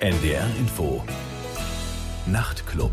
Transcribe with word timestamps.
NDR 0.00 0.46
Info. 0.60 1.02
Nachtclub. 2.26 2.92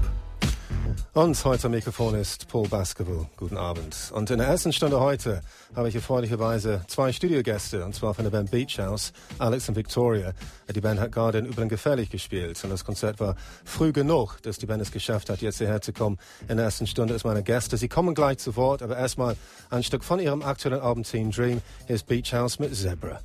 Und 1.14 1.46
heute 1.46 1.68
am 1.68 1.74
Mikrofon 1.74 2.16
ist 2.16 2.48
Paul 2.48 2.68
Baskerville. 2.68 3.30
Guten 3.38 3.58
Abend. 3.58 4.12
Und 4.12 4.32
in 4.32 4.40
der 4.40 4.48
ersten 4.48 4.74
Stunde 4.74 5.00
heute 5.00 5.42
habe 5.76 5.88
ich 5.88 5.94
erfreulicherweise 5.94 6.82
zwei 6.88 7.12
Studiogäste, 7.12 7.86
und 7.86 7.94
zwar 7.94 8.16
von 8.16 8.24
der 8.24 8.32
Band 8.32 8.50
Beach 8.50 8.80
House, 8.80 9.14
Alex 9.38 9.70
und 9.70 9.76
Victoria. 9.76 10.34
Die 10.74 10.82
Band 10.82 11.00
hat 11.00 11.12
gerade 11.12 11.38
in 11.38 11.46
Üblen 11.46 11.70
gefährlich 11.70 12.10
gespielt 12.10 12.60
und 12.64 12.72
das 12.72 12.84
Konzert 12.84 13.20
war 13.20 13.36
früh 13.64 13.92
genug, 13.92 14.42
dass 14.42 14.58
die 14.58 14.66
Band 14.66 14.82
es 14.82 14.92
geschafft 14.92 15.30
hat, 15.30 15.42
jetzt 15.42 15.60
hierher 15.60 15.82
zu 15.82 15.94
kommen. 15.94 16.18
In 16.50 16.58
der 16.58 16.66
ersten 16.66 16.88
Stunde 16.88 17.14
ist 17.14 17.24
meine 17.24 17.44
Gäste. 17.44 17.78
Sie 17.78 17.88
kommen 17.88 18.16
gleich 18.16 18.40
zu 18.40 18.56
Wort, 18.56 18.82
aber 18.82 18.98
erstmal 18.98 19.38
ein 19.70 19.84
Stück 19.84 20.04
von 20.04 20.20
ihrem 20.20 20.42
aktuellen 20.42 20.82
Album 20.82 21.04
Team 21.04 21.30
Dream. 21.30 21.62
Hier 21.86 21.98
ist 21.98 22.08
Beach 22.08 22.34
House 22.34 22.58
mit 22.58 22.76
Zebra. 22.76 23.20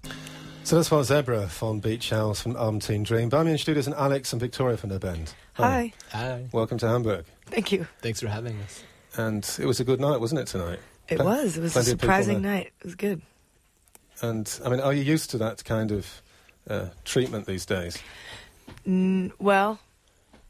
So 0.62 0.76
that's 0.76 0.90
war 0.90 1.02
Zebra 1.04 1.46
von 1.48 1.80
Beach 1.80 2.10
House 2.10 2.40
from 2.40 2.56
Album 2.56 2.78
Teen 2.80 3.02
Dream. 3.02 3.28
Bei 3.28 3.42
mir 3.42 3.50
in 3.52 3.58
Studio 3.58 3.82
sind 3.82 3.94
Alex 3.94 4.32
and 4.32 4.40
Victoria 4.40 4.76
von 4.76 4.90
der 4.90 4.98
Band. 5.00 5.34
Hi. 5.54 5.92
Hi. 6.12 6.46
Welcome 6.52 6.78
to 6.78 6.86
Hamburg. 6.88 7.24
Thank 7.46 7.72
you. 7.72 7.86
Thanks 8.02 8.20
for 8.20 8.28
having 8.28 8.56
us. 8.60 8.82
And 9.16 9.44
it 9.58 9.66
was 9.66 9.80
a 9.80 9.84
good 9.84 10.00
night, 10.00 10.20
wasn't 10.20 10.40
it, 10.40 10.46
tonight? 10.46 10.78
It 11.08 11.16
Plen- 11.16 11.26
was. 11.26 11.56
It 11.56 11.62
was 11.62 11.72
a 11.72 11.80
plenty 11.80 11.90
of 11.92 11.98
people 12.00 12.06
surprising 12.08 12.42
night. 12.42 12.66
It 12.80 12.84
was 12.84 12.94
good. 12.94 13.22
And 14.22 14.60
I 14.64 14.68
mean, 14.68 14.80
are 14.80 14.92
you 14.92 15.02
used 15.02 15.30
to 15.30 15.38
that 15.38 15.64
kind 15.64 15.90
of 15.90 16.22
uh, 16.68 16.86
treatment 17.04 17.46
these 17.46 17.66
days? 17.66 17.98
Mm, 18.86 19.32
well, 19.40 19.80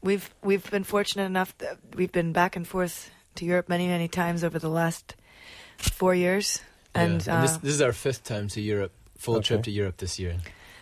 we've 0.03 0.29
we've 0.43 0.69
been 0.69 0.83
fortunate 0.83 1.25
enough 1.25 1.57
that 1.59 1.77
we've 1.95 2.11
been 2.11 2.31
back 2.33 2.55
and 2.55 2.67
forth 2.67 3.09
to 3.35 3.45
Europe 3.45 3.69
many 3.69 3.87
many 3.87 4.07
times 4.07 4.43
over 4.43 4.59
the 4.59 4.69
last 4.69 5.15
four 5.77 6.13
years, 6.13 6.61
and, 6.93 7.25
Yeah. 7.25 7.41
this, 7.41 7.55
uh, 7.55 7.59
this 7.63 7.73
is 7.73 7.81
our 7.81 7.93
fifth 7.93 8.23
time 8.23 8.47
to 8.49 8.61
Europe, 8.61 8.91
full 9.21 9.35
Okay. 9.37 9.47
trip 9.47 9.63
to 9.63 9.71
Europe 9.71 9.97
this 9.97 10.17
year. 10.17 10.35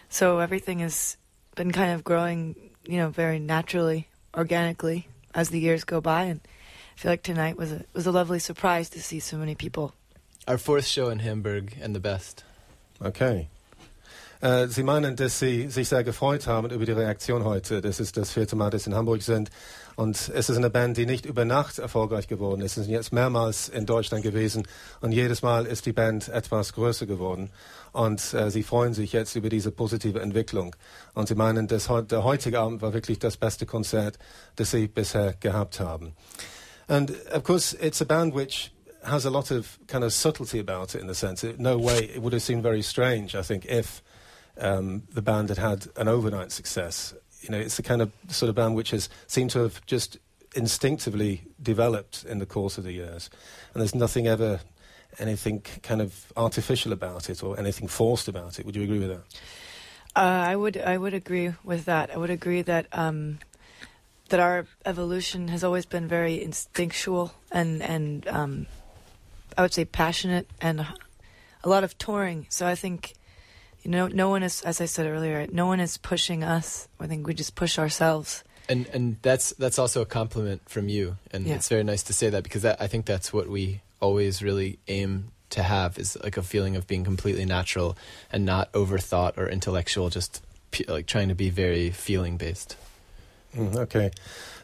so 0.10 0.40
everything 0.40 0.80
has 0.82 1.18
been 1.56 1.72
kind 1.72 1.92
of 1.94 2.04
growing, 2.04 2.56
you 2.88 2.98
know, 2.98 3.10
very 3.12 3.40
naturally, 3.40 4.08
organically 4.34 5.08
as 5.36 5.50
the 5.50 5.60
years 5.60 5.84
go 5.86 6.00
by, 6.02 6.24
and 6.32 6.40
I 6.98 7.02
feel 7.02 7.12
like 7.12 7.24
tonight 7.24 7.58
was 7.58 7.72
a 7.72 7.84
was 7.94 8.08
a 8.08 8.12
lovely 8.12 8.40
surprise 8.40 8.90
to 8.92 9.00
see 9.02 9.20
so 9.20 9.38
many 9.38 9.56
people. 9.56 9.92
Our 10.48 10.58
fourth 10.58 10.86
show 10.88 11.10
in 11.12 11.20
Hamburg 11.20 11.74
and 11.84 11.94
the 11.94 12.00
best. 12.00 12.44
Okay. 13.02 13.48
Äh, 14.42 14.68
Sie 14.70 14.84
meinen, 14.84 15.16
dass 15.18 15.38
Sie 15.40 15.70
sich 15.70 15.90
sehr 15.90 16.04
gefreut 16.04 16.48
haben 16.48 16.70
über 16.72 16.86
die 16.86 16.94
Reaktion 16.94 17.44
heute. 17.44 17.82
Das 17.82 18.00
ist 18.00 18.16
das 18.16 18.32
vierte 18.32 18.56
Mal, 18.56 18.70
dass 18.70 18.84
Sie 18.86 18.90
in 18.92 18.96
Hamburg 18.96 19.22
sind. 19.22 19.50
Und 20.00 20.32
es 20.34 20.50
ist 20.50 20.56
eine 20.56 20.70
Band, 20.70 20.96
die 20.96 21.06
nicht 21.06 21.26
über 21.26 21.44
Nacht 21.44 21.78
erfolgreich 21.78 22.30
geworden 22.30 22.62
ist. 22.62 22.76
Sie 22.76 22.84
sind 22.84 22.94
jetzt 22.94 23.12
mehrmals 23.12 23.68
in 23.68 23.86
Deutschland 23.86 24.24
gewesen. 24.24 24.66
Und 25.02 25.12
jedes 25.12 25.42
Mal 25.42 25.66
ist 25.66 25.86
die 25.86 25.92
Band 25.92 26.30
etwas 26.30 26.72
größer 26.72 27.06
geworden. 27.06 27.50
Und 27.92 28.34
äh, 28.34 28.50
Sie 28.50 28.64
freuen 28.64 28.94
sich 28.94 29.12
jetzt 29.12 29.36
über 29.36 29.50
diese 29.50 29.72
positive 29.72 30.22
Entwicklung. 30.22 30.74
Und 31.16 31.28
Sie 31.28 31.36
meinen, 31.36 31.68
dass 31.68 31.90
der 32.08 32.24
heutige 32.24 32.62
Abend 32.62 32.82
war 32.82 32.94
wirklich 32.94 33.20
das 33.20 33.36
beste 33.36 33.66
Konzert, 33.66 34.18
das 34.56 34.72
Sie 34.72 34.88
bisher 34.88 35.34
gehabt 35.34 35.82
haben. 35.82 36.14
And 36.88 37.12
of 37.34 37.44
course, 37.44 37.76
it's 37.86 38.02
a 38.02 38.06
band 38.06 38.34
which 38.34 38.72
has 39.04 39.26
a 39.26 39.30
lot 39.30 39.52
of 39.52 39.80
kind 39.88 40.06
of 40.06 40.14
subtlety 40.14 40.62
about 40.62 40.96
it 40.96 41.02
in 41.02 41.10
the 41.10 41.14
sense 41.14 41.46
that 41.46 41.60
no 41.60 41.78
way 41.78 42.06
it 42.06 42.22
would 42.22 42.32
have 42.32 42.42
seemed 42.42 42.64
very 42.64 42.82
strange, 42.82 43.36
I 43.36 43.44
think, 43.44 43.66
if 43.66 44.02
um, 44.62 45.04
the 45.14 45.22
band 45.22 45.50
had 45.50 45.58
had 45.58 45.90
an 45.98 46.08
overnight 46.08 46.54
success. 46.54 47.14
You 47.42 47.50
know, 47.50 47.58
it's 47.58 47.78
the 47.78 47.84
kind 47.84 48.02
of 48.02 48.12
sort 48.28 48.50
of 48.50 48.56
band 48.56 48.76
which 48.76 48.92
has 48.92 49.10
seemed 49.28 49.52
to 49.52 49.60
have 49.60 49.86
just 49.86 50.18
instinctively 50.56 51.44
developed 51.62 52.26
in 52.28 52.40
the 52.40 52.46
course 52.46 52.78
of 52.78 52.84
the 52.84 52.92
years. 52.92 53.30
And 53.74 53.82
there's 53.82 53.96
nothing 53.96 54.28
ever, 54.28 54.60
anything 55.20 55.62
kind 55.84 56.02
of 56.02 56.32
artificial 56.36 56.92
about 56.92 57.30
it 57.30 57.44
or 57.44 57.58
anything 57.60 57.88
forced 57.88 58.28
about 58.28 58.60
it. 58.60 58.66
Would 58.66 58.76
you 58.76 58.84
agree 58.84 59.00
with 59.00 59.10
that? 59.10 59.24
Uh, 60.16 60.44
I 60.50 60.56
would 60.56 60.78
I 60.78 60.98
would 60.98 61.14
agree 61.14 61.54
with 61.64 61.86
that. 61.86 62.10
I 62.12 62.18
would 62.18 62.32
agree 62.32 62.64
that 62.64 62.88
um, 62.92 63.40
that 64.30 64.40
our 64.40 64.66
evolution 64.86 65.50
has 65.50 65.64
always 65.64 65.86
been 65.86 66.08
very 66.08 66.42
instinctual 66.42 67.34
and 67.52 67.82
and 67.82 68.28
um, 68.28 68.66
I 69.58 69.62
would 69.62 69.74
say 69.74 69.86
passionate 69.86 70.50
and 70.60 70.86
a 71.64 71.70
lot 71.70 71.84
of 71.84 71.98
touring. 71.98 72.48
So 72.50 72.66
I 72.66 72.76
think 72.76 73.14
you 73.84 73.92
know 73.92 74.08
no 74.08 74.30
one 74.30 74.44
is 74.44 74.62
as 74.62 74.82
I 74.82 74.86
said 74.86 75.06
earlier, 75.08 75.48
no 75.52 75.66
one 75.68 75.80
is 75.80 75.98
pushing 75.98 76.44
us. 76.44 76.88
I 77.00 77.08
think 77.08 77.28
we 77.28 77.34
just 77.34 77.56
push 77.56 77.80
ourselves. 77.80 78.44
And 78.68 78.86
and 78.94 79.18
that's 79.22 79.52
that's 79.54 79.80
also 79.80 80.02
a 80.02 80.06
compliment 80.06 80.62
from 80.70 80.90
you, 80.90 81.18
and 81.32 81.46
Yeah. 81.48 81.56
it's 81.56 81.70
very 81.70 81.84
nice 81.84 82.04
to 82.04 82.14
say 82.14 82.30
that 82.30 82.44
because 82.44 82.62
that, 82.62 82.80
I 82.82 82.88
think 82.88 83.06
that's 83.06 83.34
what 83.34 83.48
we 83.50 83.82
always 84.00 84.42
really 84.44 84.78
aim 84.88 85.32
to 85.50 85.64
have 85.64 85.98
is 85.98 86.16
like 86.24 86.38
a 86.38 86.44
feeling 86.44 86.76
of 86.76 86.86
being 86.86 87.04
completely 87.04 87.44
natural 87.46 87.98
and 88.32 88.46
not 88.46 88.72
overthought 88.74 89.38
or 89.38 89.50
intellectual, 89.50 90.10
just 90.12 90.44
p- 90.72 90.86
like 90.88 91.08
trying 91.08 91.28
to 91.30 91.36
be 91.36 91.50
very 91.50 91.90
feeling 91.90 92.38
based. 92.38 92.76
Hm, 93.56 93.72
mm, 93.72 93.76
Okay. 93.78 94.12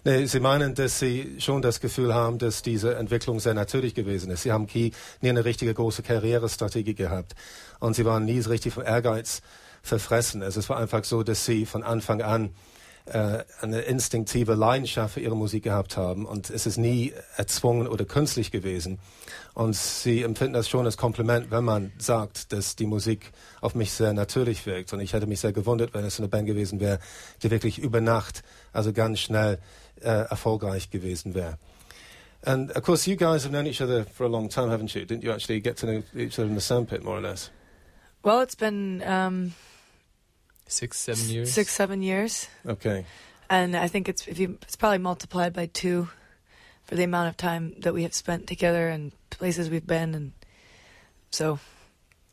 Nee, 0.08 0.28
Sie 0.28 0.40
meinen, 0.40 0.76
dass 0.76 1.00
Sie 1.00 1.38
schon 1.40 1.64
das 1.64 1.80
Gefühl 1.80 2.14
haben, 2.14 2.38
dass 2.38 2.62
diese 2.62 2.94
Entwicklung 2.94 3.40
sehr 3.40 3.56
natürlich 3.56 3.96
gewesen 3.96 4.30
ist. 4.30 4.44
Sie 4.44 4.52
haben 4.52 4.68
nie, 4.72 4.94
eine 5.24 5.46
richtige 5.46 5.74
große 5.74 6.04
Karrierestrategie 6.04 6.94
gehabt. 6.94 7.34
Und 7.80 7.96
Sie 7.96 8.06
waren 8.06 8.24
nie 8.24 8.40
so 8.40 8.52
richtig 8.52 8.76
vom 8.76 8.84
Ehrgeiz 8.84 9.42
verfressen. 9.82 10.44
Also 10.44 10.60
es 10.60 10.70
war 10.70 10.78
einfach 10.78 11.04
so, 11.06 11.24
dass 11.24 11.44
Sie 11.46 11.66
von 11.66 11.82
Anfang 11.82 12.22
an 12.22 12.52
äh, 13.06 13.44
eine 13.62 13.82
instinktive 13.82 14.56
Leidenschaft 14.56 15.16
für 15.16 15.20
Ihre 15.20 15.36
Musik 15.36 15.64
gehabt 15.64 15.96
haben. 15.98 16.26
Und 16.26 16.50
es 16.50 16.66
ist 16.66 16.78
nie 16.78 17.14
erzwungen 17.38 17.88
oder 17.88 18.06
künstlich 18.06 18.52
gewesen. 18.52 19.00
Und 19.54 19.76
Sie 19.76 20.24
empfinden 20.24 20.54
das 20.54 20.68
schon 20.68 20.86
als 20.86 20.98
Kompliment, 20.98 21.52
wenn 21.52 21.64
man 21.64 21.92
sagt, 21.98 22.52
dass 22.52 22.76
die 22.76 22.86
Musik 22.86 23.32
auf 23.62 23.76
mich 23.76 23.92
sehr 23.92 24.14
natürlich 24.14 24.66
wirkt. 24.66 24.92
Und 24.94 25.02
ich 25.02 25.14
hätte 25.14 25.28
mich 25.28 25.40
sehr 25.40 25.54
gewundert, 25.54 25.94
wenn 25.94 26.04
es 26.04 26.20
eine 26.20 26.28
Band 26.28 26.48
gewesen 26.48 26.80
wäre, 26.80 27.00
die 27.44 27.52
wirklich 27.52 27.80
über 27.80 28.02
Nacht, 28.02 28.44
also 28.74 28.92
ganz 28.92 29.20
schnell 29.20 29.60
äh, 30.02 30.10
erfolgreich 30.10 30.90
gewesen 30.90 31.36
wäre. 31.36 31.58
And 32.46 32.72
of 32.76 32.84
course, 32.84 33.10
you 33.10 33.16
guys 33.16 33.44
have 33.44 33.52
known 33.52 33.66
each 33.66 33.82
other 33.82 34.06
for 34.06 34.26
a 34.26 34.30
long 34.30 34.50
time, 34.50 34.70
haven't 34.70 34.94
you? 34.94 35.06
Didn't 35.06 35.24
you 35.24 35.32
actually 35.32 35.60
get 35.62 35.78
to 35.78 35.88
know 35.88 36.04
each 36.16 36.38
other 36.38 36.48
in 36.48 36.56
the 36.56 36.62
sandpit, 36.62 37.04
more 37.04 37.18
or 37.18 37.22
less? 37.22 37.50
Well, 38.24 38.42
it's 38.42 38.56
been 38.56 39.02
um, 39.04 39.54
Six, 40.68 40.98
seven 40.98 41.30
years. 41.30 41.52
six 41.54 41.72
seven 41.74 42.02
years, 42.02 42.48
Okay. 42.66 43.06
and 43.50 43.76
I 43.76 43.88
think 43.88 44.10
it's 44.10 44.28
if 44.28 44.40
you 44.40 44.58
it's 44.64 44.76
probably 44.76 44.98
multiplied 44.98 45.54
by 45.54 45.68
two 45.68 46.10
for 46.86 46.96
the 46.96 47.04
amount 47.04 47.30
of 47.30 47.38
time 47.38 47.74
that 47.82 47.94
we 47.94 48.02
have 48.04 48.14
spent 48.16 48.48
together 48.48 48.90
and 48.90 49.12
places 49.30 49.70
we've 49.70 49.86
been, 49.86 50.16
and 50.16 50.32
so 51.32 51.60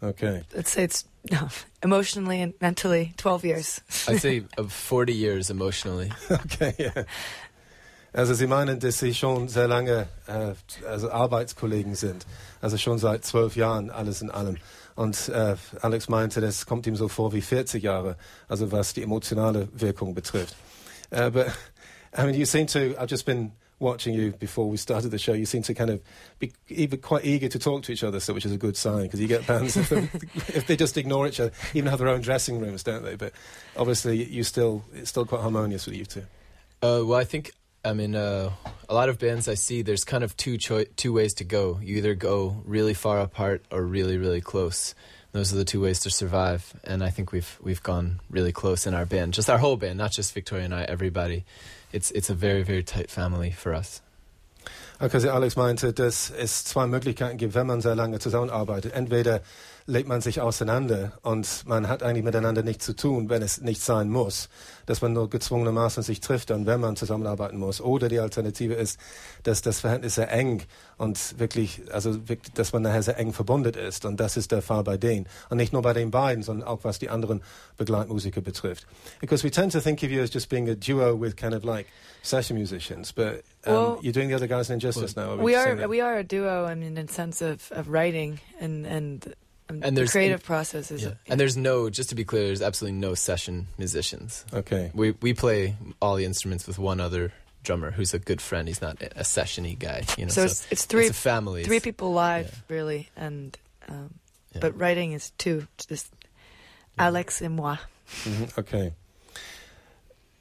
Okay. 0.02 0.42
let's 0.54 0.70
say 0.70 0.84
it's 0.84 1.04
no, 1.30 1.48
emotionally 1.82 2.40
and 2.42 2.54
mentally 2.60 3.12
12 3.18 3.44
years. 3.44 3.80
I'd 4.08 4.20
say 4.20 4.44
of 4.56 4.72
forty 4.72 5.12
years 5.12 5.50
emotionally. 5.50 6.10
Okay, 6.30 6.74
ja. 6.78 7.04
Also 8.14 8.34
Sie 8.34 8.46
meinen, 8.46 8.78
dass 8.78 8.98
Sie 8.98 9.14
schon 9.14 9.48
sehr 9.48 9.68
lange 9.68 10.06
äh, 10.26 10.54
also 10.86 11.10
Arbeitskollegen 11.10 11.94
sind. 11.94 12.26
Also 12.60 12.76
schon 12.76 12.98
seit 12.98 13.24
zwölf 13.24 13.56
Jahren, 13.56 13.90
alles 13.90 14.20
in 14.22 14.30
allem. 14.30 14.56
Und 14.94 15.28
äh, 15.28 15.56
Alex 15.80 16.08
meinte, 16.08 16.40
das 16.40 16.66
kommt 16.66 16.86
ihm 16.86 16.96
so 16.96 17.08
vor 17.08 17.32
wie 17.32 17.40
40 17.40 17.82
Jahre, 17.82 18.16
also 18.48 18.70
was 18.72 18.92
die 18.94 19.02
emotionale 19.02 19.68
Wirkung 19.72 20.14
betrifft. 20.14 20.54
Uh, 21.10 21.30
but, 21.30 21.46
I 22.16 22.24
mean, 22.24 22.34
you 22.34 22.44
seem 22.46 22.66
to, 22.68 22.94
I've 22.98 23.10
just 23.10 23.24
been 23.26 23.52
watching 23.80 24.14
you 24.14 24.32
before 24.32 24.70
we 24.70 24.76
started 24.76 25.10
the 25.10 25.18
show, 25.18 25.32
you 25.34 25.44
seem 25.44 25.62
to 25.62 25.74
kind 25.74 25.90
of 25.90 26.00
be 26.38 26.52
even 26.68 27.00
quite 27.00 27.24
eager 27.24 27.48
to 27.48 27.58
talk 27.58 27.82
to 27.82 27.92
each 27.92 28.04
other, 28.04 28.20
so 28.20 28.32
which 28.32 28.46
is 28.46 28.52
a 28.52 28.56
good 28.56 28.76
sign, 28.76 29.02
because 29.02 29.20
you 29.20 29.26
get 29.26 29.46
bands, 29.46 29.76
if, 29.76 29.88
they- 29.88 30.08
if 30.54 30.66
they 30.66 30.76
just 30.76 30.96
ignore 30.96 31.26
each 31.26 31.40
other, 31.40 31.52
even 31.74 31.88
have 31.90 31.98
their 31.98 32.08
own 32.08 32.20
dressing 32.20 32.60
rooms, 32.60 32.82
don't 32.82 33.02
they? 33.02 33.16
But 33.16 33.32
obviously, 33.76 34.22
you 34.24 34.44
still, 34.44 34.84
it's 34.94 35.10
still 35.10 35.24
quite 35.26 35.40
harmonious 35.42 35.86
with 35.86 35.96
you 35.96 36.04
two. 36.04 36.22
Uh, 36.82 37.02
well, 37.04 37.14
I 37.14 37.24
think 37.24 37.52
I 37.84 37.92
mean 37.92 38.14
uh, 38.14 38.50
a 38.92 38.94
lot 38.94 39.08
of 39.08 39.18
bands 39.18 39.48
I 39.48 39.54
see. 39.54 39.80
There's 39.80 40.04
kind 40.04 40.22
of 40.22 40.36
two 40.36 40.58
choi- 40.58 40.84
two 40.96 41.14
ways 41.14 41.32
to 41.34 41.44
go. 41.44 41.80
You 41.82 41.96
either 41.96 42.14
go 42.14 42.62
really 42.66 42.92
far 42.92 43.20
apart 43.20 43.64
or 43.70 43.82
really 43.82 44.18
really 44.18 44.42
close. 44.42 44.94
Those 45.32 45.50
are 45.50 45.56
the 45.56 45.64
two 45.64 45.80
ways 45.80 46.00
to 46.00 46.10
survive, 46.10 46.74
and 46.84 47.02
I 47.02 47.08
think 47.08 47.32
we've 47.32 47.58
we've 47.62 47.82
gone 47.82 48.20
really 48.28 48.52
close 48.52 48.86
in 48.86 48.92
our 48.92 49.06
band. 49.06 49.32
Just 49.32 49.48
our 49.48 49.56
whole 49.56 49.78
band, 49.78 49.96
not 49.96 50.12
just 50.12 50.34
Victoria 50.34 50.66
and 50.66 50.74
I. 50.74 50.82
Everybody, 50.82 51.44
it's 51.90 52.10
it's 52.10 52.28
a 52.28 52.34
very 52.34 52.62
very 52.62 52.82
tight 52.82 53.10
family 53.10 53.50
for 53.50 53.72
us. 53.72 54.02
Okay, 55.00 55.26
Alex 55.26 55.56
meinte, 55.56 55.92
dass 55.94 56.30
es 56.30 56.62
zwei 56.64 56.86
Möglichkeiten 56.86 57.38
gibt, 57.38 57.54
wenn 57.54 57.66
man 57.66 57.80
sehr 57.80 57.96
lange 57.96 58.18
zusammenarbeitet. 58.20 58.92
Entweder 58.94 59.40
legt 59.92 60.08
man 60.08 60.22
sich 60.22 60.40
auseinander 60.40 61.12
und 61.20 61.64
man 61.66 61.86
hat 61.86 62.02
eigentlich 62.02 62.24
miteinander 62.24 62.62
nichts 62.62 62.86
zu 62.86 62.96
tun, 62.96 63.28
wenn 63.28 63.42
es 63.42 63.60
nicht 63.60 63.82
sein 63.82 64.08
muss, 64.08 64.48
dass 64.86 65.02
man 65.02 65.12
nur 65.12 65.28
gezwungenermaßen 65.28 66.02
sich 66.02 66.20
trifft, 66.20 66.48
dann 66.48 66.64
wenn 66.64 66.80
man 66.80 66.96
zusammenarbeiten 66.96 67.58
muss. 67.58 67.82
Oder 67.82 68.08
die 68.08 68.18
Alternative 68.18 68.72
ist, 68.72 68.98
dass 69.42 69.60
das 69.60 69.80
Verhältnis 69.80 70.14
sehr 70.14 70.32
eng 70.32 70.62
und 70.96 71.38
wirklich, 71.38 71.82
also 71.92 72.26
wirklich, 72.26 72.54
dass 72.54 72.72
man 72.72 72.82
nachher 72.82 73.02
sehr 73.02 73.18
eng 73.18 73.34
verbunden 73.34 73.74
ist. 73.74 74.06
Und 74.06 74.18
das 74.18 74.38
ist 74.38 74.50
der 74.50 74.62
Fall 74.62 74.82
bei 74.82 74.96
denen. 74.96 75.26
Und 75.50 75.58
nicht 75.58 75.74
nur 75.74 75.82
bei 75.82 75.92
den 75.92 76.10
beiden, 76.10 76.42
sondern 76.42 76.66
auch 76.66 76.84
was 76.84 76.98
die 76.98 77.10
anderen 77.10 77.42
Begleitmusiker 77.76 78.40
betrifft. 78.40 78.86
Because 79.20 79.44
we 79.44 79.50
tend 79.50 79.72
to 79.72 79.80
think 79.80 80.02
of 80.02 80.10
you 80.10 80.22
as 80.22 80.32
just 80.32 80.48
being 80.48 80.70
a 80.70 80.74
duo 80.74 81.20
with 81.20 81.36
kind 81.36 81.54
of 81.54 81.64
like 81.64 81.86
session 82.22 82.56
musicians, 82.56 83.12
but 83.12 83.42
um, 83.66 83.72
Well- 83.74 83.98
you're 84.00 84.12
doing 84.12 84.30
the 84.30 84.36
other 84.36 84.48
guys 84.48 84.70
an 84.70 84.74
injustice 84.74 85.16
now. 85.16 85.36
we 85.36 85.52
saying 85.52 85.80
are 85.82 85.88
we 85.88 86.00
are 86.00 86.16
a 86.16 86.24
duo. 86.24 86.64
I 86.64 86.74
mean, 86.74 86.96
in 86.96 87.08
sense 87.08 87.42
of, 87.42 87.70
of 87.72 87.88
writing 87.88 88.40
and 88.58 88.86
and 88.86 89.34
And, 89.76 89.84
And 89.84 89.96
the 89.96 90.00
there's- 90.00 90.12
creative 90.12 90.42
process 90.44 90.90
is. 90.90 91.02
Yeah. 91.02 91.14
And 91.28 91.38
there's 91.40 91.56
no, 91.56 91.90
just 91.90 92.08
to 92.10 92.14
be 92.14 92.24
clear, 92.24 92.46
there's 92.46 92.62
absolutely 92.62 92.98
no 93.00 93.14
session 93.14 93.66
musicians. 93.78 94.44
Okay. 94.52 94.90
We 94.94 95.12
we 95.20 95.34
play 95.34 95.76
all 96.00 96.16
the 96.16 96.24
instruments 96.24 96.66
with 96.66 96.78
one 96.78 97.00
other 97.00 97.32
drummer 97.64 97.90
who's 97.92 98.12
a 98.14 98.18
good 98.18 98.40
friend. 98.40 98.68
He's 98.68 98.82
not 98.82 99.00
a 99.02 99.22
sessiony 99.22 99.78
guy, 99.78 100.02
you 100.18 100.24
know. 100.26 100.30
so 100.32 100.42
it's, 100.44 100.66
it's 100.70 100.84
three 100.84 101.06
it's 101.06 101.16
a 101.16 101.20
family. 101.20 101.64
three 101.64 101.80
people 101.80 102.12
live 102.12 102.46
yeah. 102.68 102.74
really, 102.76 103.08
and 103.16 103.56
um, 103.88 104.14
yeah. 104.52 104.60
but 104.60 104.76
writing 104.78 105.12
is 105.12 105.30
two. 105.38 105.66
It's 105.76 105.86
just 105.86 106.12
Alex 106.98 107.40
and 107.40 107.54
moi. 107.56 107.76
hmm 108.24 108.44
Okay. 108.58 108.92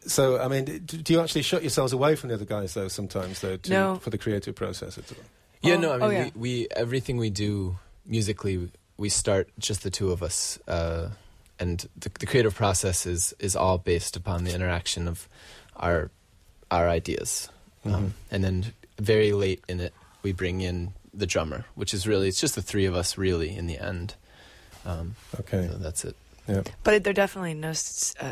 So, 0.04 0.40
I 0.42 0.48
mean, 0.48 0.66
do 0.66 1.14
you 1.14 1.20
actually 1.22 1.44
shut 1.44 1.62
yourselves 1.62 1.94
away 1.94 2.16
from 2.16 2.30
the 2.30 2.34
other 2.36 2.46
guys, 2.46 2.74
though, 2.74 2.88
sometimes, 2.88 3.40
though, 3.42 3.58
to, 3.58 3.70
No. 3.72 3.96
for 3.98 4.10
the 4.10 4.18
creative 4.18 4.56
process 4.56 4.98
at 4.98 5.12
all? 5.12 5.18
Yeah, 5.62 5.76
Oh, 5.76 5.80
no, 5.80 5.92
I 5.92 5.98
mean, 5.98 6.02
oh, 6.04 6.10
yeah. 6.10 6.30
we, 6.34 6.64
we 6.64 6.68
everything 6.76 7.18
we 7.18 7.30
do 7.30 7.78
musically, 8.04 8.72
we 9.02 9.10
start 9.10 9.50
just 9.58 9.82
the 9.82 9.90
two 9.90 10.12
of 10.12 10.22
us, 10.22 10.60
uh, 10.68 11.10
and 11.60 11.88
the, 12.00 12.10
the 12.20 12.28
creative 12.28 12.54
process 12.56 13.06
is 13.08 13.34
is 13.40 13.56
all 13.56 13.78
based 13.80 14.16
upon 14.16 14.44
the 14.46 14.54
interaction 14.54 15.08
of 15.08 15.28
our 15.76 16.12
our 16.70 16.88
ideas, 16.88 17.50
Mhm. 17.86 17.94
um, 17.94 18.14
and 18.30 18.44
then 18.44 18.74
very 19.00 19.32
late 19.34 19.64
in 19.68 19.80
it, 19.80 19.94
we 20.24 20.32
bring 20.34 20.62
in 20.62 20.94
the 21.14 21.26
drummer, 21.26 21.66
which 21.76 21.94
is 21.94 22.06
really 22.08 22.28
it's 22.28 22.40
just 22.40 22.54
the 22.56 22.62
three 22.62 22.86
of 22.86 22.96
us 22.96 23.18
really 23.18 23.50
in 23.58 23.66
the 23.68 23.80
end. 23.80 24.14
Um, 24.86 25.16
Okay. 25.40 25.68
so 25.72 25.78
that's 25.80 26.06
it. 26.06 26.16
Yeah. 26.48 26.64
But 26.84 27.04
they're 27.04 27.14
definitely 27.14 27.54
no 27.54 27.70
uh, 27.70 27.74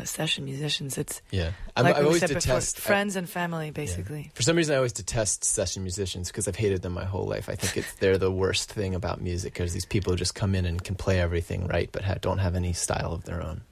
session 0.04 0.44
musicians. 0.44 0.98
It's 0.98 1.22
Yeah, 1.30 1.52
I'm, 1.76 1.84
like 1.84 1.96
I 1.96 2.00
we 2.00 2.06
always 2.06 2.20
said 2.20 2.28
before, 2.28 2.40
detest 2.40 2.78
friends 2.78 3.16
and 3.16 3.28
family, 3.28 3.66
Yeah. 3.66 3.72
basically. 3.72 4.30
For 4.34 4.42
some 4.42 4.56
reason, 4.56 4.74
I 4.74 4.76
always 4.76 4.92
detest 4.92 5.44
session 5.44 5.82
musicians 5.82 6.28
because 6.28 6.48
I've 6.48 6.56
hated 6.56 6.82
them 6.82 6.92
my 6.92 7.04
whole 7.04 7.26
life. 7.26 7.48
I 7.48 7.54
think 7.54 7.76
it's, 7.76 7.94
they're 7.94 8.18
the 8.18 8.30
worst 8.32 8.72
thing 8.72 8.94
about 8.94 9.20
music 9.20 9.52
because 9.54 9.72
these 9.72 9.86
people 9.86 10.14
just 10.16 10.34
come 10.34 10.54
in 10.54 10.66
and 10.66 10.82
can 10.82 10.96
play 10.96 11.20
everything 11.20 11.66
right, 11.68 11.88
but 11.92 12.02
ha- 12.02 12.16
don't 12.20 12.38
have 12.38 12.54
any 12.56 12.72
style 12.72 13.12
of 13.12 13.24
their 13.24 13.42
own. 13.42 13.62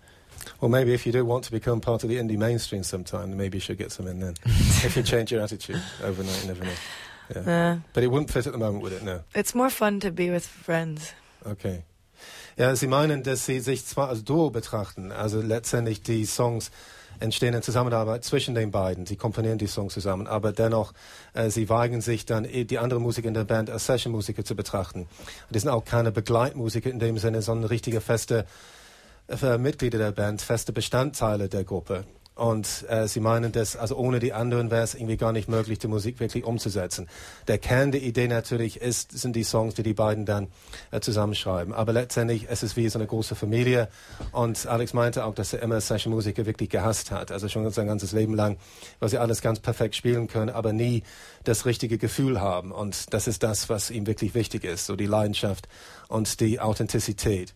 Well, 0.61 0.69
maybe 0.71 0.95
if 0.95 1.05
you 1.05 1.13
do 1.13 1.25
want 1.25 1.45
to 1.45 1.51
become 1.51 1.81
part 1.81 2.05
of 2.05 2.09
the 2.09 2.17
indie 2.17 2.39
mainstream 2.39 2.83
sometime, 2.83 3.37
maybe 3.37 3.57
you 3.59 3.61
should 3.61 3.77
get 3.79 3.93
some 3.93 4.07
in 4.07 4.21
then. 4.21 4.35
if 4.47 4.97
you 4.97 5.03
change 5.03 5.31
your 5.31 5.43
attitude 5.43 5.83
overnight, 6.03 6.41
you 6.43 6.49
never 6.49 6.65
know. 6.65 6.73
Yeah. 7.35 7.73
Uh, 7.73 7.79
But 7.93 8.05
it 8.05 8.07
wouldn't 8.07 8.31
fit 8.31 8.47
at 8.47 8.53
the 8.53 8.59
moment, 8.59 8.83
would 8.83 8.93
it? 8.93 9.03
No. 9.03 9.23
it's 9.35 9.55
more 9.55 9.69
fun 9.69 10.01
to 10.01 10.11
be 10.11 10.31
with 10.31 10.47
friends. 10.47 11.13
Okay. 11.45 11.85
Ja, 12.59 12.75
Sie 12.75 12.89
meinen, 12.89 13.23
dass 13.23 13.47
Sie 13.47 13.61
sich 13.61 13.87
zwar 13.87 14.09
als 14.09 14.25
Duo 14.25 14.51
betrachten, 14.51 15.13
also 15.13 15.41
letztendlich 15.41 16.03
die 16.03 16.25
Songs 16.25 16.73
entstehen 17.21 17.55
in 17.55 17.63
Zusammenarbeit 17.63 18.25
zwischen 18.25 18.57
den 18.57 18.73
beiden. 18.73 19.07
Sie 19.07 19.15
komponieren 19.15 19.59
die 19.59 19.69
Songs 19.69 19.95
zusammen, 19.95 20.27
aber 20.27 20.51
dennoch, 20.51 20.93
äh, 21.35 21.51
Sie 21.51 21.69
weigern 21.69 22.01
sich 22.01 22.27
dann, 22.27 22.45
eh 22.45 22.65
die 22.65 22.81
andere 22.81 23.01
Musiker 23.01 23.29
in 23.29 23.35
der 23.35 23.45
Band 23.45 23.71
als 23.71 23.87
Session-Musiker 23.87 24.45
zu 24.45 24.57
betrachten. 24.57 25.07
Die 25.51 25.59
sind 25.61 25.69
auch 25.69 25.85
keine 25.85 26.11
Begleitmusiker 26.11 26.91
in 26.91 26.99
dem 26.99 27.17
Sinne, 27.19 27.43
sondern 27.43 27.69
richtige 27.69 28.01
feste 28.01 28.45
äh, 29.29 29.57
Mitglieder 29.57 29.99
der 29.99 30.11
Band, 30.11 30.43
feste 30.43 30.73
Bestandteile 30.73 31.49
der 31.49 31.63
Gruppe. 31.63 32.07
Und 32.39 32.87
äh, 32.89 33.09
sie 33.09 33.19
meinen, 33.19 33.51
dass 33.51 33.75
also 33.75 33.97
ohne 33.97 34.21
die 34.21 34.33
anderen 34.33 34.71
wäre 34.71 34.85
es 34.85 34.95
irgendwie 34.95 35.17
gar 35.17 35.33
nicht 35.33 35.49
möglich, 35.49 35.81
die 35.81 35.89
Musik 35.89 36.21
wirklich 36.21 36.45
umzusetzen. 36.45 37.09
Der 37.49 37.59
Kern 37.59 37.91
der 37.91 38.01
Idee 38.01 38.29
natürlich 38.29 38.81
ist, 38.81 39.11
sind 39.11 39.35
die 39.35 39.43
Songs, 39.43 39.75
die 39.75 39.83
die 39.83 39.93
beiden 39.93 40.25
dann 40.25 40.47
äh, 40.93 41.01
zusammenschreiben. 41.01 41.75
Aber 41.75 41.93
letztendlich 41.93 42.47
es 42.49 42.63
ist 42.63 42.77
wie 42.77 42.89
so 42.89 43.01
eine 43.01 43.09
große 43.09 43.35
Familie. 43.35 43.89
Und 44.31 44.69
Alex 44.69 44.95
meinte 44.95 45.25
auch, 45.25 45.35
dass 45.35 45.53
er 45.53 45.63
immer 45.63 45.81
Session-Musiker 45.81 46.47
wirklich 46.47 46.71
gehasst 46.71 47.11
hat. 47.11 47.33
Also 47.33 47.49
schon 47.49 47.69
sein 47.71 47.89
ganzes 47.89 48.13
Leben 48.13 48.35
lang, 48.35 48.57
weil 49.01 49.09
sie 49.09 49.19
alles 49.19 49.43
ganz 49.43 49.59
perfekt 49.59 49.97
spielen 49.97 50.29
können, 50.29 50.51
aber 50.51 50.73
nie 50.73 51.03
das 51.43 51.67
richtige 51.67 51.99
Gefühl 51.99 52.41
haben. 52.41 52.71
Und 52.71 53.13
das 53.13 53.27
ist 53.27 53.43
das, 53.43 53.69
was 53.69 53.91
ihm 53.91 54.07
wirklich 54.07 54.35
wichtig 54.35 54.63
ist, 54.63 54.87
so 54.87 54.95
die 54.95 55.07
Leidenschaft 55.07 55.67
und 56.07 56.39
die 56.39 56.61
Authentizität. 56.61 57.53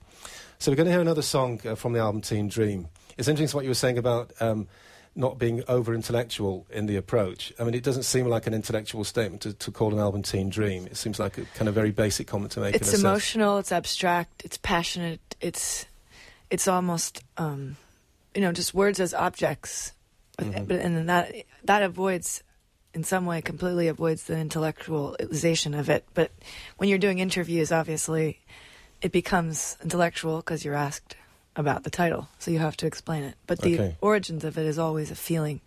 So 0.58 0.72
we're 0.72 0.76
going 0.76 0.86
to 0.86 0.92
hear 0.92 1.00
another 1.00 1.22
song 1.22 1.60
uh, 1.64 1.76
from 1.76 1.92
the 1.92 2.00
album 2.00 2.22
Team 2.22 2.48
Dream. 2.48 2.88
It's 3.18 3.28
interesting 3.28 3.56
what 3.56 3.64
you 3.64 3.70
were 3.70 3.74
saying 3.74 3.98
about 3.98 4.32
um, 4.40 4.68
not 5.14 5.38
being 5.38 5.62
over 5.68 5.94
intellectual 5.94 6.66
in 6.70 6.86
the 6.86 6.96
approach. 6.96 7.52
I 7.58 7.64
mean, 7.64 7.74
it 7.74 7.82
doesn't 7.82 8.04
seem 8.04 8.26
like 8.26 8.46
an 8.46 8.54
intellectual 8.54 9.04
statement 9.04 9.42
to, 9.42 9.52
to 9.52 9.70
call 9.70 9.92
an 9.92 9.98
album 10.00 10.22
Teen 10.22 10.48
Dream. 10.48 10.86
It 10.86 10.96
seems 10.96 11.18
like 11.18 11.38
a 11.38 11.44
kind 11.54 11.68
of 11.68 11.74
very 11.74 11.90
basic 11.90 12.26
comment 12.26 12.52
to 12.52 12.60
make. 12.60 12.74
It's 12.74 12.90
sense. 12.90 13.02
emotional. 13.02 13.58
It's 13.58 13.72
abstract. 13.72 14.42
It's 14.44 14.56
passionate. 14.58 15.20
It's 15.40 15.86
it's 16.50 16.66
almost 16.68 17.22
um, 17.36 17.76
you 18.34 18.40
know 18.40 18.52
just 18.52 18.72
words 18.74 19.00
as 19.00 19.12
objects, 19.14 19.92
Mhm. 20.38 20.66
but 20.66 20.80
and 20.80 20.96
then 20.96 21.06
that 21.06 21.34
that 21.64 21.82
avoids 21.82 22.42
in 22.94 23.04
some 23.04 23.24
way 23.26 23.40
completely 23.42 23.88
avoids 23.88 24.24
the 24.24 24.34
intellectualization 24.34 25.78
of 25.78 25.88
it. 25.88 26.04
But 26.14 26.30
when 26.76 26.88
you're 26.88 26.98
doing 26.98 27.18
interviews, 27.18 27.72
obviously, 27.72 28.40
it 29.00 29.12
becomes 29.12 29.76
intellectual 29.82 30.38
because 30.38 30.64
you're 30.64 30.74
asked 30.74 31.16
about 31.56 31.84
the 31.84 31.90
title, 31.90 32.28
so 32.38 32.50
you 32.50 32.58
have 32.58 32.76
to 32.78 32.86
explain 32.86 33.22
it. 33.24 33.34
But 33.46 33.60
the 33.60 33.74
Okay. 33.74 33.96
origins 34.00 34.44
of 34.44 34.56
it 34.58 34.66
is 34.66 34.78
always 34.78 35.10
a 35.10 35.14
feeling, 35.14 35.60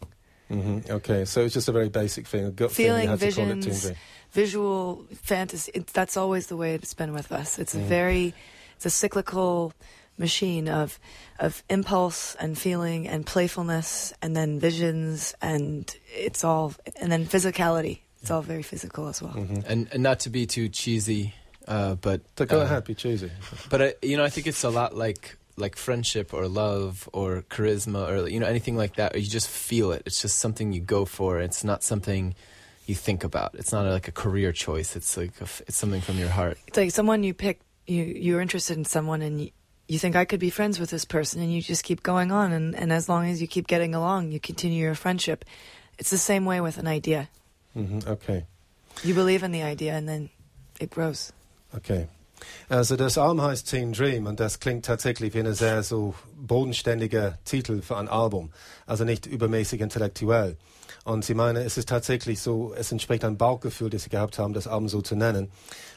hmm 0.50 0.80
Okay, 0.90 1.26
so 1.26 1.42
it's 1.44 1.54
just 1.54 1.68
a 1.68 1.72
very 1.72 1.90
basic 1.90 2.28
thing, 2.28 2.46
a 2.46 2.52
gut 2.52 2.72
Feeling, 2.72 2.92
feeling. 2.92 3.04
You 3.04 3.10
had 3.10 3.20
to 3.20 3.32
call 3.32 3.46
it 3.46 3.62
Teen 3.62 3.62
visions, 3.74 3.98
visual 4.32 5.06
fantasy. 5.24 5.72
It, 5.74 5.88
that's 5.88 6.18
always 6.18 6.48
the 6.48 6.56
way 6.58 6.76
it's 6.76 6.94
been 6.94 7.14
with 7.14 7.32
us. 7.32 7.58
It's 7.60 7.74
a 7.74 7.80
Mhm. 7.80 7.88
very, 7.88 8.34
it's 8.76 8.86
a 8.86 8.90
cyclical 8.92 9.74
machine 10.18 10.70
of 10.70 11.00
of 11.40 11.62
impulse 11.70 12.36
and 12.36 12.58
feeling 12.58 13.08
and 13.08 13.26
playfulness 13.26 14.14
and 14.22 14.34
then 14.34 14.60
visions 14.60 15.36
and 15.42 15.94
it's 16.16 16.44
all 16.44 16.74
and 17.02 17.12
then 17.12 17.26
physicality. 17.26 18.00
It's 18.22 18.32
all 18.32 18.42
very 18.42 18.64
physical 18.64 19.08
as 19.08 19.22
well. 19.22 19.34
hmm 19.34 19.60
And, 19.68 19.88
and 19.92 20.02
not 20.02 20.20
to 20.22 20.30
be 20.30 20.46
too 20.48 20.70
cheesy, 20.70 21.34
uh, 21.68 21.96
but 21.96 22.22
So 22.38 22.46
go 22.46 22.62
uh, 22.62 22.64
ahead, 22.64 22.86
be 22.86 22.96
cheesy. 22.96 23.30
But 23.70 23.82
I, 23.82 23.94
you 24.02 24.16
know, 24.18 24.24
I 24.24 24.30
think 24.30 24.48
it's 24.48 24.64
a 24.64 24.70
lot 24.70 24.96
like 24.96 25.38
like 25.57 25.75
friendship 25.75 26.34
or 26.34 26.48
love 26.48 27.10
or 27.13 27.44
charisma 27.50 28.10
or 28.10 28.28
you 28.28 28.40
know 28.40 28.48
anything 28.48 28.75
like 28.75 28.96
that. 28.96 29.16
Or 29.16 29.19
you 29.19 29.30
just 29.30 29.48
feel 29.48 29.92
it. 29.92 30.04
It's 30.06 30.22
just 30.22 30.38
something 30.38 30.74
you 30.74 30.81
go 30.81 31.06
for. 31.06 31.40
It's 31.40 31.63
not 31.63 31.84
something 31.84 32.36
you 32.86 32.96
think 32.96 33.24
about. 33.24 33.56
It's 33.56 33.72
not 33.72 33.86
like 33.86 34.07
a 34.07 34.12
career 34.12 34.52
choice. 34.52 34.96
It's 34.96 35.18
like 35.18 35.40
a 35.40 35.44
f 35.44 35.62
it's 35.68 35.78
something 35.78 36.02
from 36.02 36.18
your 36.18 36.30
heart. 36.30 36.57
It's 36.68 36.78
like 36.78 36.92
someone 36.92 37.24
you 37.24 37.34
pick. 37.34 37.60
You 37.88 38.04
you're 38.04 38.42
interested 38.42 38.78
in 38.78 38.86
someone 38.86 39.22
and 39.22 39.42
you, 39.42 39.52
you 39.88 40.00
think 40.00 40.16
I 40.16 40.25
could 40.25 40.40
be 40.40 40.50
friends 40.50 40.80
with 40.80 40.90
this 40.90 41.06
person 41.06 41.42
and 41.42 41.54
you 41.54 41.62
just 41.62 41.84
keep 41.84 42.01
going 42.04 42.31
on 42.31 42.51
and 42.51 42.75
and 42.75 42.92
as 42.92 43.08
long 43.08 43.30
as 43.30 43.42
you 43.42 43.48
keep 43.48 43.68
getting 43.68 43.94
along, 43.96 44.31
you 44.31 44.40
continue 44.40 44.81
your 44.81 44.96
friendship. 44.96 45.46
It's 45.98 46.10
the 46.10 46.18
same 46.18 46.46
way 46.46 46.60
with 46.62 46.78
an 46.78 46.88
idea. 46.88 47.30
mm-hmm. 47.78 48.00
Okay. 48.10 48.46
You 49.04 49.13
believe 49.13 49.44
in 49.44 49.51
the 49.51 49.63
idea 49.63 49.94
and 49.94 50.08
then 50.08 50.30
it 50.80 50.90
grows. 50.90 51.31
Okay. 51.75 52.08
Also 52.70 52.96
das 52.96 53.18
Album 53.18 53.42
heißt 53.42 53.70
Teen 53.70 53.94
Dream 53.94 54.26
und 54.26 54.40
das 54.40 54.60
klingt 54.60 54.86
tatsächlich 54.86 55.34
wie 55.34 55.40
ein 55.40 55.54
sehr 55.54 55.84
so 55.84 56.16
bodenständiger 56.36 57.38
Titel 57.46 57.82
für 57.82 57.98
ein 57.98 58.08
Album, 58.08 58.52
also 58.86 59.04
nicht 59.04 59.26
übermäßig 59.26 59.82
intellektuell. 59.82 60.58
Und 61.04 61.24
sie 61.24 61.36
meinen, 61.36 61.64
es 61.64 61.78
ist 61.78 61.88
tatsächlich 61.88 62.42
so, 62.42 62.74
es 62.74 62.92
entspricht 62.92 63.24
einem 63.24 63.38
Bauchgefühl, 63.38 63.92
das 63.92 64.04
sie 64.04 64.10
gehabt 64.10 64.40
haben, 64.40 64.54
das 64.54 64.68
Album 64.68 64.90
so 64.90 65.02
zu 65.02 65.16
nennen, 65.16 65.52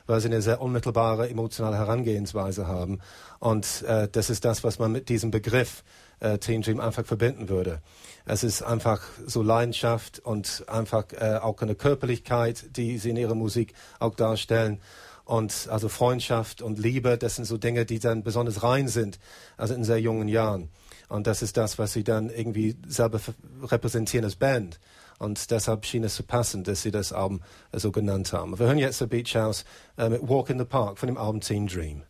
weil 0.07 0.21
sie 0.21 0.29
eine 0.29 0.43
sehr 0.43 0.61
unmittelbare 0.61 1.31
emotionale 1.31 1.79
Herangehensweise 1.79 2.67
haben. 2.67 3.01
Und 3.39 3.83
äh, 3.87 4.09
das 4.13 4.29
ist 4.29 4.45
das, 4.45 4.65
was 4.65 4.79
man 4.79 4.93
mit 4.93 5.09
diesem 5.09 5.31
Begriff 5.31 5.83
äh, 6.21 6.39
Teen 6.39 6.61
Dream 6.61 6.81
einfach 6.81 7.07
verbinden 7.07 7.49
würde. 7.49 7.81
Es 8.27 8.45
ist 8.45 8.63
einfach 8.63 9.01
so 9.27 9.43
Leidenschaft 9.43 10.19
und 10.19 10.65
einfach 10.67 11.07
äh, 11.13 11.39
auch 11.41 11.61
eine 11.63 11.75
Körperlichkeit, 11.75 12.77
die 12.77 12.99
sie 12.99 13.11
in 13.11 13.17
ihrer 13.17 13.35
Musik 13.35 13.73
auch 14.01 14.15
darstellen. 14.15 14.81
Und 15.29 15.69
also 15.71 15.91
Freundschaft 15.91 16.63
und 16.63 16.79
Liebe, 16.79 17.19
das 17.19 17.37
sind 17.37 17.45
so 17.45 17.59
Dinge, 17.59 17.85
die 17.85 17.99
dann 17.99 18.23
besonders 18.23 18.63
rein 18.63 18.89
sind, 18.89 19.19
also 19.59 19.75
in 19.75 19.85
sehr 19.85 20.01
jungen 20.01 20.27
Jahren. 20.27 20.71
Und 21.11 21.27
das 21.27 21.43
ist 21.43 21.59
das, 21.59 21.79
was 21.79 21.93
sie 21.93 22.03
dann 22.03 22.31
irgendwie 22.31 22.77
selber 22.87 23.21
repräsentieren 23.63 24.25
als 24.25 24.37
Band. 24.37 24.81
Und 25.19 25.51
deshalb 25.51 25.85
schien 25.85 26.03
es 26.03 26.15
zu 26.15 26.23
passen, 26.23 26.65
dass 26.65 26.81
sie 26.81 26.91
das 26.91 27.13
Album 27.13 27.43
äh, 27.73 27.79
so 27.79 27.93
genannt 27.93 28.33
haben. 28.33 28.59
Wir 28.59 28.69
hören 28.69 28.79
jetzt 28.79 29.01
The 29.01 29.07
Beach 29.07 29.37
House 29.37 29.67
äh, 29.99 30.09
mit 30.09 30.27
Walk 30.27 30.49
in 30.49 30.59
the 30.59 30.65
Park 30.65 30.97
von 30.97 31.09
dem 31.09 31.19
Album 31.19 31.43
Teen 31.43 31.67
Dream. 31.67 32.05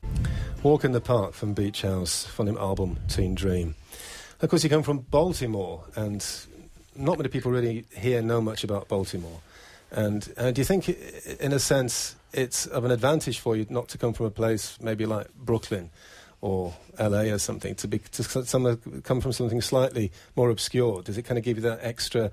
Walk 0.62 0.84
in 0.84 0.94
the 0.94 1.00
Park 1.00 1.34
from 1.34 1.56
Beach 1.56 1.82
House 1.82 2.25
von 2.25 2.46
dem 2.46 2.56
Album 2.56 2.98
Teen 3.08 3.34
Dream. 3.34 3.75
Of 4.40 4.48
course, 4.48 4.62
you 4.62 4.70
come 4.70 4.84
from 4.84 5.04
Baltimore, 5.10 5.82
and 5.96 6.25
not 6.94 7.18
many 7.18 7.28
people 7.28 7.50
really 7.50 7.84
here 7.90 8.22
know 8.22 8.40
much 8.40 8.62
about 8.62 8.87
Baltimore. 8.87 9.40
And 9.90 10.22
uh, 10.37 10.52
do 10.52 10.60
you 10.60 10.64
think, 10.64 10.88
in 11.40 11.52
a 11.52 11.58
sense, 11.58 12.14
it's 12.32 12.66
of 12.66 12.85
an 12.85 12.90
advantage 12.90 13.38
for 13.38 13.56
you 13.56 13.66
not 13.70 13.88
to 13.88 13.99
come 13.99 14.12
from 14.12 14.26
a 14.26 14.30
place 14.30 14.78
maybe 14.80 15.06
like 15.06 15.32
Brooklyn 15.35 15.90
or 16.40 16.75
LA 17.00 17.23
or 17.32 17.38
something, 17.38 17.75
to, 17.76 17.88
be, 17.88 17.99
to 17.99 18.23
some, 18.23 18.76
come 19.02 19.20
from 19.20 19.32
something 19.32 19.61
slightly 19.61 20.12
more 20.37 20.50
obscure? 20.50 21.02
Does 21.02 21.18
it 21.18 21.23
kind 21.23 21.37
of 21.38 21.44
give 21.44 21.56
you 21.56 21.62
that 21.64 21.80
extra 21.82 22.30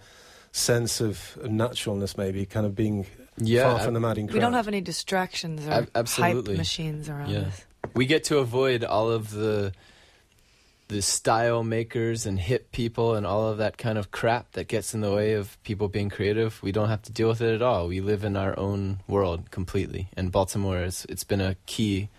sense 0.51 1.01
of 1.01 1.37
naturalness, 1.43 2.15
maybe, 2.17 2.45
kind 2.45 2.65
of 2.65 2.75
being 2.75 3.07
Yeah, 3.37 3.63
far 3.71 3.79
from 3.79 3.93
the 3.95 3.99
madding 3.99 4.27
crowd? 4.27 4.35
We 4.35 4.39
don't 4.41 4.53
have 4.53 4.67
any 4.67 4.79
distractions 4.81 5.65
or 5.65 5.71
Ab- 5.71 5.89
absolutely. 5.95 6.53
hype 6.53 6.57
machines 6.59 7.09
around 7.09 7.29
Yeah. 7.31 7.39
us. 7.47 7.65
we 7.95 8.05
get 8.05 8.23
to 8.25 8.37
avoid 8.37 8.83
all 8.83 9.09
of 9.09 9.31
the 9.31 9.71
the 10.87 11.01
style 11.01 11.63
makers 11.63 12.25
and 12.25 12.39
hip 12.39 12.71
people 12.71 13.15
and 13.15 13.25
all 13.25 13.47
of 13.47 13.57
that 13.57 13.77
kind 13.77 13.97
of 13.97 14.11
crap 14.11 14.51
that 14.51 14.67
gets 14.67 14.93
in 14.93 15.01
the 15.01 15.11
way 15.11 15.33
of 15.33 15.61
people 15.63 15.87
being 15.87 16.09
creative. 16.09 16.61
We 16.61 16.71
don't 16.71 16.89
have 16.89 17.01
to 17.03 17.11
deal 17.11 17.27
with 17.27 17.41
it 17.41 17.55
at 17.55 17.61
all. 17.61 17.87
We 17.87 18.01
live 18.01 18.23
in 18.23 18.37
our 18.37 18.57
own 18.59 18.99
world 19.07 19.49
completely. 19.49 20.09
And 20.15 20.31
Baltimore 20.31 20.83
is 20.83 21.05
it's 21.09 21.23
been 21.23 21.41
a 21.41 21.55
key 21.65 22.09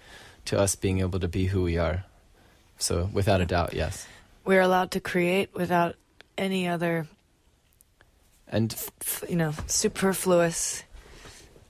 to 0.46 0.58
us 0.58 0.74
being 0.74 1.00
able 1.00 1.20
to 1.20 1.28
be 1.28 1.46
who 1.46 1.62
we 1.62 1.78
are. 1.78 2.04
So 2.78 3.08
without 3.12 3.40
a 3.40 3.46
doubt, 3.46 3.72
yes. 3.72 4.06
We're 4.44 4.60
allowed 4.60 4.90
to 4.92 5.00
create 5.00 5.54
without 5.54 5.94
any 6.36 6.68
other, 6.68 7.06
And 8.48 8.72
f- 8.72 9.24
you 9.28 9.36
know, 9.36 9.54
superfluous 9.66 10.82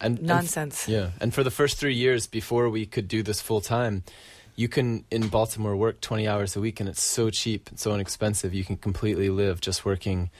and, 0.00 0.18
and 0.18 0.26
nonsense. 0.26 0.88
Yeah, 0.88 1.10
and 1.20 1.32
for 1.32 1.42
the 1.42 1.50
first 1.50 1.78
three 1.78 1.94
years 1.94 2.26
before 2.26 2.68
we 2.68 2.84
could 2.84 3.08
do 3.08 3.22
this 3.22 3.40
full 3.40 3.60
time, 3.60 4.02
you 4.56 4.68
can 4.68 5.04
in 5.10 5.28
Baltimore 5.28 5.76
work 5.76 6.00
20 6.00 6.26
hours 6.26 6.56
a 6.56 6.60
week, 6.60 6.80
and 6.80 6.88
it's 6.88 7.02
so 7.02 7.30
cheap 7.30 7.68
and 7.68 7.78
so 7.78 7.94
inexpensive. 7.94 8.54
You 8.54 8.64
can 8.64 8.76
completely 8.76 9.28
live 9.30 9.60
just 9.60 9.84
working 9.84 10.30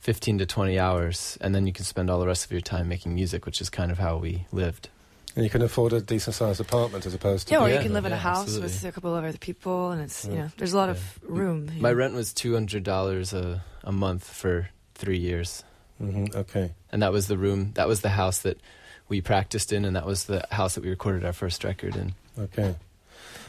15 0.00 0.38
to 0.38 0.46
20 0.46 0.78
hours, 0.78 1.38
and 1.40 1.54
then 1.54 1.66
you 1.66 1.72
can 1.72 1.84
spend 1.84 2.10
all 2.10 2.20
the 2.20 2.26
rest 2.26 2.44
of 2.44 2.52
your 2.52 2.60
time 2.60 2.88
making 2.88 3.14
music, 3.14 3.46
which 3.46 3.60
is 3.60 3.70
kind 3.70 3.90
of 3.90 3.98
how 3.98 4.18
we 4.18 4.46
lived. 4.52 4.88
And 5.34 5.44
you 5.44 5.50
can 5.50 5.60
afford 5.62 5.92
a 5.92 6.00
decent 6.00 6.34
sized 6.36 6.60
apartment 6.60 7.04
as 7.04 7.12
opposed 7.12 7.48
to. 7.48 7.54
Yeah, 7.54 7.60
or 7.62 7.68
you 7.68 7.78
can 7.80 7.92
live 7.92 8.06
in 8.06 8.12
a 8.12 8.14
yeah, 8.16 8.20
house 8.20 8.42
absolutely. 8.44 8.68
with 8.72 8.84
a 8.84 8.92
couple 8.92 9.14
of 9.16 9.24
other 9.24 9.36
people, 9.38 9.90
and 9.90 10.00
it's 10.02 10.24
you 10.24 10.32
Yeah. 10.32 10.36
know, 10.42 10.50
there's 10.56 10.72
a 10.72 10.76
lot 10.76 10.88
of 10.88 11.18
room. 11.22 11.70
you 11.74 11.82
My 11.82 11.92
rent 11.92 12.14
was 12.14 12.32
$200 12.32 13.32
a 13.32 13.62
a 13.84 13.92
month 13.92 14.24
for 14.28 14.70
three 14.94 15.18
years, 15.18 15.62
hmm 15.98 16.26
okay. 16.34 16.72
and 16.90 17.02
that 17.02 17.12
was 17.12 17.26
the 17.26 17.36
room. 17.38 17.72
That 17.74 17.86
was 17.88 18.00
the 18.00 18.08
house 18.10 18.38
that 18.40 18.58
we 19.08 19.20
practiced 19.20 19.72
in, 19.72 19.84
and 19.84 19.94
that 19.94 20.06
was 20.06 20.24
the 20.24 20.46
house 20.50 20.74
that 20.74 20.82
we 20.84 20.90
recorded 20.90 21.24
our 21.24 21.32
first 21.32 21.64
record 21.64 21.96
in. 21.96 22.14
Okay. 22.38 22.74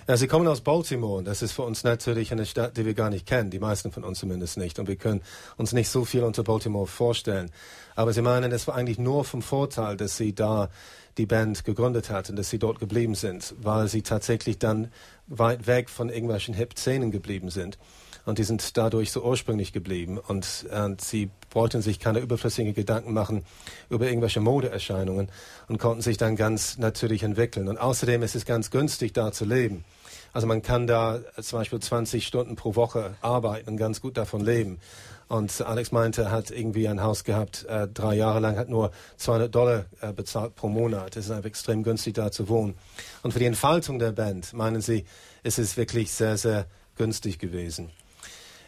Ja, 0.09 0.15
Sie 0.15 0.27
kommen 0.27 0.47
aus 0.47 0.61
Baltimore 0.61 1.21
das 1.21 1.41
ist 1.41 1.51
für 1.51 1.63
uns 1.63 1.83
natürlich 1.83 2.31
eine 2.31 2.45
Stadt, 2.45 2.77
die 2.77 2.85
wir 2.85 2.93
gar 2.93 3.09
nicht 3.09 3.25
kennen, 3.25 3.49
die 3.49 3.59
meisten 3.59 3.91
von 3.91 4.05
uns 4.05 4.19
zumindest 4.19 4.55
nicht. 4.55 4.79
Und 4.79 4.87
wir 4.87 4.95
können 4.95 5.21
uns 5.57 5.73
nicht 5.73 5.89
so 5.89 6.05
viel 6.05 6.23
unter 6.23 6.43
Baltimore 6.43 6.87
vorstellen. 6.87 7.51
Aber 7.93 8.13
Sie 8.13 8.21
meinen, 8.21 8.53
es 8.53 8.67
war 8.67 8.75
eigentlich 8.75 8.99
nur 8.99 9.25
vom 9.25 9.41
Vorteil, 9.41 9.97
dass 9.97 10.15
Sie 10.15 10.33
da 10.33 10.69
die 11.17 11.25
Band 11.25 11.65
gegründet 11.65 12.09
hatten, 12.09 12.37
dass 12.37 12.49
Sie 12.49 12.57
dort 12.57 12.79
geblieben 12.79 13.15
sind, 13.15 13.53
weil 13.59 13.89
Sie 13.89 14.01
tatsächlich 14.01 14.59
dann 14.59 14.93
weit 15.27 15.67
weg 15.67 15.89
von 15.89 16.07
irgendwelchen 16.07 16.53
Hip-Szenen 16.53 17.11
geblieben 17.11 17.49
sind. 17.49 17.77
Und 18.23 18.39
die 18.39 18.43
sind 18.43 18.77
dadurch 18.77 19.11
so 19.11 19.23
ursprünglich 19.23 19.73
geblieben. 19.73 20.19
Und, 20.19 20.67
und 20.71 21.01
sie 21.01 21.29
wollten 21.51 21.81
sich 21.81 21.99
keine 21.99 22.19
überflüssigen 22.19 22.73
Gedanken 22.73 23.13
machen 23.13 23.43
über 23.89 24.07
irgendwelche 24.07 24.41
Modeerscheinungen 24.41 25.29
und 25.67 25.79
konnten 25.79 26.01
sich 26.01 26.17
dann 26.17 26.35
ganz 26.35 26.77
natürlich 26.77 27.23
entwickeln. 27.23 27.69
Und 27.69 27.77
außerdem 27.77 28.23
ist 28.23 28.35
es 28.35 28.45
ganz 28.45 28.69
günstig, 28.69 29.13
da 29.13 29.31
zu 29.31 29.45
leben. 29.45 29.85
Also 30.33 30.47
man 30.47 30.61
kann 30.61 30.87
da 30.87 31.19
zum 31.41 31.59
Beispiel 31.59 31.79
20 31.79 32.25
Stunden 32.25 32.55
pro 32.55 32.75
Woche 32.75 33.15
arbeiten 33.21 33.69
und 33.69 33.77
ganz 33.77 34.01
gut 34.01 34.17
davon 34.17 34.41
leben. 34.41 34.79
Und 35.27 35.61
Alex 35.61 35.91
meinte, 35.91 36.23
er 36.23 36.31
hat 36.31 36.51
irgendwie 36.51 36.87
ein 36.87 37.01
Haus 37.01 37.25
gehabt, 37.25 37.65
äh, 37.65 37.87
drei 37.87 38.15
Jahre 38.15 38.39
lang, 38.39 38.55
hat 38.55 38.69
nur 38.69 38.91
200 39.17 39.53
Dollar 39.53 39.85
äh, 39.99 40.13
bezahlt 40.13 40.55
pro 40.55 40.69
Monat. 40.69 41.17
Es 41.17 41.25
ist 41.25 41.31
einfach 41.31 41.49
extrem 41.49 41.83
günstig, 41.83 42.13
da 42.13 42.31
zu 42.31 42.47
wohnen. 42.47 42.75
Und 43.23 43.33
für 43.33 43.39
die 43.39 43.45
Entfaltung 43.45 43.99
der 43.99 44.13
Band, 44.13 44.53
meinen 44.53 44.81
Sie, 44.81 45.05
ist 45.43 45.59
es 45.59 45.75
wirklich 45.75 46.11
sehr, 46.11 46.37
sehr 46.37 46.65
günstig 46.95 47.39
gewesen. 47.39 47.91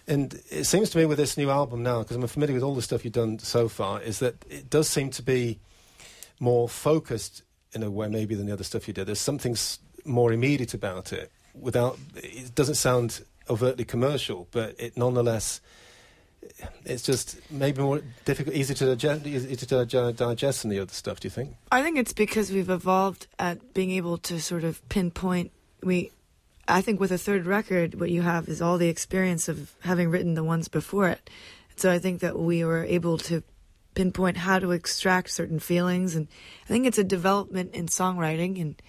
And 0.06 0.34
it 0.50 0.66
seems 0.66 0.90
to 0.90 0.98
me 0.98 1.08
with 1.08 1.18
this 1.18 1.38
new 1.38 1.50
album 1.50 1.84
now, 1.84 2.00
because 2.00 2.18
I'm 2.18 2.28
familiar 2.28 2.56
with 2.56 2.64
all 2.64 2.76
the 2.76 2.82
stuff 2.82 3.06
you've 3.06 3.14
done 3.14 3.38
so 3.40 3.70
far, 3.70 4.02
is 4.02 4.20
that 4.20 4.34
it 4.50 4.70
does 4.70 4.90
seem 4.90 5.12
to 5.12 5.24
be 5.24 5.60
more 6.40 6.68
focused 6.68 7.44
in 7.74 7.84
a 7.84 7.90
way 7.90 8.08
maybe 8.08 8.36
than 8.36 8.48
the 8.48 8.54
other 8.54 8.64
stuff 8.64 8.88
you 8.88 8.94
did. 8.94 9.06
There's 9.06 9.20
something 9.20 9.56
more 10.06 10.34
immediate 10.34 10.74
about 10.74 11.14
it. 11.14 11.32
Without 11.54 11.98
it 12.16 12.56
doesn't 12.56 12.76
sound 12.76 13.24
overtly 13.50 13.86
commercial, 13.86 14.48
but 14.52 14.76
it 14.80 14.98
nonetheless 14.98 15.62
it's 16.86 17.04
just 17.04 17.40
maybe 17.52 17.82
more 17.82 18.02
difficult, 18.26 18.56
easy 18.56 18.74
to 18.74 18.96
digest, 18.96 19.68
to 19.70 20.14
digest 20.14 20.62
than 20.62 20.72
the 20.72 20.80
other 20.80 20.94
stuff. 20.94 21.20
Do 21.20 21.26
you 21.26 21.30
think? 21.30 21.56
I 21.72 21.82
think 21.84 21.98
it's 21.98 22.14
because 22.14 22.52
we've 22.52 22.70
evolved 22.70 23.28
at 23.38 23.74
being 23.74 23.92
able 23.92 24.18
to 24.20 24.40
sort 24.40 24.64
of 24.64 24.88
pinpoint. 24.90 25.52
We, 25.84 26.12
I 26.68 26.82
think, 26.82 27.00
with 27.00 27.12
a 27.12 27.18
third 27.18 27.46
record, 27.46 28.00
what 28.00 28.10
you 28.10 28.22
have 28.22 28.48
is 28.48 28.62
all 28.62 28.78
the 28.78 28.90
experience 28.90 29.50
of 29.50 29.74
having 29.82 30.10
written 30.10 30.34
the 30.36 30.44
ones 30.44 30.68
before 30.68 31.10
it. 31.10 31.30
So 31.76 31.92
I 31.92 32.00
think 32.00 32.22
that 32.22 32.38
we 32.38 32.64
were 32.64 32.84
able 32.84 33.18
to 33.20 33.44
pinpoint 33.96 34.38
how 34.38 34.60
to 34.60 34.72
extract 34.72 35.30
certain 35.30 35.60
feelings, 35.60 36.16
and 36.16 36.28
I 36.66 36.68
think 36.68 36.86
it's 36.86 36.98
a 36.98 37.04
development 37.04 37.74
in 37.74 37.88
songwriting 37.88 38.62
and 38.62 38.82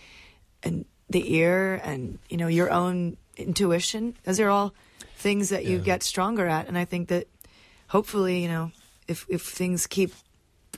and 0.62 0.84
the 1.10 1.34
ear 1.34 1.80
and 1.84 2.18
you 2.30 2.36
know 2.36 2.46
your 2.48 2.70
own 2.70 3.16
intuition. 3.36 4.16
Those 4.24 4.40
are 4.40 4.48
all 4.48 4.72
things 5.16 5.50
that 5.50 5.64
you 5.64 5.76
Yeah. 5.78 5.82
get 5.84 6.02
stronger 6.02 6.46
at, 6.46 6.68
and 6.68 6.78
I 6.78 6.84
think 6.86 7.08
that 7.08 7.26
hopefully, 7.88 8.42
you 8.42 8.48
know, 8.48 8.72
if 9.08 9.26
if 9.28 9.42
things 9.42 9.86
keep 9.86 10.12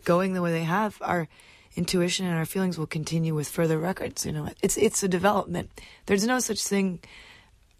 going 0.04 0.32
the 0.34 0.42
way 0.42 0.50
they 0.50 0.64
have, 0.64 0.96
our 1.02 1.28
intuition 1.76 2.26
and 2.26 2.34
our 2.36 2.44
feelings 2.46 2.76
will 2.78 2.86
continue 2.86 3.34
with 3.34 3.48
further 3.48 3.78
records. 3.78 4.26
You 4.26 4.32
know, 4.32 4.48
it's 4.62 4.76
it's 4.76 5.02
a 5.02 5.08
development. 5.08 5.70
There's 6.06 6.26
no 6.26 6.38
such 6.40 6.62
thing, 6.64 7.00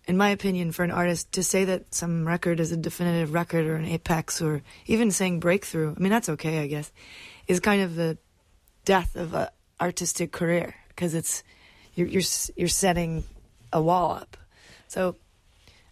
in 0.07 0.17
my 0.17 0.31
opinion, 0.31 0.73
for 0.73 0.85
an 0.85 0.91
artist 0.91 1.33
to 1.33 1.43
say 1.43 1.65
that 1.65 1.95
some 1.95 2.27
record 2.27 2.61
is 2.61 2.71
a 2.73 2.77
definitive 2.77 3.33
record 3.35 3.67
or 3.67 3.77
an 3.77 3.85
apex 3.87 4.41
or 4.41 4.63
even 4.87 5.11
saying 5.11 5.41
breakthrough. 5.41 5.95
I 5.97 6.01
mean, 6.01 6.11
that's 6.13 6.29
okay, 6.29 6.61
I 6.61 6.67
guess. 6.69 6.93
Is 7.49 7.61
kind 7.61 7.83
of 7.83 7.97
the 7.97 8.19
death 8.85 9.17
of 9.17 9.35
a 9.35 9.51
artistic 9.81 10.33
career 10.33 10.75
because 10.89 11.15
it's 11.15 11.43
you're 11.95 12.09
you're 12.09 12.23
you're 12.57 12.69
setting 12.69 13.25
a 13.73 13.81
wall 13.83 14.13
up. 14.13 14.37
So. 14.89 15.17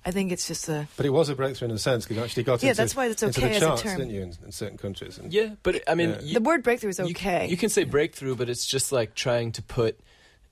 I 0.03 0.13
think 0.13 0.33
it's 0.33 0.49
just 0.49 0.67
a 0.71 0.89
But 0.97 1.05
it 1.05 1.11
was 1.11 1.29
a 1.29 1.35
breakthrough 1.35 1.69
in 1.69 1.75
a 1.75 1.79
sense 1.79 2.05
because 2.07 2.17
you 2.17 2.23
actually 2.25 2.45
got 2.45 2.63
Yeah, 2.63 2.71
into, 2.71 2.81
that's 2.81 2.97
why 2.97 3.09
it's 3.09 3.23
okay 3.23 3.39
the 3.39 3.51
as 3.51 3.57
a 3.59 3.61
charts, 3.61 3.83
term. 3.83 3.99
didn't 3.99 4.15
you, 4.15 4.23
in, 4.23 4.33
in 4.47 4.51
certain 4.51 4.79
countries? 4.79 5.19
And 5.19 5.31
Yeah, 5.31 5.57
but 5.63 5.83
I 5.87 5.95
mean, 5.95 6.09
Yeah. 6.09 6.21
you- 6.23 6.35
the 6.35 6.41
word 6.41 6.63
breakthrough 6.63 6.89
is 6.89 6.99
you- 7.01 7.05
okay. 7.11 7.49
You, 7.49 7.59
can 7.59 7.69
say 7.69 7.85
breakthrough, 7.85 8.35
but 8.35 8.49
it's 8.49 8.65
just 8.67 8.93
like 8.93 9.15
trying 9.15 9.53
to 9.53 9.63
put 9.63 10.01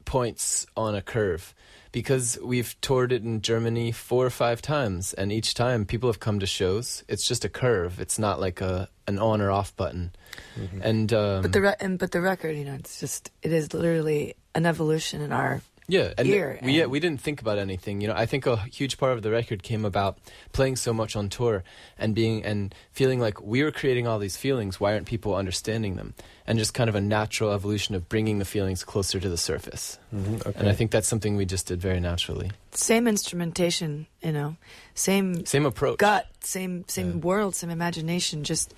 points 0.05 0.67
on 0.76 0.95
a 0.95 1.00
curve. 1.00 1.55
Because 1.92 2.38
we've 2.42 2.78
toured 2.80 3.12
it 3.12 3.23
in 3.23 3.40
Germany 3.40 3.92
four 3.92 4.26
or 4.26 4.30
five 4.30 4.61
times, 4.61 5.14
and 5.14 5.33
each 5.33 5.54
time 5.54 5.87
people 5.87 6.09
have 6.09 6.21
come 6.21 6.38
to 6.40 6.47
shows. 6.47 7.04
It's 7.09 7.26
just 7.26 7.45
a 7.45 7.49
curve. 7.49 8.00
It's 8.00 8.18
not 8.18 8.40
like 8.40 8.61
a 8.61 8.88
an 9.07 9.18
on 9.18 9.40
or 9.40 9.50
off 9.50 9.75
button. 9.76 10.12
Mm-hmm. 10.59 10.83
And 10.83 11.12
um, 11.12 11.42
But 11.42 11.52
the 11.52 11.61
re- 11.62 11.76
and 11.80 11.99
but 11.99 12.11
the 12.11 12.21
record, 12.21 12.57
you 12.57 12.64
know, 12.64 12.75
it's 12.75 13.00
just 13.00 13.30
it 13.42 13.52
is 13.52 13.73
literally 13.73 14.35
an 14.54 14.66
evolution 14.66 15.23
in 15.23 15.33
our 15.33 15.62
yeah, 15.88 16.12
and 16.18 16.28
ear 16.28 16.59
we 16.62 16.73
yeah, 16.75 16.83
and- 16.83 16.90
we 16.92 17.00
didn't 17.00 17.21
think 17.21 17.40
about 17.40 17.59
anything. 17.59 18.00
You 18.00 18.09
know, 18.09 18.14
I 18.14 18.26
think 18.26 18.47
a 18.47 18.57
huge 18.57 18.99
part 18.99 19.12
of 19.14 19.23
the 19.23 19.30
record 19.30 19.62
came 19.62 19.85
about 19.85 20.18
playing 20.52 20.76
so 20.76 20.92
much 20.92 21.16
on 21.16 21.28
tour 21.28 21.64
and 21.99 22.14
being 22.14 22.45
and 22.45 22.75
feeling 22.92 23.18
like 23.21 23.40
we 23.40 23.62
were 23.64 23.73
creating 23.73 24.07
all 24.07 24.18
these 24.18 24.37
feelings. 24.37 24.78
Why 24.78 24.92
aren't 24.92 25.07
people 25.07 25.35
understanding 25.35 25.97
them? 25.97 26.14
And 26.47 26.59
just 26.59 26.73
kind 26.75 26.88
of 26.88 26.95
a 26.95 27.00
natural 27.00 27.52
evolution 27.52 27.95
of 27.95 28.09
bringing 28.09 28.38
the 28.38 28.45
feelings 28.45 28.85
closer 28.85 29.18
to 29.21 29.28
the 29.28 29.37
surface. 29.37 29.99
Mhm, 30.14 30.47
okay. 30.47 30.59
And 30.59 30.68
I 30.68 30.73
think 30.73 30.90
that's 30.90 31.09
something 31.09 31.37
we 31.37 31.45
just 31.45 31.66
did 31.66 31.80
very 31.80 32.00
naturally. 32.00 32.50
same 32.73 33.09
instrumentation, 33.09 34.07
you 34.23 34.33
know, 34.33 34.57
same 34.95 35.45
Same 35.47 35.66
approach. 35.66 35.99
gut, 35.99 36.26
same 36.40 36.85
same 36.88 37.11
Yeah. 37.11 37.16
world, 37.16 37.54
same 37.57 37.71
imagination. 37.71 38.45
Just 38.45 38.73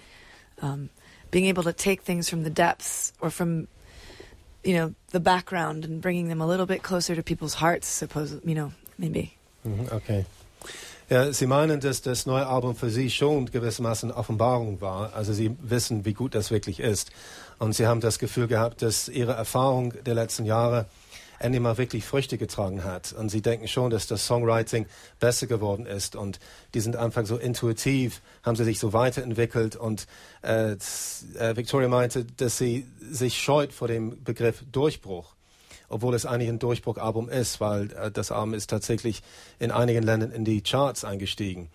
um, 0.62 0.90
being 1.30 1.46
able 1.46 1.62
to 1.64 1.72
take 1.72 2.02
things 2.02 2.28
from 2.28 2.42
the 2.44 2.50
depths 2.50 3.12
or 3.20 3.30
from 3.30 3.68
you 4.64 4.74
know 4.74 4.94
the 5.12 5.20
background 5.20 5.84
and 5.84 6.00
bringing 6.00 6.28
them 6.28 6.40
a 6.40 6.46
little 6.46 6.66
bit 6.66 6.82
closer 6.82 7.14
to 7.16 7.22
people's 7.22 7.60
hearts. 7.60 7.88
Suppose 7.88 8.40
you 8.44 8.54
know 8.54 8.72
maybe. 8.98 9.32
Mhm, 9.64 9.88
Okay. 9.92 10.24
Ja, 11.10 11.32
Sie 11.32 11.46
meinen, 11.46 11.80
dass 11.80 12.02
das 12.02 12.24
neue 12.24 12.46
Album 12.46 12.76
für 12.76 12.88
Sie 12.88 13.10
schon 13.10 13.46
gewissermaßen 13.50 14.12
Offenbarung 14.12 14.80
war. 14.80 15.12
Also 15.12 15.32
Sie 15.32 15.56
wissen, 15.60 16.04
wie 16.04 16.12
gut 16.14 16.36
das 16.36 16.52
wirklich 16.52 16.78
ist. 16.78 17.10
Und 17.58 17.74
Sie 17.74 17.88
haben 17.88 18.00
das 18.00 18.20
Gefühl 18.20 18.46
gehabt, 18.46 18.80
dass 18.80 19.08
Ihre 19.08 19.32
Erfahrung 19.32 19.92
der 20.06 20.14
letzten 20.14 20.44
Jahre 20.44 20.86
endlich 21.40 21.60
mal 21.60 21.78
wirklich 21.78 22.04
Früchte 22.04 22.38
getragen 22.38 22.84
hat. 22.84 23.12
Und 23.12 23.30
Sie 23.30 23.42
denken 23.42 23.66
schon, 23.66 23.90
dass 23.90 24.06
das 24.06 24.26
Songwriting 24.26 24.86
besser 25.18 25.46
geworden 25.46 25.86
ist. 25.86 26.14
Und 26.14 26.38
die 26.74 26.80
sind 26.80 26.96
einfach 26.96 27.26
so 27.26 27.36
intuitiv, 27.36 28.20
haben 28.44 28.56
sie 28.56 28.64
sich 28.64 28.78
so 28.78 28.92
weiterentwickelt. 28.92 29.74
Und 29.74 30.06
äh, 30.42 30.72
äh, 30.72 31.56
Victoria 31.56 31.88
meinte, 31.88 32.24
dass 32.24 32.58
sie 32.58 32.86
sich 33.00 33.40
scheut 33.40 33.72
vor 33.72 33.88
dem 33.88 34.22
Begriff 34.22 34.62
Durchbruch 34.70 35.34
obwohl 35.92 36.14
es 36.14 36.24
eigentlich 36.24 36.48
ein 36.48 36.60
Durchbruchalbum 36.60 37.28
ist, 37.28 37.60
weil 37.60 37.92
äh, 37.92 38.12
das 38.12 38.30
Album 38.30 38.54
ist 38.54 38.70
tatsächlich 38.70 39.22
in 39.58 39.72
einigen 39.72 40.04
Ländern 40.04 40.30
in 40.30 40.44
die 40.44 40.62
Charts 40.62 41.04
eingestiegen. 41.04 41.68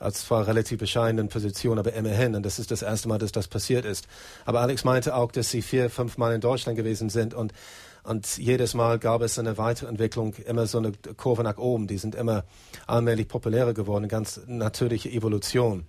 Als 0.00 0.26
zwar 0.26 0.46
relativ 0.46 0.78
bescheidenen 0.78 1.28
Position, 1.28 1.78
aber 1.78 1.92
immerhin. 1.92 2.34
Und 2.34 2.44
das 2.44 2.58
ist 2.58 2.70
das 2.70 2.82
erste 2.82 3.06
Mal, 3.06 3.18
dass 3.18 3.32
das 3.32 3.48
passiert 3.48 3.84
ist. 3.84 4.08
Aber 4.44 4.60
Alex 4.60 4.82
meinte 4.82 5.14
auch, 5.14 5.30
dass 5.30 5.50
sie 5.50 5.62
vier, 5.62 5.88
fünf 5.88 6.18
Mal 6.18 6.34
in 6.34 6.40
Deutschland 6.40 6.76
gewesen 6.76 7.10
sind 7.10 7.32
und 7.32 7.52
und 8.02 8.38
jedes 8.38 8.74
Mal 8.74 8.98
gab 8.98 9.22
es 9.22 9.38
eine 9.38 9.58
Weiterentwicklung, 9.58 10.34
immer 10.46 10.66
so 10.66 10.78
eine 10.78 10.92
Kurve 11.16 11.42
nach 11.42 11.58
oben. 11.58 11.86
Die 11.86 11.98
sind 11.98 12.14
immer 12.14 12.44
allmählich 12.86 13.28
populärer 13.28 13.74
geworden, 13.74 14.08
ganz 14.08 14.40
natürliche 14.46 15.10
Evolution. 15.10 15.86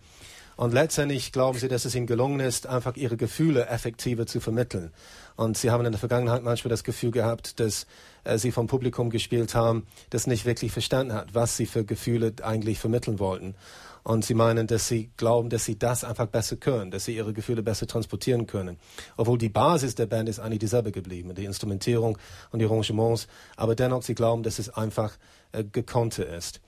Und 0.58 0.74
letztendlich 0.74 1.32
glauben 1.32 1.58
sie, 1.58 1.70
dass 1.70 1.86
es 1.86 1.96
ihnen 1.96 2.06
gelungen 2.06 2.39
ist, 2.39 2.68
einfach 2.68 2.96
ihre 2.96 3.18
Gefühle 3.18 3.68
effektiver 3.68 4.27
zu 4.27 4.39
vermitteln. 4.39 4.91
Und 5.36 5.58
sie 5.58 5.72
haben 5.72 5.86
in 5.86 5.91
der 5.91 6.00
Vergangenheit 6.00 6.44
manchmal 6.44 6.70
das 6.70 6.84
Gefühl 6.84 7.12
gehabt, 7.12 7.60
dass 7.60 7.88
äh, 8.25 8.38
sie 8.38 8.51
vom 8.51 8.68
Publikum 8.68 9.10
gespielt 9.10 9.56
haben, 9.56 9.88
das 10.10 10.27
nicht 10.27 10.46
wirklich 10.46 10.72
verstanden 10.72 11.13
hat, 11.13 11.34
was 11.34 11.58
sie 11.58 11.65
für 11.65 11.84
Gefühle 11.84 12.34
eigentlich 12.44 12.80
vermitteln 12.80 13.18
wollten. 13.18 13.56
Und 14.03 14.25
sie 14.25 14.34
meinen, 14.34 14.67
dass 14.67 14.88
sie 14.88 15.12
glauben, 15.17 15.50
dass 15.50 15.65
sie 15.65 15.77
das 15.77 16.03
einfach 16.03 16.25
besser 16.25 16.55
können, 16.55 16.91
dass 16.91 17.05
sie 17.05 17.15
ihre 17.15 17.34
Gefühle 17.34 17.62
besser 17.62 17.86
transportieren 17.86 18.48
können. 18.48 18.77
Obwohl 19.17 19.38
die 19.38 19.50
Basis 19.50 19.96
der 19.96 20.08
Band 20.08 20.27
ist 20.27 20.39
eigentlich 20.39 20.60
dieselbe 20.60 20.91
geblieben, 20.91 21.36
die 21.36 21.46
Instrumentierung 21.46 22.17
und 22.51 22.60
die 22.60 22.65
Arrangements. 22.65 23.27
Aber 23.58 23.75
dennoch, 23.75 24.03
sie 24.03 24.15
glauben, 24.15 24.43
dass 24.43 24.60
es 24.60 24.70
einfach 24.70 25.17
äh, 25.51 25.63
gekonnter 25.63 26.27
ist. 26.27 26.62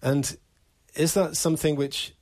And 0.00 0.38
is 0.94 1.14
that 1.14 1.36
something 1.36 1.78
which 1.78 2.14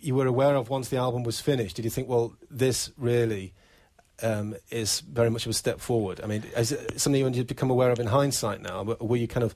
you 0.00 0.16
were 0.16 0.28
aware 0.28 0.58
of 0.58 0.70
once 0.70 0.90
the 0.90 0.98
album 0.98 1.24
was 1.24 1.40
finished? 1.40 1.76
Did 1.76 1.84
you 1.84 1.90
think, 1.90 2.08
well, 2.08 2.32
this 2.50 2.92
really 2.98 3.52
um, 4.22 4.54
is 4.70 5.00
very 5.00 5.30
much 5.30 5.46
of 5.46 5.50
a 5.50 5.54
step 5.54 5.80
forward? 5.80 6.20
I 6.22 6.26
mean, 6.26 6.44
is 6.56 6.72
it 6.72 7.00
something 7.00 7.34
you 7.34 7.44
become 7.44 7.70
aware 7.70 7.90
of 7.90 7.98
in 7.98 8.06
hindsight 8.06 8.60
now? 8.60 8.82
Were 8.82 9.16
you 9.16 9.28
kind 9.28 9.44
of 9.44 9.54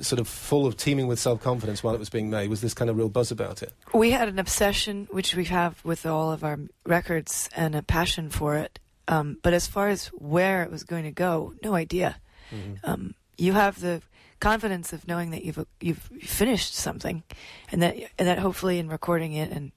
sort 0.00 0.20
of 0.20 0.28
full 0.28 0.66
of 0.66 0.76
teeming 0.76 1.06
with 1.06 1.18
self 1.18 1.40
confidence 1.40 1.82
while 1.82 1.94
it 1.94 1.98
was 1.98 2.10
being 2.10 2.30
made? 2.30 2.50
Was 2.50 2.60
this 2.60 2.74
kind 2.74 2.90
of 2.90 2.96
real 2.96 3.08
buzz 3.08 3.30
about 3.30 3.62
it? 3.62 3.72
We 3.94 4.10
had 4.10 4.28
an 4.28 4.38
obsession, 4.38 5.08
which 5.10 5.34
we 5.34 5.44
have 5.46 5.84
with 5.84 6.06
all 6.06 6.32
of 6.32 6.44
our 6.44 6.58
records, 6.86 7.48
and 7.54 7.74
a 7.74 7.82
passion 7.82 8.30
for 8.30 8.56
it. 8.56 8.78
Um, 9.08 9.38
but 9.42 9.52
as 9.52 9.66
far 9.66 9.88
as 9.88 10.06
where 10.08 10.62
it 10.62 10.70
was 10.70 10.84
going 10.84 11.04
to 11.04 11.10
go, 11.10 11.54
no 11.62 11.74
idea. 11.74 12.16
Mm-hmm. 12.52 12.74
Um, 12.84 13.14
you 13.36 13.52
have 13.52 13.80
the 13.80 14.02
confidence 14.40 14.92
of 14.92 15.06
knowing 15.06 15.30
that 15.30 15.44
you've 15.44 15.64
you've 15.80 16.10
finished 16.22 16.74
something, 16.74 17.22
and 17.70 17.82
that 17.82 17.96
and 18.18 18.28
that 18.28 18.38
hopefully 18.38 18.78
in 18.78 18.88
recording 18.88 19.32
it 19.32 19.50
and 19.50 19.72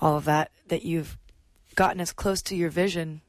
all 0.00 0.16
of 0.16 0.24
that 0.24 0.50
that 0.68 0.84
you've 0.84 1.16
gotten 1.74 2.00
as 2.00 2.12
close 2.12 2.42
to 2.42 2.56
your 2.56 2.70
vision 2.70 3.20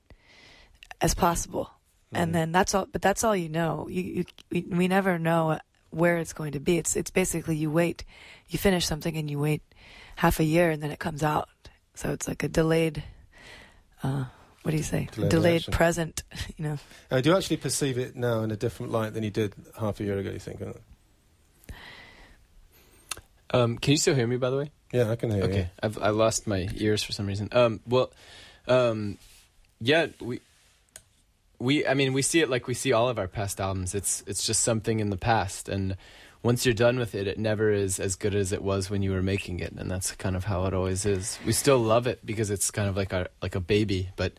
as 1.02 1.14
possible. 1.14 1.66
Mm-hmm. 2.14 2.24
And 2.24 2.36
then 2.36 2.52
that's 2.52 2.74
all. 2.74 2.88
But 2.92 3.02
that's 3.02 3.24
all 3.24 3.36
you 3.36 3.50
know. 3.50 3.88
You, 3.90 4.02
you 4.02 4.26
we, 4.50 4.62
we 4.70 4.88
never 4.88 5.20
know 5.20 5.60
where 5.90 6.18
it's 6.18 6.34
going 6.34 6.52
to 6.54 6.60
be. 6.60 6.78
It's 6.78 6.96
it's 6.96 7.12
basically 7.12 7.56
you 7.56 7.72
wait, 7.72 8.04
you 8.48 8.60
finish 8.60 8.86
something 8.86 9.16
and 9.16 9.30
you 9.30 9.40
wait 9.40 9.62
half 10.18 10.40
a 10.40 10.44
year 10.44 10.70
and 10.70 10.82
then 10.82 10.92
it 10.92 11.00
comes 11.00 11.24
out. 11.24 11.50
So 11.96 12.12
it's 12.12 12.28
like 12.28 12.44
a 12.44 12.48
delayed. 12.48 13.04
Uh, 14.04 14.26
what 14.64 14.72
do 14.72 14.78
you 14.78 14.84
say? 14.84 15.08
Delayed, 15.12 15.32
delayed 15.32 15.66
present. 15.72 16.24
You 16.58 16.66
know. 16.66 16.78
Uh, 17.12 17.22
do 17.22 17.30
you 17.30 17.38
actually 17.38 17.58
perceive 17.58 18.00
it 18.00 18.16
now 18.16 18.42
in 18.42 18.50
a 18.50 18.56
different 18.56 18.92
light 18.92 19.14
than 19.14 19.24
you 19.24 19.30
did 19.30 19.54
half 19.80 20.00
a 20.00 20.04
year 20.04 20.18
ago? 20.18 20.32
You 20.32 20.40
think? 20.40 20.62
Um, 23.52 23.78
can 23.78 23.92
you 23.92 23.98
still 23.98 24.16
hear 24.16 24.26
me? 24.26 24.38
By 24.38 24.50
the 24.50 24.58
way. 24.58 24.72
Yeah, 24.92 25.12
I 25.12 25.16
can 25.16 25.32
hear 25.32 25.44
okay. 25.44 25.54
you. 25.54 25.60
Okay, 25.60 25.70
I've 25.84 25.98
I 26.00 26.10
lost 26.10 26.48
my 26.48 26.68
ears 26.76 27.04
for 27.04 27.12
some 27.12 27.28
reason. 27.28 27.50
Um, 27.52 27.80
well, 27.88 28.12
um, 28.68 29.18
yeah, 29.80 30.08
we 30.20 30.42
we 31.60 31.86
I 31.86 31.94
mean 31.94 32.14
we 32.14 32.22
see 32.22 32.42
it 32.42 32.50
like 32.50 32.68
we 32.68 32.74
see 32.74 32.94
all 32.94 33.10
of 33.10 33.18
our 33.18 33.28
past 33.28 33.60
albums. 33.60 33.96
It's 33.96 34.24
it's 34.28 34.46
just 34.46 34.62
something 34.62 35.00
in 35.00 35.10
the 35.10 35.18
past 35.18 35.70
and 35.70 35.96
once 36.44 36.66
you're 36.66 36.74
done 36.74 36.98
with 36.98 37.16
it, 37.16 37.28
it 37.28 37.38
never 37.38 37.72
is 37.72 38.00
as 38.00 38.16
good 38.16 38.36
as 38.36 38.52
it 38.52 38.62
was 38.62 38.90
when 38.90 39.02
you 39.02 39.12
were 39.12 39.24
making 39.24 39.60
it, 39.60 39.74
and 39.74 39.90
that's 39.90 40.14
kind 40.14 40.36
of 40.36 40.46
how 40.46 40.66
it 40.66 40.74
always 40.74 41.06
is. 41.06 41.38
We 41.46 41.52
still 41.52 41.80
love 41.80 42.08
it 42.08 42.26
because 42.26 42.52
it's 42.52 42.72
kind 42.72 42.88
of 42.88 42.96
like 42.96 43.14
our 43.14 43.28
like 43.42 43.56
a 43.56 43.60
baby, 43.60 44.10
but 44.16 44.34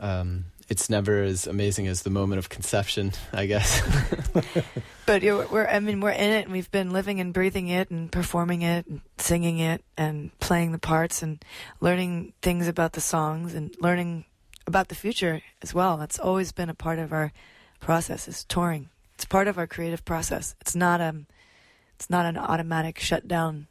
um, 0.00 0.46
it's 0.68 0.88
never 0.88 1.22
as 1.22 1.46
amazing 1.46 1.86
as 1.86 2.02
the 2.02 2.10
moment 2.10 2.38
of 2.38 2.48
conception, 2.48 3.12
I 3.32 3.46
guess. 3.46 3.82
but 5.06 5.22
we're 5.22 5.66
I 5.66 5.80
mean 5.80 6.00
we're 6.00 6.10
in 6.10 6.30
it, 6.30 6.44
and 6.44 6.52
we've 6.52 6.70
been 6.70 6.92
living 6.92 7.20
and 7.20 7.34
breathing 7.34 7.68
it, 7.68 7.90
and 7.90 8.10
performing 8.10 8.62
it, 8.62 8.86
and 8.86 9.00
singing 9.18 9.58
it, 9.58 9.84
and 9.96 10.36
playing 10.40 10.72
the 10.72 10.78
parts, 10.78 11.22
and 11.22 11.44
learning 11.80 12.32
things 12.42 12.68
about 12.68 12.92
the 12.92 13.00
songs, 13.00 13.54
and 13.54 13.74
learning 13.80 14.24
about 14.66 14.88
the 14.88 14.94
future 14.94 15.42
as 15.62 15.74
well. 15.74 15.96
That's 15.96 16.18
always 16.18 16.52
been 16.52 16.68
a 16.68 16.74
part 16.74 16.98
of 16.98 17.12
our 17.12 17.32
process 17.80 18.28
is 18.28 18.44
touring. 18.44 18.88
It's 19.14 19.24
part 19.24 19.46
of 19.48 19.58
our 19.58 19.66
creative 19.66 20.04
process. 20.04 20.54
It's 20.60 20.74
not 20.74 21.00
um 21.00 21.26
it's 21.96 22.10
not 22.10 22.26
an 22.26 22.36
automatic 22.36 22.98
shutdown. 22.98 23.66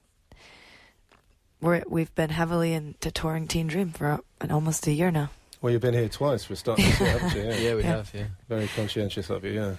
We're, 1.61 1.83
we've 1.87 2.13
been 2.15 2.29
heavily 2.29 2.73
into 2.73 3.11
touring 3.11 3.47
Teen 3.47 3.67
Dream 3.67 3.91
for 3.91 4.19
an, 4.41 4.51
almost 4.51 4.85
a 4.87 4.91
year 4.91 5.11
now. 5.11 5.29
Well, 5.61 5.71
you've 5.71 5.81
been 5.81 5.93
here 5.93 6.09
twice 6.09 6.43
for 6.43 6.55
starting, 6.55 6.83
haven't 6.85 7.35
you? 7.35 7.43
Yeah, 7.43 7.57
yeah 7.57 7.75
we 7.75 7.83
yeah. 7.83 7.87
have. 7.87 8.11
Yeah, 8.13 8.25
very 8.49 8.67
conscientious 8.75 9.29
of 9.29 9.45
you. 9.45 9.51
Yeah. 9.51 9.75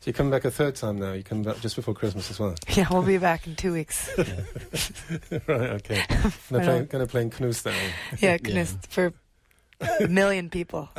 So 0.00 0.10
you 0.10 0.12
come 0.12 0.30
back 0.30 0.44
a 0.44 0.52
third 0.52 0.76
time 0.76 1.00
now. 1.00 1.14
You 1.14 1.24
come 1.24 1.42
back 1.42 1.58
just 1.60 1.74
before 1.74 1.94
Christmas 1.94 2.30
as 2.30 2.38
well. 2.38 2.54
Yeah, 2.68 2.86
we'll 2.90 3.02
be 3.02 3.18
back 3.18 3.46
in 3.48 3.56
two 3.56 3.72
weeks. 3.72 4.08
right. 4.18 5.40
Okay. 5.48 6.04
Gonna 6.48 6.64
play, 6.64 6.84
gonna 6.84 7.06
play 7.06 7.22
in 7.22 7.30
Knust 7.30 7.64
then. 7.64 7.74
Yeah, 8.20 8.38
Knust 8.38 8.74
yeah. 8.74 8.88
for 8.88 9.12
a 9.80 10.08
million 10.08 10.50
people. 10.50 10.88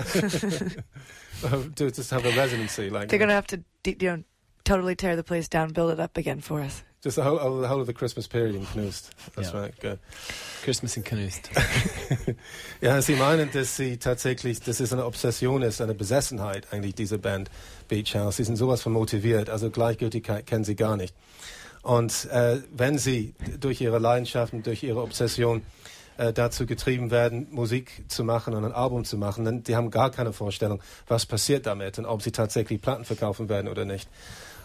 to 1.75 1.91
just 1.91 2.11
have 2.11 2.25
a 2.25 2.31
residency, 2.31 2.89
like 2.89 3.09
they're 3.09 3.19
going 3.19 3.29
to 3.29 3.35
have 3.35 3.47
to, 3.47 3.63
you 3.85 3.95
know, 4.01 4.23
totally 4.63 4.95
tear 4.95 5.15
the 5.15 5.23
place 5.23 5.47
down, 5.47 5.71
build 5.71 5.91
it 5.91 5.99
up 5.99 6.17
again 6.17 6.41
for 6.41 6.61
us. 6.61 6.83
Just 7.01 7.15
the 7.15 7.23
whole, 7.23 7.61
the 7.61 7.67
whole 7.67 7.79
of 7.79 7.87
the 7.87 7.93
Christmas 7.93 8.27
period 8.27 8.55
in 8.55 8.65
Knust. 8.65 9.11
That's 9.35 9.53
ja. 9.53 9.59
right, 9.59 9.79
good. 9.79 9.99
Christmas 10.63 10.97
in 10.97 11.03
Knust. 11.03 11.49
ja, 12.81 12.99
Sie 13.01 13.15
meinen, 13.15 13.51
dass 13.51 13.77
Sie 13.77 13.97
tatsächlich, 13.97 14.61
dass 14.61 14.79
es 14.79 14.91
eine 14.91 15.05
Obsession 15.05 15.61
ist, 15.61 15.79
eine 15.79 15.93
Besessenheit 15.93 16.73
eigentlich, 16.73 16.95
diese 16.95 17.19
Band 17.19 17.51
Beach 17.87 18.15
House. 18.15 18.37
Sie 18.37 18.43
sind 18.43 18.55
sowas 18.55 18.81
von 18.81 18.93
motiviert, 18.93 19.49
also 19.49 19.69
Gleichgültigkeit 19.69 20.47
kennen 20.47 20.63
Sie 20.63 20.75
gar 20.75 20.97
nicht. 20.97 21.15
Und 21.83 22.25
äh, 22.31 22.57
wenn 22.75 22.97
Sie 22.97 23.35
durch 23.59 23.79
Ihre 23.79 23.99
Leidenschaften, 23.99 24.63
durch 24.63 24.83
Ihre 24.83 25.01
Obsession 25.01 25.61
äh, 26.17 26.33
dazu 26.33 26.65
getrieben 26.65 27.11
werden, 27.11 27.47
Musik 27.51 28.03
zu 28.07 28.23
machen 28.23 28.53
und 28.53 28.65
ein 28.65 28.71
Album 28.71 29.05
zu 29.05 29.17
machen, 29.17 29.45
denn 29.45 29.63
die 29.63 29.75
haben 29.75 29.91
gar 29.91 30.11
keine 30.11 30.33
Vorstellung, 30.33 30.81
was 31.07 31.25
passiert 31.25 31.65
damit 31.65 31.99
und 31.99 32.05
ob 32.05 32.21
sie 32.21 32.31
tatsächlich 32.31 32.81
Platten 32.81 33.05
verkaufen 33.05 33.49
werden 33.49 33.67
oder 33.67 33.85
nicht. 33.85 34.09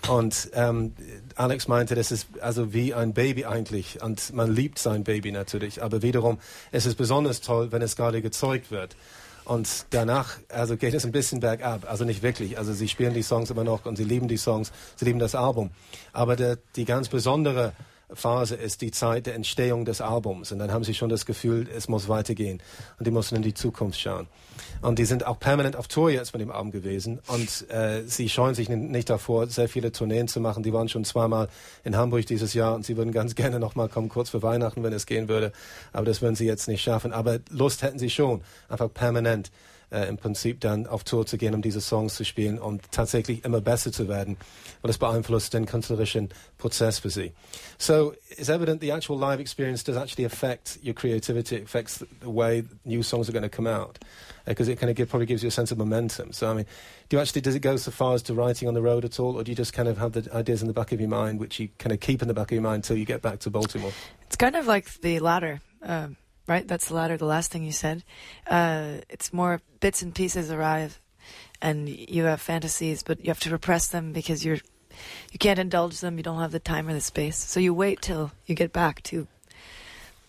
Und 0.08 0.50
ähm, 0.54 0.94
Alex 1.36 1.68
meinte, 1.68 1.94
das 1.94 2.10
ist 2.10 2.26
also 2.40 2.72
wie 2.72 2.92
ein 2.92 3.14
Baby 3.14 3.44
eigentlich 3.44 4.02
und 4.02 4.32
man 4.32 4.52
liebt 4.52 4.78
sein 4.78 5.04
Baby 5.04 5.30
natürlich, 5.30 5.82
aber 5.82 6.02
wiederum 6.02 6.38
es 6.72 6.86
ist 6.86 6.96
besonders 6.96 7.40
toll, 7.40 7.70
wenn 7.70 7.82
es 7.82 7.94
gerade 7.94 8.20
gezeugt 8.20 8.70
wird. 8.70 8.96
Und 9.44 9.86
danach, 9.90 10.38
also 10.48 10.76
geht 10.76 10.94
es 10.94 11.04
ein 11.04 11.12
bisschen 11.12 11.40
bergab. 11.40 11.90
Also 11.90 12.04
nicht 12.04 12.22
wirklich. 12.22 12.58
Also 12.58 12.72
sie 12.72 12.88
spielen 12.88 13.12
die 13.12 13.22
Songs 13.22 13.50
immer 13.50 13.64
noch 13.64 13.86
und 13.86 13.96
sie 13.96 14.04
lieben 14.04 14.28
die 14.28 14.36
Songs, 14.36 14.70
sie 14.94 15.04
lieben 15.04 15.18
das 15.18 15.34
Album. 15.34 15.70
Aber 16.12 16.36
der, 16.36 16.58
die 16.76 16.84
ganz 16.84 17.08
besondere 17.08 17.72
Phase 18.14 18.54
ist 18.54 18.82
die 18.82 18.90
Zeit 18.90 19.26
der 19.26 19.34
Entstehung 19.34 19.84
des 19.84 20.00
Albums. 20.00 20.52
Und 20.52 20.58
dann 20.58 20.72
haben 20.72 20.84
sie 20.84 20.94
schon 20.94 21.08
das 21.08 21.26
Gefühl, 21.26 21.68
es 21.74 21.88
muss 21.88 22.08
weitergehen. 22.08 22.62
Und 22.98 23.06
die 23.06 23.10
müssen 23.10 23.36
in 23.36 23.42
die 23.42 23.54
Zukunft 23.54 24.00
schauen. 24.00 24.28
Und 24.80 24.98
die 24.98 25.04
sind 25.04 25.26
auch 25.26 25.38
permanent 25.38 25.76
auf 25.76 25.88
Tour 25.88 26.10
jetzt 26.10 26.32
mit 26.32 26.40
dem 26.40 26.50
Album 26.50 26.70
gewesen. 26.70 27.20
Und 27.28 27.70
äh, 27.70 28.02
sie 28.06 28.28
scheuen 28.28 28.54
sich 28.54 28.68
nicht 28.68 29.10
davor, 29.10 29.46
sehr 29.46 29.68
viele 29.68 29.92
Tourneen 29.92 30.28
zu 30.28 30.40
machen. 30.40 30.62
Die 30.62 30.72
waren 30.72 30.88
schon 30.88 31.04
zweimal 31.04 31.48
in 31.84 31.96
Hamburg 31.96 32.26
dieses 32.26 32.54
Jahr 32.54 32.74
und 32.74 32.84
sie 32.84 32.96
würden 32.96 33.12
ganz 33.12 33.34
gerne 33.36 33.58
nochmal 33.58 33.88
kommen, 33.88 34.08
kurz 34.08 34.30
vor 34.30 34.42
Weihnachten, 34.42 34.82
wenn 34.82 34.92
es 34.92 35.06
gehen 35.06 35.28
würde. 35.28 35.52
Aber 35.92 36.04
das 36.04 36.22
würden 36.22 36.36
sie 36.36 36.46
jetzt 36.46 36.68
nicht 36.68 36.82
schaffen. 36.82 37.12
Aber 37.12 37.38
Lust 37.50 37.82
hätten 37.82 37.98
sie 37.98 38.10
schon, 38.10 38.42
einfach 38.68 38.92
permanent 38.92 39.50
äh, 39.92 40.08
im 40.08 40.16
Prinzip 40.16 40.60
dann 40.60 40.86
auf 40.86 41.04
Tour 41.04 41.26
zu 41.26 41.36
gehen, 41.36 41.54
um 41.54 41.62
diese 41.62 41.80
Songs 41.80 42.14
zu 42.14 42.24
spielen 42.24 42.58
und 42.58 42.90
tatsächlich 42.90 43.44
immer 43.44 43.60
besser 43.60 43.92
zu 43.92 44.08
werden. 44.08 44.36
Und 44.82 44.88
das 44.88 44.98
beeinflusst 44.98 45.54
den 45.54 45.66
künstlerischen 45.66 46.30
Prozess 46.58 46.98
für 46.98 47.10
sie. 47.10 47.32
So 47.78 48.14
it's 48.30 48.48
evident 48.48 48.80
the 48.80 48.90
actual 48.90 49.18
live 49.18 49.38
experience 49.38 49.84
does 49.84 49.96
actually 49.96 50.24
affect 50.24 50.78
your 50.84 50.94
creativity, 50.94 51.56
it 51.56 51.64
affects 51.64 51.98
the 51.98 52.26
way 52.26 52.64
new 52.84 53.02
songs 53.02 53.28
are 53.28 53.32
going 53.32 53.48
to 53.48 53.54
come 53.54 53.68
out. 53.68 53.98
Because 54.44 54.68
uh, 54.68 54.72
it 54.72 54.80
kind 54.80 54.90
of 54.90 54.96
give, 54.96 55.08
probably 55.08 55.26
gives 55.26 55.42
you 55.42 55.48
a 55.48 55.52
sense 55.52 55.70
of 55.70 55.78
momentum. 55.78 56.32
So, 56.32 56.50
I 56.50 56.54
mean, 56.54 56.66
do 57.08 57.16
you 57.16 57.20
actually, 57.20 57.42
does 57.42 57.54
it 57.54 57.60
go 57.60 57.76
so 57.76 57.92
far 57.92 58.14
as 58.14 58.22
to 58.24 58.34
writing 58.34 58.66
on 58.66 58.74
the 58.74 58.82
road 58.82 59.04
at 59.04 59.20
all, 59.20 59.36
or 59.36 59.44
do 59.44 59.52
you 59.52 59.56
just 59.56 59.72
kind 59.72 59.88
of 59.88 59.98
have 59.98 60.12
the 60.12 60.28
ideas 60.34 60.62
in 60.62 60.66
the 60.66 60.74
back 60.74 60.90
of 60.90 60.98
your 60.98 61.08
mind, 61.08 61.38
which 61.38 61.60
you 61.60 61.68
kind 61.78 61.92
of 61.92 62.00
keep 62.00 62.22
in 62.22 62.28
the 62.28 62.34
back 62.34 62.50
of 62.50 62.52
your 62.52 62.62
mind 62.62 62.76
until 62.76 62.96
you 62.96 63.04
get 63.04 63.22
back 63.22 63.38
to 63.40 63.50
Baltimore? 63.50 63.92
It's 64.26 64.36
kind 64.36 64.56
of 64.56 64.66
like 64.66 64.92
the 65.00 65.20
latter. 65.20 65.60
Um, 65.82 66.16
right? 66.46 66.66
That's 66.66 66.88
the 66.88 66.94
latter, 66.94 67.16
the 67.16 67.24
last 67.24 67.50
thing 67.50 67.64
you 67.64 67.72
said. 67.72 68.04
Uh, 68.46 68.96
it's 69.08 69.32
more 69.32 69.60
bits 69.80 70.02
and 70.02 70.14
pieces 70.14 70.50
arrive, 70.50 71.00
and 71.60 71.88
you 71.88 72.24
have 72.24 72.40
fantasies, 72.40 73.02
but 73.02 73.20
you 73.20 73.28
have 73.28 73.40
to 73.40 73.50
repress 73.50 73.88
them 73.88 74.12
because 74.12 74.44
you're 74.44 74.58
you 75.32 75.38
can't 75.38 75.58
indulge 75.58 76.00
them. 76.00 76.16
You 76.18 76.22
don't 76.22 76.40
have 76.40 76.52
the 76.52 76.60
time 76.60 76.88
or 76.88 76.92
the 76.92 77.00
space, 77.00 77.36
so 77.36 77.60
you 77.60 77.74
wait 77.74 78.02
till 78.02 78.32
you 78.46 78.54
get 78.54 78.72
back 78.72 79.02
to 79.04 79.26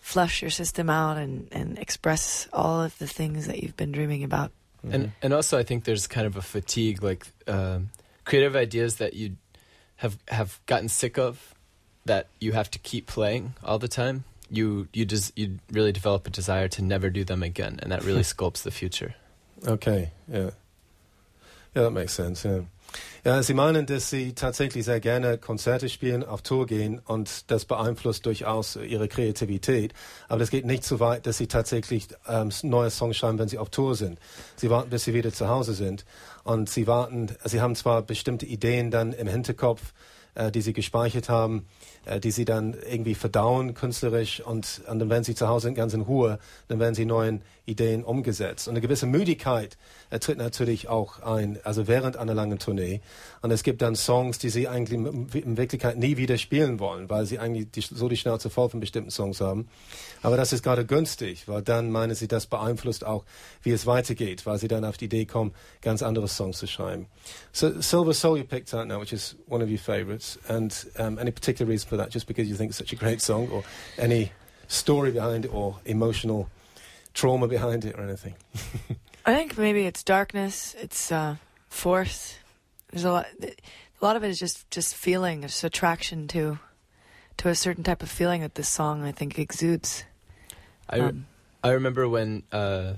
flush 0.00 0.42
your 0.42 0.50
system 0.50 0.90
out 0.90 1.16
and 1.16 1.48
and 1.52 1.78
express 1.78 2.48
all 2.52 2.82
of 2.82 2.96
the 2.98 3.06
things 3.06 3.46
that 3.46 3.62
you've 3.62 3.76
been 3.76 3.92
dreaming 3.92 4.24
about. 4.24 4.52
Mm-hmm. 4.84 4.94
And 4.94 5.12
and 5.22 5.32
also, 5.34 5.58
I 5.58 5.62
think 5.62 5.84
there's 5.84 6.06
kind 6.06 6.26
of 6.26 6.36
a 6.36 6.42
fatigue, 6.42 7.02
like 7.02 7.26
um, 7.46 7.90
creative 8.24 8.56
ideas 8.56 8.96
that 8.96 9.14
you 9.14 9.36
have 9.96 10.18
have 10.28 10.60
gotten 10.66 10.88
sick 10.88 11.18
of, 11.18 11.54
that 12.04 12.28
you 12.40 12.52
have 12.52 12.70
to 12.70 12.78
keep 12.78 13.06
playing 13.06 13.54
all 13.62 13.78
the 13.78 13.88
time 13.88 14.24
you 14.56 14.88
you 14.92 15.04
just 15.04 15.36
you 15.36 15.58
really 15.70 15.92
develop 15.92 16.26
a 16.26 16.30
desire 16.30 16.68
to 16.68 16.82
never 16.82 17.10
do 17.10 17.24
them 17.24 17.42
again, 17.42 17.78
and 17.82 17.92
that 17.92 18.04
really 18.04 18.22
sculpts 18.34 18.62
the 18.62 18.70
future. 18.70 19.14
Okay, 19.66 20.10
yeah, 20.28 20.50
yeah, 21.74 21.82
that 21.82 21.90
makes 21.92 22.12
sense. 22.12 22.44
Yeah. 22.44 22.62
Ja, 23.24 23.42
Sie 23.42 23.54
meinen, 23.54 23.86
dass 23.86 24.10
Sie 24.10 24.34
tatsächlich 24.34 24.84
sehr 24.84 25.00
gerne 25.00 25.38
Konzerte 25.38 25.88
spielen, 25.88 26.22
auf 26.22 26.42
Tour 26.42 26.66
gehen 26.66 27.00
und 27.04 27.50
das 27.50 27.64
beeinflusst 27.64 28.26
durchaus 28.26 28.76
Ihre 28.76 29.08
Kreativität. 29.08 29.94
Aber 30.28 30.40
das 30.40 30.50
geht 30.50 30.66
nicht 30.66 30.84
so 30.84 31.00
weit, 31.00 31.26
dass 31.26 31.38
Sie 31.38 31.46
tatsächlich 31.46 32.08
ähm, 32.28 32.50
neue 32.62 32.90
Songs 32.90 33.16
schreiben, 33.16 33.38
wenn 33.38 33.48
Sie 33.48 33.58
auf 33.58 33.70
Tour 33.70 33.94
sind. 33.94 34.18
Sie 34.56 34.68
warten, 34.68 34.90
bis 34.90 35.04
Sie 35.04 35.14
wieder 35.14 35.32
zu 35.32 35.48
Hause 35.48 35.72
sind 35.72 36.04
und 36.44 36.68
Sie 36.68 36.86
warten, 36.86 37.34
Sie 37.44 37.60
haben 37.60 37.74
zwar 37.74 38.02
bestimmte 38.02 38.46
Ideen 38.46 38.90
dann 38.90 39.12
im 39.14 39.26
Hinterkopf, 39.26 39.94
äh, 40.34 40.50
die 40.50 40.60
Sie 40.60 40.72
gespeichert 40.72 41.28
haben, 41.28 41.66
äh, 42.04 42.20
die 42.20 42.30
Sie 42.30 42.44
dann 42.44 42.74
irgendwie 42.74 43.14
verdauen 43.14 43.74
künstlerisch 43.74 44.40
und, 44.40 44.82
und 44.88 44.98
dann 44.98 45.10
werden 45.10 45.24
Sie 45.24 45.34
zu 45.34 45.48
Hause 45.48 45.72
ganz 45.74 45.94
in 45.94 46.00
Ruhe, 46.00 46.38
dann 46.68 46.80
werden 46.80 46.94
Sie 46.94 47.04
neuen 47.04 47.42
Ideen 47.66 48.04
umgesetzt. 48.04 48.68
Und 48.68 48.72
eine 48.72 48.80
gewisse 48.80 49.06
Müdigkeit 49.06 49.78
äh, 50.10 50.18
tritt 50.18 50.38
natürlich 50.38 50.88
auch 50.88 51.20
ein, 51.20 51.58
also 51.64 51.86
während 51.86 52.16
einer 52.16 52.34
langen 52.34 52.58
Tournee. 52.58 53.00
Und 53.42 53.50
es 53.50 53.62
gibt 53.62 53.80
dann 53.80 53.96
Songs, 53.96 54.38
die 54.38 54.50
Sie 54.50 54.68
eigentlich 54.68 54.98
in 54.98 55.56
Wirklichkeit 55.56 55.98
nie 55.98 56.16
wieder 56.16 56.36
spielen 56.36 56.78
wollen, 56.80 57.08
weil 57.08 57.26
Sie 57.26 57.38
eigentlich 57.38 57.70
die, 57.70 57.80
so 57.80 58.08
die 58.08 58.16
Schnauze 58.16 58.50
voll 58.50 58.68
von 58.68 58.80
bestimmten 58.80 59.10
Songs 59.10 59.40
haben. 59.40 59.68
Aber 60.22 60.36
das 60.36 60.52
ist 60.52 60.62
gerade 60.62 60.84
günstig, 60.84 61.48
weil 61.48 61.62
dann 61.62 61.90
meinen 61.90 62.14
Sie, 62.14 62.28
das 62.28 62.46
beeinflusst 62.46 63.04
auch, 63.04 63.24
wie 63.62 63.70
es 63.70 63.86
weitergeht, 63.86 64.46
weil 64.46 64.58
Sie 64.58 64.68
dann 64.68 64.84
auf 64.84 64.96
die 64.96 65.06
Idee 65.06 65.24
kommen, 65.26 65.52
ganz 65.80 66.02
andere 66.02 66.28
Songs 66.28 66.58
zu 66.58 66.66
schreiben. 66.66 67.06
So 67.52 67.80
Silver 67.80 68.12
Soul 68.12 68.38
you 68.38 68.44
picked 68.44 68.74
out 68.74 68.86
now, 68.86 69.00
which 69.00 69.12
is 69.12 69.36
one 69.46 69.62
of 69.62 69.70
your 69.70 69.78
favorites. 69.78 70.23
And 70.48 70.84
um, 70.98 71.18
any 71.18 71.30
particular 71.30 71.68
reason 71.68 71.88
for 71.88 71.96
that? 71.96 72.10
Just 72.10 72.26
because 72.26 72.48
you 72.48 72.54
think 72.54 72.70
it's 72.70 72.78
such 72.78 72.92
a 72.92 72.96
great 72.96 73.20
song 73.20 73.48
or 73.50 73.64
any 73.98 74.32
story 74.68 75.10
behind 75.10 75.44
it 75.44 75.54
or 75.54 75.78
emotional 75.84 76.48
trauma 77.12 77.48
behind 77.48 77.84
it 77.84 77.98
or 77.98 78.02
anything? 78.02 78.34
I 79.26 79.34
think 79.34 79.56
maybe 79.56 79.86
it's 79.86 80.02
darkness, 80.02 80.74
it's 80.78 81.10
uh, 81.10 81.36
force. 81.68 82.36
There's 82.90 83.04
a 83.04 83.12
lot. 83.12 83.26
A 83.42 84.04
lot 84.04 84.16
of 84.16 84.24
it 84.24 84.28
is 84.28 84.38
just 84.38 84.70
just 84.70 84.94
feeling, 84.94 85.42
just 85.42 85.64
attraction 85.64 86.28
to 86.28 86.58
to 87.38 87.48
a 87.48 87.54
certain 87.54 87.82
type 87.82 88.02
of 88.02 88.10
feeling 88.10 88.42
that 88.42 88.54
this 88.54 88.68
song 88.68 89.02
I 89.02 89.12
think 89.12 89.38
exudes. 89.38 90.04
I 90.88 91.00
um, 91.00 91.26
I 91.62 91.70
remember 91.70 92.08
when 92.08 92.42
uh, 92.52 92.94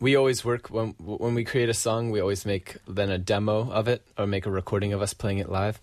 we 0.00 0.16
always 0.16 0.44
work 0.44 0.68
when 0.68 0.94
when 0.98 1.34
we 1.34 1.44
create 1.44 1.68
a 1.68 1.74
song, 1.74 2.10
we 2.10 2.20
always 2.20 2.46
make 2.46 2.76
then 2.86 3.10
a 3.10 3.18
demo 3.18 3.70
of 3.70 3.88
it 3.88 4.02
or 4.16 4.26
make 4.26 4.46
a 4.46 4.50
recording 4.50 4.92
of 4.92 5.02
us 5.02 5.12
playing 5.12 5.38
it 5.38 5.50
live. 5.50 5.80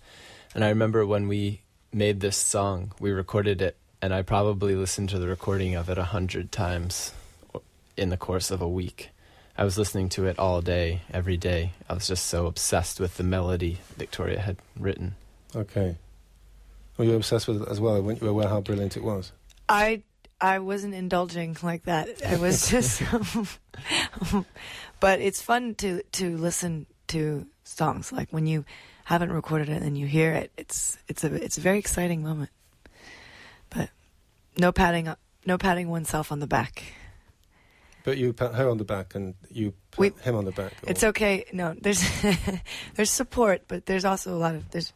And 0.54 0.64
I 0.64 0.68
remember 0.68 1.04
when 1.04 1.26
we 1.26 1.62
made 1.92 2.20
this 2.20 2.36
song, 2.36 2.92
we 3.00 3.10
recorded 3.10 3.60
it, 3.60 3.76
and 4.00 4.14
I 4.14 4.22
probably 4.22 4.76
listened 4.76 5.08
to 5.10 5.18
the 5.18 5.26
recording 5.26 5.74
of 5.74 5.88
it 5.88 5.98
a 5.98 6.04
hundred 6.04 6.52
times 6.52 7.12
in 7.96 8.10
the 8.10 8.16
course 8.16 8.50
of 8.50 8.62
a 8.62 8.68
week. 8.68 9.10
I 9.56 9.64
was 9.64 9.78
listening 9.78 10.08
to 10.10 10.26
it 10.26 10.38
all 10.38 10.60
day, 10.60 11.02
every 11.12 11.36
day. 11.36 11.72
I 11.88 11.94
was 11.94 12.06
just 12.06 12.26
so 12.26 12.46
obsessed 12.46 13.00
with 13.00 13.16
the 13.16 13.22
melody 13.22 13.78
Victoria 13.96 14.40
had 14.40 14.56
written. 14.78 15.14
Okay. 15.54 15.96
Were 16.96 17.04
you 17.04 17.14
obsessed 17.14 17.48
with 17.48 17.62
it 17.62 17.68
as 17.68 17.80
well? 17.80 18.00
Weren't 18.00 18.22
you 18.22 18.28
aware 18.28 18.48
how 18.48 18.60
brilliant 18.60 18.96
it 18.96 19.04
was? 19.04 19.32
I 19.68 20.02
I 20.40 20.58
wasn't 20.58 20.94
indulging 20.94 21.56
like 21.62 21.84
that. 21.84 22.08
I 22.26 22.36
was 22.36 22.68
just, 22.70 23.02
but 25.00 25.20
it's 25.20 25.40
fun 25.40 25.74
to 25.76 26.02
to 26.02 26.36
listen 26.36 26.86
to 27.08 27.46
songs 27.64 28.12
like 28.12 28.30
when 28.30 28.46
you 28.46 28.64
haven't 29.04 29.32
recorded 29.32 29.68
it 29.68 29.82
and 29.82 29.96
you 29.96 30.06
hear 30.06 30.32
it. 30.32 30.50
It's 30.56 30.98
it's 31.08 31.24
a 31.24 31.32
it's 31.32 31.58
a 31.58 31.60
very 31.60 31.78
exciting 31.78 32.22
moment. 32.22 32.50
But 33.70 33.90
no 34.58 34.72
patting 34.72 35.14
no 35.46 35.58
patting 35.58 35.88
oneself 35.88 36.32
on 36.32 36.40
the 36.40 36.46
back. 36.46 36.82
But 38.02 38.18
you 38.18 38.32
pat 38.32 38.54
her 38.54 38.68
on 38.68 38.78
the 38.78 38.84
back 38.84 39.14
and 39.14 39.34
you 39.50 39.72
pat 39.90 39.98
we, 39.98 40.10
him 40.22 40.34
on 40.34 40.44
the 40.44 40.52
back. 40.52 40.72
Or? 40.82 40.90
It's 40.90 41.04
okay. 41.04 41.44
No, 41.52 41.74
there's 41.80 42.04
there's 42.94 43.10
support, 43.10 43.62
but 43.68 43.86
there's 43.86 44.04
also 44.04 44.34
a 44.34 44.36
lot 44.36 44.54
of 44.54 44.70
there's 44.70 44.92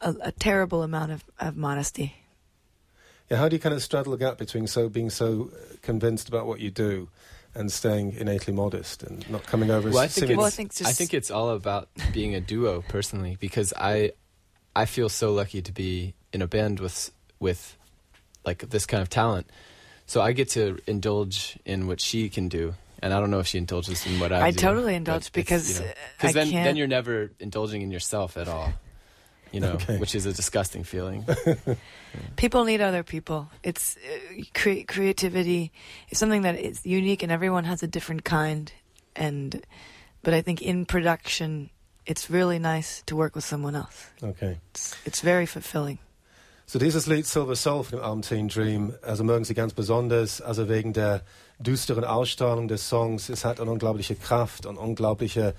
a, 0.00 0.14
a, 0.22 0.32
terrible 0.32 0.82
amount 0.82 1.12
of, 1.12 1.24
of 1.38 1.56
modesty. 1.56 2.14
Yeah, 3.28 3.38
how 3.38 3.48
do 3.48 3.56
you 3.56 3.60
kind 3.60 3.74
of 3.74 3.82
straddle 3.82 4.12
the 4.12 4.18
gap 4.18 4.38
between 4.38 4.66
so 4.66 4.88
being 4.88 5.10
so 5.10 5.50
uh, 5.52 5.76
convinced 5.82 6.28
about 6.28 6.46
what 6.46 6.60
you 6.60 6.70
do 6.70 7.08
and 7.54 7.70
staying 7.70 8.12
innately 8.12 8.52
modest 8.52 9.02
and 9.02 9.28
not 9.30 9.44
coming 9.44 9.70
over 9.70 9.90
well, 9.90 10.04
as 10.04 10.16
I 10.16 10.26
think, 10.26 10.38
well, 10.38 10.46
I 10.46 10.50
think, 10.50 10.72
I 10.84 10.92
think 10.92 11.14
it's 11.14 11.30
all 11.30 11.50
about 11.50 11.88
being 12.12 12.34
a 12.34 12.40
duo 12.40 12.82
personally 12.88 13.36
because 13.40 13.72
I 13.76 14.12
I 14.74 14.86
feel 14.86 15.08
so 15.08 15.32
lucky 15.32 15.60
to 15.62 15.72
be 15.72 16.14
in 16.32 16.42
a 16.42 16.46
band 16.46 16.80
with 16.80 17.10
with 17.40 17.76
like 18.44 18.70
this 18.70 18.86
kind 18.86 19.02
of 19.02 19.08
talent 19.08 19.50
so 20.10 20.20
I 20.20 20.32
get 20.32 20.48
to 20.50 20.76
indulge 20.88 21.56
in 21.64 21.86
what 21.86 22.00
she 22.00 22.28
can 22.30 22.48
do, 22.48 22.74
and 23.00 23.14
I 23.14 23.20
don't 23.20 23.30
know 23.30 23.38
if 23.38 23.46
she 23.46 23.58
indulges 23.58 24.04
in 24.06 24.18
what 24.18 24.32
I, 24.32 24.46
I 24.46 24.50
do. 24.50 24.56
totally 24.56 24.96
indulge 24.96 25.30
because 25.30 25.78
you 25.78 25.86
know, 25.86 25.92
uh, 26.20 26.32
then 26.32 26.50
can't. 26.50 26.64
then 26.64 26.74
you're 26.74 26.88
never 26.88 27.30
indulging 27.38 27.82
in 27.82 27.92
yourself 27.92 28.36
at 28.36 28.48
all. 28.48 28.72
You 29.52 29.60
know, 29.60 29.72
okay. 29.72 29.98
which 29.98 30.14
is 30.14 30.26
a 30.26 30.32
disgusting 30.32 30.84
feeling. 30.84 31.26
People 32.36 32.64
need 32.64 32.80
other 32.80 33.02
people. 33.02 33.48
It's 33.64 33.96
uh, 33.96 34.42
cre- 34.54 34.84
creativity 34.86 35.72
is 36.08 36.18
something 36.18 36.42
that 36.42 36.56
is 36.56 36.86
unique, 36.86 37.22
and 37.24 37.32
everyone 37.32 37.64
has 37.64 37.82
a 37.82 37.88
different 37.88 38.24
kind. 38.24 38.72
And 39.16 39.60
but 40.22 40.34
I 40.34 40.42
think 40.42 40.62
in 40.62 40.86
production, 40.86 41.70
it's 42.06 42.30
really 42.30 42.58
nice 42.58 43.02
to 43.06 43.16
work 43.16 43.34
with 43.34 43.44
someone 43.44 43.74
else. 43.74 44.06
Okay, 44.22 44.58
it's, 44.70 44.96
it's 45.04 45.20
very 45.20 45.46
fulfilling. 45.46 45.98
So 46.66 46.78
dieses 46.78 47.08
Lied 47.08 47.26
Silver 47.26 47.56
Soul 47.56 47.82
von 47.82 47.98
dem 47.98 48.04
Album 48.04 48.22
Teen 48.22 48.46
Dream, 48.46 48.94
also 49.02 49.24
mögen 49.24 49.44
Sie 49.44 49.54
ganz 49.54 49.74
besonders, 49.74 50.40
also 50.40 50.68
wegen 50.68 50.92
der 50.92 51.22
düsteren 51.58 52.04
Ausstrahlung 52.04 52.68
des 52.68 52.88
Songs. 52.88 53.28
Es 53.28 53.44
hat 53.44 53.60
eine 53.60 53.72
unglaubliche 53.72 54.14
Kraft 54.14 54.66
und 54.66 54.76
unglaubliche 54.76 55.54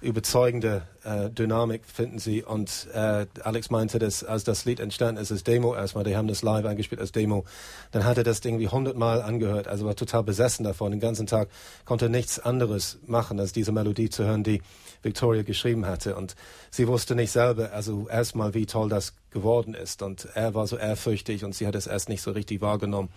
überzeugende 0.00 0.82
äh, 1.04 1.30
Dynamik, 1.30 1.82
finden 1.86 2.18
Sie. 2.18 2.42
Und 2.42 2.88
äh, 2.92 3.26
Alex 3.42 3.70
meinte, 3.70 3.98
dass 3.98 4.22
als 4.22 4.44
das 4.44 4.64
Lied 4.64 4.80
entstanden 4.80 5.20
ist, 5.20 5.32
als 5.32 5.42
Demo 5.42 5.74
erstmal, 5.74 6.04
die 6.04 6.16
haben 6.16 6.28
das 6.28 6.42
live 6.42 6.66
eingespielt 6.66 7.00
als 7.00 7.12
Demo, 7.12 7.44
dann 7.92 8.04
hat 8.04 8.18
er 8.18 8.24
das 8.24 8.44
irgendwie 8.44 8.68
hundertmal 8.68 9.22
angehört, 9.22 9.68
also 9.68 9.86
war 9.86 9.96
total 9.96 10.22
besessen 10.22 10.64
davon. 10.64 10.90
Den 10.90 11.00
ganzen 11.00 11.26
Tag 11.26 11.48
konnte 11.84 12.08
nichts 12.10 12.38
anderes 12.38 12.98
machen, 13.06 13.40
als 13.40 13.52
diese 13.52 13.72
Melodie 13.72 14.10
zu 14.10 14.24
hören, 14.24 14.44
die 14.44 14.60
Victoria 15.02 15.42
geschrieben 15.42 15.86
hatte. 15.86 16.14
Und 16.14 16.36
sie 16.70 16.86
wusste 16.88 17.14
nicht 17.14 17.32
selber, 17.32 17.72
also 17.72 18.08
erstmal, 18.08 18.54
wie 18.54 18.66
toll 18.66 18.88
das 18.88 19.14
geworden 19.30 19.74
ist. 19.74 20.02
Und 20.02 20.28
er 20.34 20.54
war 20.54 20.66
so 20.66 20.76
ehrfürchtig 20.76 21.44
und 21.44 21.54
sie 21.54 21.66
hat 21.66 21.74
es 21.74 21.86
erst 21.86 22.08
nicht 22.08 22.22
so 22.22 22.32
richtig 22.32 22.60
wahrgenommen. 22.60 23.08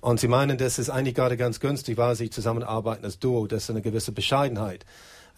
Und 0.00 0.20
sie 0.20 0.28
meinen, 0.28 0.58
dass 0.58 0.78
es 0.78 0.90
eigentlich 0.90 1.14
gerade 1.14 1.36
ganz 1.36 1.60
günstig 1.60 1.96
war, 1.96 2.14
sie 2.14 2.30
zusammenarbeiten 2.30 3.04
als 3.04 3.18
Duo, 3.18 3.46
dass 3.46 3.68
eine 3.68 3.82
gewisse 3.82 4.12
Bescheidenheit 4.12 4.84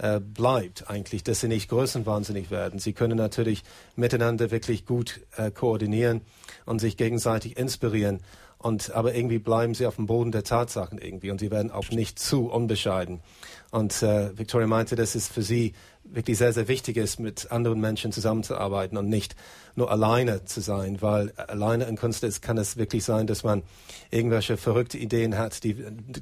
äh, 0.00 0.18
bleibt 0.18 0.88
eigentlich, 0.88 1.24
dass 1.24 1.40
sie 1.40 1.48
nicht 1.48 1.68
größenwahnsinnig 1.68 2.50
werden. 2.50 2.78
Sie 2.78 2.94
können 2.94 3.18
natürlich 3.18 3.62
miteinander 3.96 4.50
wirklich 4.50 4.86
gut 4.86 5.20
äh, 5.36 5.50
koordinieren 5.50 6.22
und 6.64 6.78
sich 6.78 6.96
gegenseitig 6.96 7.58
inspirieren. 7.58 8.20
Und, 8.60 8.90
aber 8.90 9.14
irgendwie 9.14 9.38
bleiben 9.38 9.72
sie 9.72 9.86
auf 9.86 9.96
dem 9.96 10.06
Boden 10.06 10.32
der 10.32 10.44
Tatsachen 10.44 10.98
irgendwie 10.98 11.30
und 11.30 11.40
sie 11.40 11.50
werden 11.50 11.70
auch 11.70 11.90
nicht 11.90 12.18
zu 12.18 12.50
unbescheiden. 12.50 13.20
Und 13.70 14.02
äh, 14.02 14.36
Victoria 14.36 14.66
meinte, 14.66 14.96
dass 14.96 15.14
es 15.14 15.28
für 15.28 15.42
sie 15.42 15.72
wirklich 16.04 16.36
sehr, 16.36 16.52
sehr 16.52 16.68
wichtig 16.68 16.98
ist, 16.98 17.20
mit 17.20 17.50
anderen 17.52 17.80
Menschen 17.80 18.12
zusammenzuarbeiten 18.12 18.98
und 18.98 19.08
nicht 19.08 19.34
nur 19.76 19.90
alleine 19.90 20.44
zu 20.44 20.60
sein, 20.60 21.00
weil 21.00 21.32
alleine 21.36 21.84
in 21.84 21.96
Kunst 21.96 22.22
ist, 22.22 22.42
kann 22.42 22.58
es 22.58 22.76
wirklich 22.76 23.04
sein, 23.04 23.26
dass 23.26 23.44
man 23.44 23.62
irgendwelche 24.10 24.58
verrückte 24.58 24.98
Ideen 24.98 25.38
hat, 25.38 25.64
die 25.64 25.76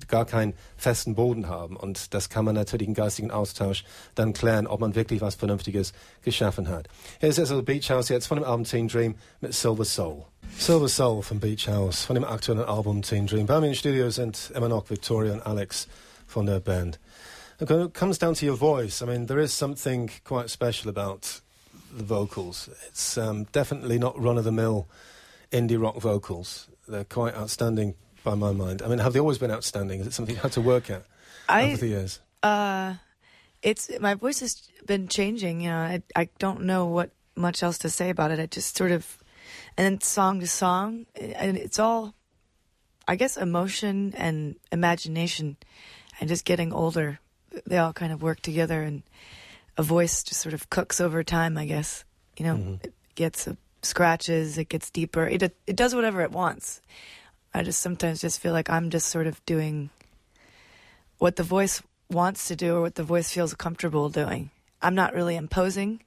gar 0.07 0.24
keinen 0.24 0.55
festen 0.77 1.16
Boden 1.16 1.48
haben. 1.48 1.74
Und 1.74 2.14
das 2.14 2.29
kann 2.29 2.44
man 2.44 2.55
natürlich 2.55 2.87
im 2.87 2.94
geistigen 2.94 3.33
Austausch 3.33 3.85
dann 4.14 4.33
klären, 4.33 4.68
ob 4.68 4.81
man 4.81 4.94
wirklich 4.94 5.20
was 5.20 5.35
Vernünftiges 5.35 5.92
geschaffen 6.22 6.68
hat. 6.68 6.87
Hier 7.18 7.31
ist 7.31 7.40
also 7.40 7.62
Beach 7.64 7.90
House 7.90 8.11
jetzt 8.11 8.27
von 8.27 8.38
dem 8.38 8.44
Album 8.44 8.64
Teen 8.64 8.87
Dream 8.87 9.16
mit 9.40 9.55
Silver 9.55 9.85
Soul. 9.85 10.24
Silver 10.58 10.88
Soul 10.88 11.22
from 11.22 11.38
Beach 11.38 11.66
House, 11.66 12.04
von 12.04 12.14
dem 12.14 12.24
aktuellen 12.24 12.64
Album 12.64 13.00
Teen 13.00 13.26
Dream. 13.26 13.46
Bei 13.46 13.60
mir 13.60 13.68
im 13.68 13.74
Studio 13.74 14.10
sind 14.10 14.50
immer 14.54 14.68
noch 14.68 14.90
Victoria 14.90 15.32
and 15.32 15.46
Alex 15.46 15.86
von 16.26 16.46
der 16.46 16.60
Band. 16.60 16.98
When 17.58 17.80
it 17.80 17.94
comes 17.94 18.18
down 18.18 18.34
to 18.34 18.44
your 18.44 18.56
voice, 18.56 19.00
I 19.00 19.06
mean, 19.06 19.26
there 19.26 19.40
is 19.40 19.52
something 19.52 20.10
quite 20.24 20.50
special 20.50 20.90
about 20.90 21.40
the 21.96 22.04
vocals. 22.04 22.68
It's 22.88 23.16
um, 23.16 23.46
definitely 23.52 23.98
not 23.98 24.20
run 24.20 24.36
of 24.36 24.44
the 24.44 24.52
mill 24.52 24.88
indie 25.50 25.80
rock 25.80 26.00
vocals. 26.00 26.68
They're 26.86 27.04
quite 27.04 27.34
outstanding 27.34 27.94
by 28.24 28.34
my 28.34 28.52
mind. 28.52 28.82
I 28.82 28.88
mean, 28.88 28.98
have 28.98 29.12
they 29.12 29.20
always 29.20 29.38
been 29.38 29.50
outstanding? 29.52 30.00
Is 30.00 30.08
it 30.08 30.12
something 30.12 30.34
you 30.34 30.40
had 30.42 30.52
to 30.52 30.60
work 30.60 30.90
at 30.90 31.04
I, 31.48 31.72
over 31.72 31.76
the 31.78 31.86
years? 31.86 32.20
Uh, 32.42 32.94
it's 33.62 33.90
my 34.00 34.14
voice 34.14 34.40
has 34.40 34.68
been 34.86 35.08
changing. 35.08 35.62
You 35.62 35.70
know, 35.70 35.78
I 35.78 36.02
I 36.14 36.28
don't 36.38 36.62
know 36.62 36.84
what 36.86 37.10
much 37.36 37.62
else 37.62 37.78
to 37.78 37.88
say 37.88 38.10
about 38.10 38.32
it. 38.32 38.40
I 38.40 38.46
just 38.46 38.76
sort 38.76 38.90
of, 38.90 39.18
and 39.76 39.85
then 39.85 40.00
song 40.00 40.40
to 40.40 40.46
song, 40.46 41.07
and 41.14 41.57
it's 41.57 41.78
all, 41.78 42.14
I 43.07 43.16
guess, 43.16 43.37
emotion 43.37 44.14
and 44.16 44.57
imagination, 44.72 45.57
and 46.20 46.28
just 46.28 46.44
getting 46.44 46.72
older 46.72 47.20
they 47.66 47.78
all 47.78 47.92
kind 47.92 48.12
of 48.12 48.22
work 48.22 48.40
together, 48.40 48.83
and 48.83 49.02
a 49.76 49.83
voice 49.83 50.22
just 50.22 50.40
sort 50.40 50.54
of 50.54 50.70
cooks 50.70 51.00
over 51.00 51.22
time. 51.22 51.57
I 51.57 51.66
guess 51.66 52.04
you 52.37 52.46
know, 52.46 52.54
mm-hmm. 52.54 52.74
it 52.83 52.94
gets 53.14 53.48
uh, 53.48 53.54
scratches, 53.83 54.59
it 54.59 54.68
gets 54.68 54.90
deeper. 54.90 55.26
It 55.26 55.42
it 55.42 55.76
does 55.76 55.94
whatever 55.94 56.22
it 56.22 56.33
wants. 56.33 56.81
I 57.54 57.62
just 57.62 57.81
sometimes 57.81 58.20
just 58.20 58.40
feel 58.40 58.52
like 58.52 58.70
I'm 58.70 58.90
just 58.90 59.09
sort 59.09 59.26
of 59.26 59.44
doing 59.46 59.90
what 61.18 61.37
the 61.37 61.42
voice 61.42 61.83
wants 62.11 62.48
to 62.48 62.57
do 62.57 62.76
or 62.76 62.81
what 62.83 62.94
the 62.94 63.02
voice 63.02 63.33
feels 63.33 63.54
comfortable 63.54 64.09
doing. 64.09 64.50
I'm 64.81 64.94
not 64.94 65.14
really 65.14 65.35
imposing. 65.35 66.00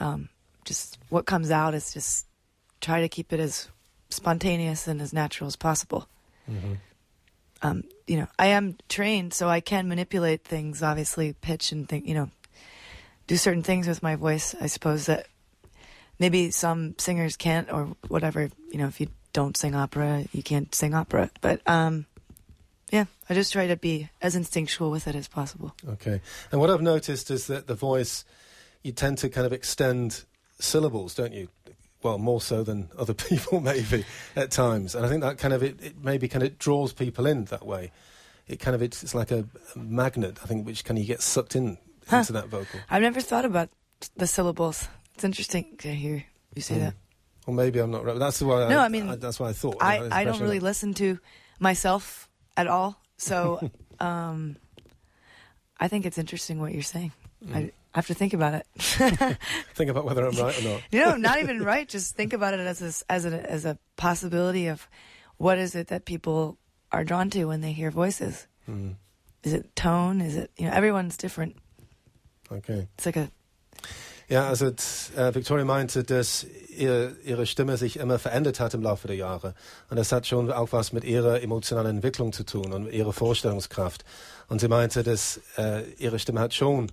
Um, 0.00 0.28
just 0.64 0.98
what 1.10 1.26
comes 1.26 1.50
out 1.50 1.74
is 1.74 1.92
just 1.92 2.26
try 2.84 3.00
to 3.00 3.08
keep 3.08 3.32
it 3.32 3.40
as 3.40 3.68
spontaneous 4.10 4.86
and 4.86 5.00
as 5.00 5.12
natural 5.12 5.48
as 5.48 5.56
possible. 5.56 6.06
Mm-hmm. 6.50 6.74
Um, 7.62 7.84
you 8.06 8.18
know, 8.18 8.28
I 8.38 8.48
am 8.48 8.76
trained, 8.88 9.32
so 9.32 9.48
I 9.48 9.60
can 9.60 9.88
manipulate 9.88 10.44
things. 10.44 10.82
Obviously, 10.82 11.32
pitch 11.32 11.72
and 11.72 11.88
think. 11.88 12.06
You 12.06 12.14
know, 12.14 12.30
do 13.26 13.36
certain 13.36 13.62
things 13.62 13.88
with 13.88 14.02
my 14.02 14.16
voice. 14.16 14.54
I 14.60 14.66
suppose 14.66 15.06
that 15.06 15.26
maybe 16.18 16.50
some 16.50 16.94
singers 16.98 17.36
can't, 17.36 17.72
or 17.72 17.96
whatever. 18.08 18.50
You 18.70 18.78
know, 18.78 18.86
if 18.86 19.00
you 19.00 19.08
don't 19.32 19.56
sing 19.56 19.74
opera, 19.74 20.24
you 20.32 20.42
can't 20.42 20.74
sing 20.74 20.94
opera. 20.94 21.30
But 21.40 21.62
um, 21.66 22.04
yeah, 22.90 23.06
I 23.30 23.34
just 23.34 23.52
try 23.52 23.66
to 23.66 23.76
be 23.76 24.10
as 24.20 24.36
instinctual 24.36 24.90
with 24.90 25.08
it 25.08 25.14
as 25.14 25.26
possible. 25.26 25.74
Okay. 25.88 26.20
And 26.52 26.60
what 26.60 26.68
I've 26.68 26.82
noticed 26.82 27.30
is 27.30 27.46
that 27.46 27.66
the 27.66 27.74
voice, 27.74 28.26
you 28.82 28.92
tend 28.92 29.18
to 29.18 29.30
kind 29.30 29.46
of 29.46 29.54
extend 29.54 30.24
syllables, 30.60 31.14
don't 31.14 31.32
you? 31.32 31.48
Well, 32.04 32.18
more 32.18 32.40
so 32.40 32.62
than 32.62 32.90
other 32.98 33.14
people, 33.28 33.60
maybe 33.60 34.04
at 34.36 34.50
times. 34.50 34.94
And 34.94 35.04
I 35.04 35.08
think 35.08 35.22
that 35.22 35.38
kind 35.38 35.54
of 35.54 35.62
it, 35.62 35.82
it 35.82 36.04
maybe 36.04 36.28
kind 36.28 36.42
of 36.44 36.58
draws 36.58 36.92
people 36.92 37.26
in 37.26 37.46
that 37.46 37.64
way. 37.66 37.90
It 38.46 38.60
kind 38.60 38.74
of 38.74 38.82
it's, 38.82 39.02
it's 39.02 39.14
like 39.14 39.30
a, 39.30 39.46
magnet, 39.74 40.38
I 40.42 40.46
think, 40.46 40.66
which 40.66 40.84
kind 40.84 40.98
of 41.00 41.06
gets 41.06 41.24
sucked 41.24 41.56
in 41.56 41.78
Huh. 42.08 42.18
into 42.18 42.34
that 42.34 42.48
vocal. 42.48 42.80
I've 42.90 43.00
never 43.00 43.22
thought 43.22 43.46
about 43.46 43.70
the 44.16 44.26
syllables. 44.26 44.86
It's 45.14 45.24
interesting 45.24 45.76
to 45.78 45.88
hear 45.94 46.26
you 46.54 46.60
say 46.60 46.74
Mm. 46.74 46.80
that. 46.80 46.94
Well, 47.46 47.56
maybe 47.56 47.78
I'm 47.78 47.90
not 47.90 48.04
right. 48.04 48.18
That's 48.18 48.42
why. 48.42 48.68
No, 48.68 48.80
I, 48.80 48.84
I 48.84 48.88
mean, 48.88 49.18
that's 49.18 49.40
why 49.40 49.48
I 49.48 49.52
thought. 49.54 49.76
I, 49.80 50.08
I 50.12 50.24
don't 50.24 50.40
really 50.40 50.60
listen 50.60 50.92
to 50.94 51.18
myself 51.58 52.28
at 52.58 52.66
all. 52.66 53.00
So 53.16 53.70
um, 54.00 54.56
I 55.80 55.88
think 55.88 56.04
it's 56.04 56.18
interesting 56.18 56.60
what 56.60 56.72
you're 56.74 56.82
saying. 56.82 57.12
Mm. 57.42 57.56
I, 57.56 57.72
I 57.94 57.98
have 57.98 58.08
to 58.08 58.14
think 58.14 58.34
about 58.34 58.54
it. 58.54 58.66
think 59.74 59.88
about 59.88 60.04
whether 60.04 60.26
I'm 60.26 60.36
right 60.36 60.58
or 60.58 60.64
not. 60.68 60.82
you 60.90 61.00
know, 61.00 61.16
not 61.16 61.40
even 61.40 61.62
right. 61.62 61.88
Just 61.88 62.16
think 62.16 62.32
about 62.32 62.52
it 62.52 62.60
as 62.60 62.82
a, 62.82 63.12
as 63.12 63.24
a 63.24 63.50
as 63.50 63.64
a 63.64 63.78
possibility 63.96 64.66
of 64.66 64.88
what 65.36 65.58
is 65.58 65.76
it 65.76 65.88
that 65.88 66.04
people 66.04 66.58
are 66.90 67.04
drawn 67.04 67.30
to 67.30 67.44
when 67.44 67.60
they 67.60 67.72
hear 67.72 67.92
voices. 67.92 68.48
Mm. 68.68 68.96
Is 69.44 69.52
it 69.52 69.76
tone? 69.76 70.20
Is 70.20 70.34
it 70.34 70.50
you 70.56 70.66
know 70.66 70.72
everyone's 70.72 71.16
different. 71.16 71.56
Okay. 72.50 72.88
It's 72.96 73.06
like 73.06 73.16
a 73.16 73.30
Ja, 74.26 74.48
also 74.48 74.68
äh, 74.68 75.34
Victoria 75.34 75.66
meinte, 75.66 76.02
dass 76.02 76.46
ihr, 76.74 77.14
ihre 77.24 77.44
Stimme 77.44 77.76
sich 77.76 77.98
immer 77.98 78.18
verändert 78.18 78.58
hat 78.58 78.72
im 78.72 78.82
Laufe 78.82 79.06
der 79.06 79.16
Jahre. 79.16 79.54
Und 79.90 79.98
das 79.98 80.12
hat 80.12 80.26
schon 80.26 80.50
auch 80.50 80.72
was 80.72 80.94
mit 80.94 81.04
ihrer 81.04 81.42
emotionalen 81.42 81.96
Entwicklung 81.96 82.32
zu 82.32 82.44
tun 82.44 82.72
und 82.72 82.90
ihrer 82.90 83.12
Vorstellungskraft. 83.12 84.02
Und 84.48 84.62
sie 84.62 84.68
meinte, 84.68 85.02
dass 85.02 85.40
äh, 85.58 85.82
ihre 85.98 86.18
Stimme 86.18 86.40
hat 86.40 86.54
schon 86.54 86.90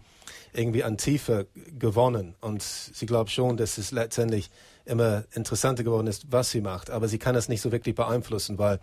irgendwie 0.53 0.83
an 0.83 0.97
Tiefe 0.97 1.47
gewonnen. 1.77 2.35
Und 2.41 2.61
sie 2.61 3.05
glaubt 3.05 3.31
schon, 3.31 3.57
dass 3.57 3.77
es 3.77 3.91
letztendlich 3.91 4.49
immer 4.85 5.23
interessanter 5.33 5.83
geworden 5.83 6.07
ist, 6.07 6.31
was 6.31 6.51
sie 6.51 6.61
macht. 6.61 6.89
Aber 6.89 7.07
sie 7.07 7.19
kann 7.19 7.35
es 7.35 7.49
nicht 7.49 7.61
so 7.61 7.71
wirklich 7.71 7.95
beeinflussen, 7.95 8.57
weil 8.57 8.79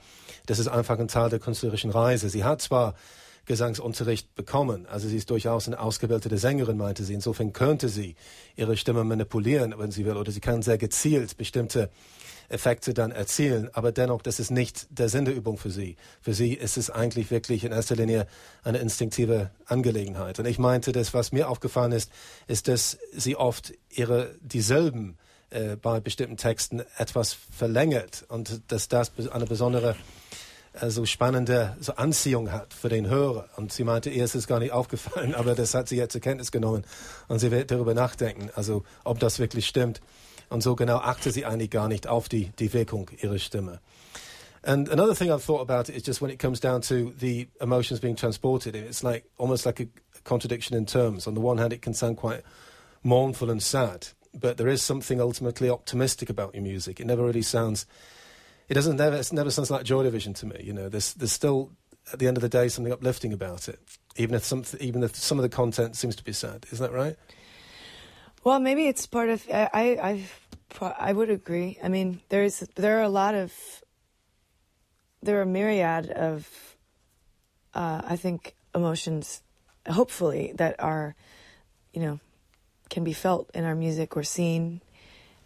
das 0.46 0.58
ist 0.58 0.68
einfach 0.68 0.98
ein 0.98 1.08
Teil 1.08 1.30
der 1.30 1.38
künstlerischen 1.38 1.90
Reise. 1.90 2.28
Sie 2.30 2.44
hat 2.44 2.62
zwar 2.62 2.94
Gesangsunterricht 3.48 4.34
bekommen. 4.34 4.86
Also 4.86 5.08
sie 5.08 5.16
ist 5.16 5.30
durchaus 5.30 5.66
eine 5.66 5.80
ausgebildete 5.80 6.38
Sängerin, 6.38 6.76
meinte 6.76 7.02
sie. 7.02 7.14
Insofern 7.14 7.52
könnte 7.52 7.88
sie 7.88 8.14
ihre 8.56 8.76
Stimme 8.76 9.02
manipulieren, 9.04 9.74
wenn 9.76 9.90
sie 9.90 10.04
will, 10.04 10.16
oder 10.16 10.30
sie 10.30 10.40
kann 10.40 10.62
sehr 10.62 10.78
gezielt 10.78 11.36
bestimmte 11.36 11.90
Effekte 12.48 12.94
dann 12.94 13.10
erzielen. 13.10 13.70
Aber 13.72 13.92
dennoch, 13.92 14.22
das 14.22 14.40
ist 14.40 14.50
nicht 14.50 14.86
der 14.90 15.08
Sinn 15.08 15.24
der 15.24 15.34
Übung 15.34 15.58
für 15.58 15.70
sie. 15.70 15.96
Für 16.20 16.34
sie 16.34 16.54
ist 16.54 16.76
es 16.76 16.90
eigentlich 16.90 17.30
wirklich 17.30 17.64
in 17.64 17.72
erster 17.72 17.96
Linie 17.96 18.26
eine 18.62 18.78
instinktive 18.78 19.50
Angelegenheit. 19.66 20.38
Und 20.38 20.46
ich 20.46 20.58
meinte, 20.58 20.92
das, 20.92 21.14
was 21.14 21.32
mir 21.32 21.48
aufgefallen 21.48 21.92
ist, 21.92 22.10
ist, 22.46 22.68
dass 22.68 22.98
sie 23.12 23.36
oft 23.36 23.74
ihre 23.90 24.34
dieselben 24.40 25.18
äh, 25.50 25.76
bei 25.76 26.00
bestimmten 26.00 26.36
Texten 26.36 26.82
etwas 26.96 27.36
verlängert 27.56 28.24
und 28.28 28.60
dass 28.68 28.88
das 28.88 29.12
eine 29.30 29.46
besondere 29.46 29.96
äh, 30.74 30.90
so 30.90 31.06
spannende 31.06 31.76
so 31.80 31.94
Anziehung 31.94 32.52
hat 32.52 32.74
für 32.74 32.88
den 32.88 33.08
Hörer. 33.08 33.48
Und 33.56 33.72
sie 33.72 33.84
meinte, 33.84 34.10
ihr 34.10 34.24
ist 34.24 34.34
es 34.34 34.46
gar 34.46 34.58
nicht 34.58 34.72
aufgefallen, 34.72 35.34
aber 35.34 35.54
das 35.54 35.74
hat 35.74 35.88
sie 35.88 35.96
jetzt 35.96 36.12
zur 36.12 36.20
Kenntnis 36.20 36.52
genommen 36.52 36.84
und 37.28 37.38
sie 37.38 37.50
wird 37.50 37.70
darüber 37.70 37.94
nachdenken, 37.94 38.50
also 38.54 38.84
ob 39.04 39.18
das 39.20 39.38
wirklich 39.38 39.66
stimmt. 39.66 40.00
Und 40.48 40.62
so 40.62 40.74
genau 40.74 40.96
achte 40.96 41.30
sie 41.30 41.44
eigentlich 41.44 41.70
gar 41.70 41.88
nicht 41.88 42.06
auf 42.06 42.28
die, 42.28 42.50
die 42.58 42.72
Wirkung 42.72 43.10
ihrer 43.20 43.38
Stimme. 43.38 43.80
And 44.62 44.88
another 44.88 45.14
thing 45.14 45.30
I've 45.30 45.44
thought 45.44 45.60
about 45.60 45.88
is 45.88 46.02
just 46.02 46.20
when 46.20 46.30
it 46.30 46.38
comes 46.38 46.60
down 46.60 46.82
to 46.82 47.12
the 47.18 47.48
emotions 47.60 48.00
being 48.00 48.16
transported, 48.16 48.74
it's 48.74 49.02
like 49.02 49.24
almost 49.38 49.64
like 49.64 49.80
a 49.80 49.86
contradiction 50.24 50.76
in 50.76 50.84
terms. 50.86 51.26
On 51.26 51.34
the 51.34 51.40
one 51.40 51.58
hand, 51.58 51.72
it 51.72 51.80
can 51.80 51.94
sound 51.94 52.16
quite 52.16 52.42
mournful 53.02 53.50
and 53.50 53.62
sad, 53.62 54.08
but 54.34 54.56
there 54.56 54.68
is 54.68 54.82
something 54.82 55.20
ultimately 55.20 55.70
optimistic 55.70 56.28
about 56.28 56.54
your 56.54 56.62
music. 56.62 56.98
It 56.98 57.06
never 57.06 57.24
really 57.24 57.42
sounds 57.42 57.86
it 58.68 58.74
doesn't 58.74 58.96
never 58.96 59.16
it 59.16 59.32
never 59.32 59.50
sounds 59.50 59.70
like 59.70 59.84
Joy 59.84 60.02
Division 60.02 60.34
to 60.34 60.46
me. 60.46 60.60
You 60.62 60.72
know, 60.72 60.88
there's 60.88 61.14
there's 61.14 61.32
still 61.32 61.70
at 62.12 62.18
the 62.18 62.26
end 62.26 62.36
of 62.36 62.42
the 62.42 62.48
day 62.48 62.68
something 62.68 62.92
uplifting 62.92 63.32
about 63.32 63.68
it, 63.68 63.80
even 64.16 64.34
if 64.34 64.44
some 64.44 64.64
even 64.80 65.02
if 65.02 65.16
some 65.16 65.38
of 65.38 65.42
the 65.42 65.48
content 65.48 65.96
seems 65.96 66.16
to 66.16 66.24
be 66.24 66.32
sad. 66.32 66.66
Is 66.70 66.78
that 66.78 66.92
right? 66.92 67.16
Well, 68.44 68.60
maybe 68.60 68.86
it's 68.86 69.06
part 69.06 69.28
of. 69.28 69.44
I 69.52 69.68
I 69.72 69.82
I, 70.10 70.24
pro- 70.68 70.94
I 70.98 71.12
would 71.12 71.30
agree. 71.30 71.78
I 71.82 71.88
mean, 71.88 72.20
there's 72.28 72.60
there 72.76 72.98
are 72.98 73.02
a 73.02 73.08
lot 73.08 73.34
of 73.34 73.52
there 75.22 75.38
are 75.38 75.42
a 75.42 75.46
myriad 75.46 76.10
of 76.10 76.76
uh, 77.74 78.02
I 78.04 78.16
think 78.16 78.54
emotions, 78.74 79.42
hopefully 79.88 80.52
that 80.56 80.76
are, 80.78 81.14
you 81.92 82.00
know, 82.00 82.20
can 82.90 83.04
be 83.04 83.12
felt 83.12 83.50
in 83.54 83.64
our 83.64 83.74
music 83.74 84.16
or 84.16 84.22
seen, 84.22 84.80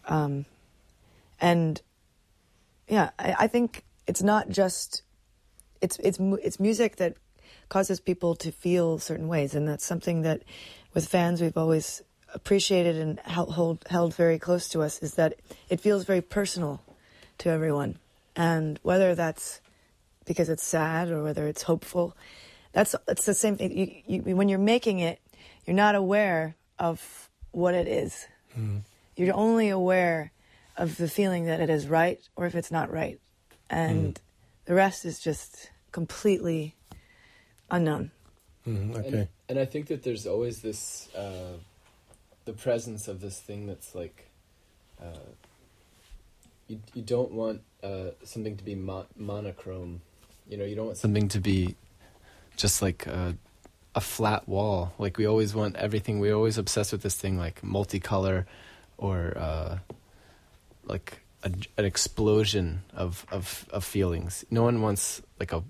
um, 0.07 0.45
and 1.41 1.81
yeah, 2.89 3.11
I, 3.19 3.35
I 3.41 3.47
think 3.47 3.85
it's 4.07 4.23
not 4.23 4.49
just 4.49 5.03
it's 5.81 5.99
it's 5.99 6.19
it's 6.19 6.61
music 6.61 6.97
that 6.97 7.17
causes 7.69 8.01
people 8.01 8.35
to 8.37 8.53
feel 8.53 8.99
certain 8.99 9.29
ways, 9.29 9.55
and 9.55 9.67
that's 9.67 9.85
something 9.85 10.23
that 10.23 10.43
with 10.95 11.09
fans 11.09 11.41
we've 11.41 11.57
always 11.57 12.03
appreciated 12.35 12.97
and 12.97 13.19
held 13.21 13.53
hold, 13.53 13.85
held 13.89 14.15
very 14.15 14.39
close 14.39 14.69
to 14.71 14.83
us 14.83 14.99
is 15.03 15.15
that 15.15 15.35
it 15.69 15.81
feels 15.81 16.05
very 16.05 16.21
personal 16.21 16.83
to 17.39 17.51
everyone, 17.51 17.99
and 18.37 18.79
whether 18.83 19.15
that's 19.15 19.61
because 20.25 20.49
it's 20.49 20.65
sad 20.65 21.11
or 21.11 21.23
whether 21.23 21.47
it's 21.47 21.63
hopeful, 21.63 22.17
that's 22.73 22.95
it's 23.09 23.27
the 23.27 23.35
same 23.35 23.57
thing. 23.57 23.77
You, 23.77 24.23
you, 24.25 24.37
when 24.37 24.49
you're 24.49 24.59
making 24.59 25.01
it, 25.01 25.21
you're 25.67 25.77
not 25.77 25.95
aware 25.95 26.55
of 26.79 27.29
what 27.51 27.75
it 27.75 27.89
is. 27.89 28.27
You're 29.17 29.35
only 29.35 29.69
aware 29.71 30.33
of 30.77 30.97
the 30.97 31.09
feeling 31.09 31.47
that 31.47 31.61
it 31.61 31.71
is 31.71 31.87
right 31.87 32.21
or 32.37 32.47
if 32.47 32.55
it's 32.55 32.71
not 32.71 32.91
right, 32.93 33.19
and 33.69 34.21
the 34.67 34.75
rest 34.75 35.05
is 35.05 35.19
just 35.19 35.71
completely 35.91 36.75
unknown. 37.71 38.11
Mm, 38.67 38.97
okay. 38.97 39.09
And, 39.09 39.29
and 39.49 39.59
I 39.59 39.65
think 39.65 39.89
that 39.89 40.03
there's 40.03 40.27
always 40.27 40.61
this, 40.61 41.09
uh, 41.17 41.59
the 42.45 42.53
presence 42.53 43.09
of 43.09 43.21
this 43.21 43.41
thing 43.41 43.67
that's 43.67 43.95
like, 43.95 44.29
uh, 45.01 45.31
you 46.69 46.81
you 46.95 47.03
don't 47.03 47.33
want 47.33 47.63
uh, 47.83 48.11
something 48.25 48.57
to 48.57 48.65
be 48.65 48.75
mo- 48.75 49.07
monochrome, 49.17 50.01
you 50.49 50.57
know. 50.57 50.65
You 50.65 50.77
don't 50.77 50.87
want 50.87 50.99
something 50.99 51.29
to 51.29 51.41
be 51.41 51.77
just 52.57 52.83
like 52.83 53.07
a, 53.07 53.37
a 53.95 54.01
flat 54.01 54.49
wall. 54.49 54.93
Like 54.99 55.19
we 55.19 55.27
always 55.27 55.55
want 55.55 55.77
everything. 55.77 56.21
We 56.21 56.31
always 56.33 56.59
obsessed 56.59 56.93
with 56.93 57.03
this 57.03 57.15
thing 57.15 57.37
like 57.39 57.63
multicolor, 57.63 58.47
or 58.97 59.37
uh, 59.37 59.79
like 60.85 61.23
a, 61.43 61.53
an 61.77 61.85
explosion 61.85 62.83
of, 62.95 63.27
of 63.31 63.67
of 63.71 63.85
feelings. 63.85 64.45
No 64.51 64.63
one 64.63 64.81
wants 64.83 65.23
like 65.39 65.53
a 65.53 65.63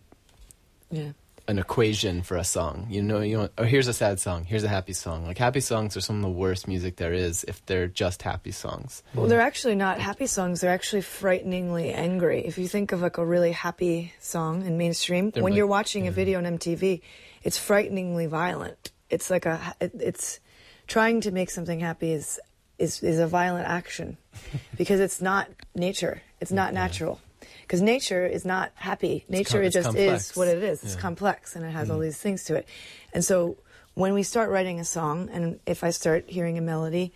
Yeah. 0.90 1.12
An 1.48 1.58
equation 1.58 2.22
for 2.22 2.36
a 2.36 2.44
song. 2.44 2.86
You 2.88 3.02
know, 3.02 3.20
you 3.20 3.36
know, 3.36 3.48
oh, 3.58 3.64
here's 3.64 3.88
a 3.88 3.92
sad 3.92 4.20
song, 4.20 4.44
here's 4.44 4.64
a 4.64 4.68
happy 4.68 4.92
song. 4.92 5.26
Like 5.26 5.38
happy 5.38 5.60
songs 5.60 5.96
are 5.96 6.00
some 6.00 6.16
of 6.16 6.22
the 6.22 6.30
worst 6.30 6.68
music 6.68 6.96
there 6.96 7.12
is 7.12 7.44
if 7.44 7.64
they're 7.66 7.88
just 7.88 8.22
happy 8.22 8.52
songs. 8.52 9.02
Well, 9.14 9.26
they're 9.26 9.40
actually 9.40 9.74
not 9.74 10.00
happy 10.00 10.26
songs. 10.26 10.60
They're 10.60 10.72
actually 10.72 11.02
frighteningly 11.02 11.92
angry. 11.92 12.44
If 12.44 12.58
you 12.58 12.68
think 12.68 12.92
of 12.92 13.02
like 13.02 13.18
a 13.18 13.24
really 13.24 13.52
happy 13.52 14.12
song 14.20 14.64
in 14.66 14.78
mainstream, 14.78 15.30
They're 15.30 15.42
when 15.42 15.52
like- 15.52 15.58
you're 15.58 15.66
watching 15.66 16.06
a 16.06 16.10
mm. 16.10 16.14
video 16.14 16.38
on 16.38 16.44
MTV, 16.44 17.00
it's 17.42 17.58
frighteningly 17.58 18.26
violent. 18.26 18.92
It's 19.10 19.30
like 19.30 19.46
a, 19.46 19.74
it, 19.80 19.92
it's 19.98 20.40
trying 20.86 21.20
to 21.22 21.30
make 21.30 21.50
something 21.50 21.80
happy 21.80 22.12
is 22.12 22.40
is 22.78 23.02
is 23.02 23.18
a 23.18 23.26
violent 23.26 23.68
action 23.68 24.16
because 24.76 25.00
it's 25.00 25.20
not 25.20 25.48
nature. 25.74 26.22
It's 26.40 26.52
not 26.52 26.74
natural. 26.74 27.20
Because 27.62 27.80
nature 27.80 28.26
is 28.26 28.44
not 28.44 28.72
happy. 28.74 29.24
Nature 29.28 29.58
com- 29.58 29.64
it 29.64 29.70
just 29.70 29.86
complex. 29.86 30.30
is 30.30 30.36
what 30.36 30.48
it 30.48 30.62
is. 30.62 30.82
It's 30.82 30.96
complex 30.96 31.56
and 31.56 31.64
it 31.64 31.70
has 31.70 31.90
all 31.90 31.98
these 31.98 32.18
things 32.18 32.44
to 32.44 32.56
it. 32.56 32.68
And 33.12 33.24
so 33.24 33.56
when 33.94 34.14
we 34.14 34.22
start 34.22 34.50
writing 34.50 34.80
a 34.80 34.84
song, 34.84 35.28
and 35.32 35.60
if 35.66 35.84
I 35.84 35.90
start 35.90 36.24
hearing 36.28 36.58
a 36.58 36.62
melody, 36.62 37.12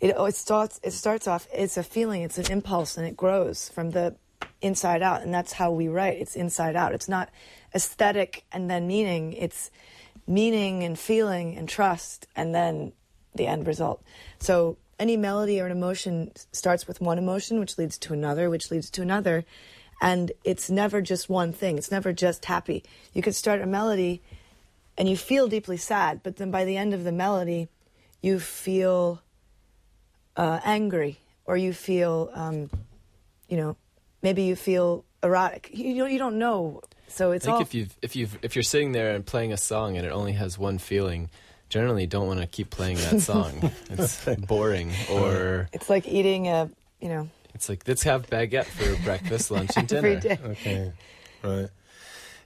it, 0.00 0.14
oh, 0.16 0.24
it 0.24 0.34
starts 0.34 0.80
it 0.82 0.92
starts 0.92 1.28
off 1.28 1.46
it's 1.52 1.76
a 1.76 1.82
feeling 1.82 2.22
it's 2.22 2.38
an 2.38 2.50
impulse 2.50 2.96
and 2.96 3.06
it 3.06 3.18
grows 3.18 3.68
from 3.68 3.90
the 3.90 4.16
inside 4.62 5.02
out 5.02 5.20
and 5.20 5.34
that's 5.34 5.52
how 5.52 5.70
we 5.70 5.88
write 5.88 6.16
it's 6.16 6.36
inside 6.36 6.74
out 6.74 6.94
it's 6.94 7.06
not 7.06 7.28
aesthetic 7.74 8.44
and 8.50 8.70
then 8.70 8.86
meaning 8.86 9.34
it's 9.34 9.70
meaning 10.26 10.84
and 10.84 10.98
feeling 10.98 11.56
and 11.56 11.68
trust 11.68 12.26
and 12.34 12.54
then 12.54 12.92
the 13.34 13.46
end 13.46 13.66
result. 13.66 14.02
So 14.38 14.76
any 14.98 15.16
melody 15.16 15.60
or 15.60 15.66
an 15.66 15.72
emotion 15.72 16.32
starts 16.52 16.86
with 16.86 17.00
one 17.00 17.18
emotion, 17.18 17.58
which 17.58 17.78
leads 17.78 17.98
to 17.98 18.12
another, 18.12 18.50
which 18.50 18.70
leads 18.70 18.90
to 18.90 19.02
another, 19.02 19.44
and 20.00 20.32
it's 20.44 20.70
never 20.70 21.00
just 21.00 21.28
one 21.28 21.52
thing. 21.52 21.76
It's 21.78 21.90
never 21.90 22.12
just 22.12 22.44
happy. 22.46 22.82
You 23.12 23.22
could 23.22 23.34
start 23.34 23.60
a 23.60 23.66
melody, 23.66 24.22
and 24.96 25.08
you 25.08 25.16
feel 25.16 25.48
deeply 25.48 25.76
sad, 25.76 26.22
but 26.22 26.36
then 26.36 26.50
by 26.50 26.64
the 26.64 26.76
end 26.76 26.94
of 26.94 27.04
the 27.04 27.12
melody, 27.12 27.68
you 28.22 28.38
feel 28.38 29.22
uh, 30.36 30.60
angry, 30.64 31.18
or 31.44 31.56
you 31.56 31.72
feel, 31.72 32.30
um, 32.34 32.70
you 33.48 33.56
know, 33.56 33.76
maybe 34.22 34.42
you 34.42 34.56
feel 34.56 35.04
erotic. 35.22 35.70
You 35.72 35.96
don't, 35.96 36.12
you 36.12 36.18
don't 36.18 36.38
know. 36.38 36.82
So 37.08 37.32
it's 37.32 37.44
I 37.44 37.46
think 37.46 37.54
all 37.56 37.62
if 37.62 37.74
you 37.74 37.86
if 38.02 38.14
you 38.14 38.28
if 38.42 38.54
you're 38.54 38.62
sitting 38.62 38.92
there 38.92 39.14
and 39.14 39.26
playing 39.26 39.52
a 39.52 39.56
song 39.56 39.96
and 39.96 40.06
it 40.06 40.10
only 40.10 40.32
has 40.32 40.56
one 40.56 40.78
feeling, 40.78 41.28
generally 41.68 42.06
don't 42.06 42.26
want 42.26 42.40
to 42.40 42.46
keep 42.46 42.70
playing 42.70 42.98
that 42.98 43.20
song. 43.20 43.72
it's 43.90 44.24
boring 44.46 44.92
or 45.10 45.68
it's 45.72 45.90
like 45.90 46.06
eating 46.06 46.46
a 46.46 46.70
you 47.00 47.08
know 47.08 47.28
it's 47.60 47.68
like 47.68 47.86
let's 47.86 48.04
have 48.04 48.28
baguette 48.30 48.64
for 48.64 48.96
breakfast, 49.04 49.50
lunch 49.50 49.76
and 49.76 49.86
dinner. 49.86 50.08
every 50.08 50.20
day. 50.20 50.38
Okay, 50.42 50.92
right. 51.42 51.68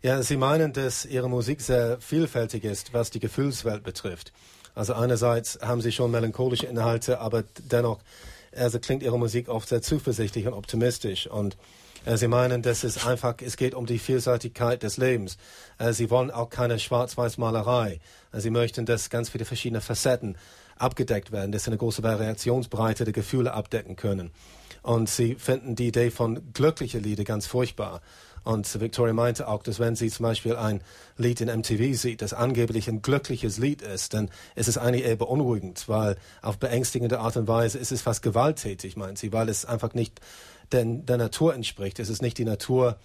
Ja, 0.02 0.22
Sie 0.22 0.36
meinen, 0.36 0.72
dass 0.72 1.06
Ihre 1.06 1.30
Musik 1.30 1.60
sehr 1.60 1.98
vielfältig 2.00 2.64
ist, 2.64 2.92
was 2.92 3.10
die 3.10 3.20
Gefühlswelt 3.20 3.84
betrifft. 3.84 4.32
Also 4.74 4.92
einerseits 4.94 5.58
haben 5.62 5.80
Sie 5.80 5.92
schon 5.92 6.10
melancholische 6.10 6.66
Inhalte, 6.66 7.20
aber 7.20 7.44
dennoch 7.70 8.00
also 8.54 8.78
klingt 8.80 9.02
Ihre 9.02 9.18
Musik 9.18 9.48
oft 9.48 9.68
sehr 9.68 9.82
zuversichtlich 9.82 10.46
und 10.46 10.52
optimistisch. 10.52 11.28
Und 11.28 11.56
äh, 12.04 12.16
Sie 12.16 12.28
meinen, 12.28 12.62
dass 12.62 12.84
es 12.84 13.06
einfach, 13.06 13.36
es 13.40 13.56
geht 13.56 13.74
um 13.74 13.86
die 13.86 13.98
Vielseitigkeit 13.98 14.82
des 14.82 14.96
Lebens. 14.96 15.38
Äh, 15.78 15.92
Sie 15.92 16.10
wollen 16.10 16.30
auch 16.32 16.50
keine 16.50 16.78
Schwarz-Weiß-Malerei. 16.78 18.00
Äh, 18.32 18.40
Sie 18.40 18.50
möchten, 18.50 18.84
dass 18.84 19.10
ganz 19.10 19.30
viele 19.30 19.44
verschiedene 19.44 19.80
Facetten 19.80 20.36
abgedeckt 20.76 21.32
werden, 21.32 21.52
dass 21.52 21.64
Sie 21.64 21.70
eine 21.70 21.78
große 21.78 22.02
Variationsbreite 22.02 23.04
der 23.04 23.12
Gefühle 23.12 23.54
abdecken 23.54 23.96
können. 23.96 24.32
Und 24.84 25.08
Sie 25.08 25.34
finden 25.36 25.76
die 25.76 25.88
Idee 25.88 26.10
von 26.10 26.52
glückliche 26.52 26.98
Lieder 26.98 27.24
ganz 27.24 27.46
furchtbar. 27.46 28.02
Und 28.42 28.78
Victoria 28.78 29.14
meinte 29.14 29.48
auch, 29.48 29.62
dass 29.62 29.78
wenn 29.78 29.96
sie 29.96 30.10
zum 30.10 30.24
Beispiel 30.24 30.54
ein 30.56 30.82
Lied 31.16 31.40
in 31.40 31.48
MTV 31.48 31.98
sieht, 31.98 32.20
das 32.20 32.34
angeblich 32.34 32.88
ein 32.88 33.00
glückliches 33.00 33.56
Lied 33.56 33.80
ist, 33.80 34.12
dann 34.12 34.28
ist 34.54 34.68
es 34.68 34.76
eigentlich 34.76 35.06
eher 35.06 35.16
beunruhigend, 35.16 35.88
weil 35.88 36.16
auf 36.42 36.58
beängstigende 36.58 37.20
Art 37.20 37.38
und 37.38 37.48
Weise 37.48 37.78
ist 37.78 37.90
es 37.90 38.02
fast 38.02 38.20
gewalttätig, 38.20 38.96
meint 38.96 39.16
sie, 39.16 39.32
weil 39.32 39.48
es 39.48 39.64
einfach 39.64 39.94
nicht 39.94 40.20
den, 40.72 41.06
der 41.06 41.16
Natur 41.16 41.54
entspricht. 41.54 41.98
Es 41.98 42.10
ist 42.10 42.20
nicht 42.20 42.36
die 42.36 42.44
Natur, 42.44 42.98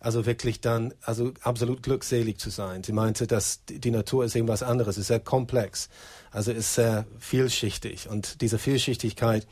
also 0.00 0.24
wirklich 0.24 0.62
dann, 0.62 0.94
also 1.02 1.32
absolut 1.42 1.82
glückselig 1.82 2.38
zu 2.38 2.48
sein. 2.48 2.82
Sie 2.82 2.92
meinte, 2.92 3.26
dass 3.26 3.60
die 3.68 3.90
Natur 3.90 4.24
ist 4.24 4.34
irgendwas 4.34 4.62
anderes, 4.62 4.96
es 4.96 5.02
ist 5.02 5.08
sehr 5.08 5.20
komplex, 5.20 5.90
also 6.30 6.52
ist 6.52 6.74
sehr 6.74 7.06
vielschichtig. 7.18 8.08
Und 8.08 8.40
diese 8.40 8.58
Vielschichtigkeit 8.58 9.46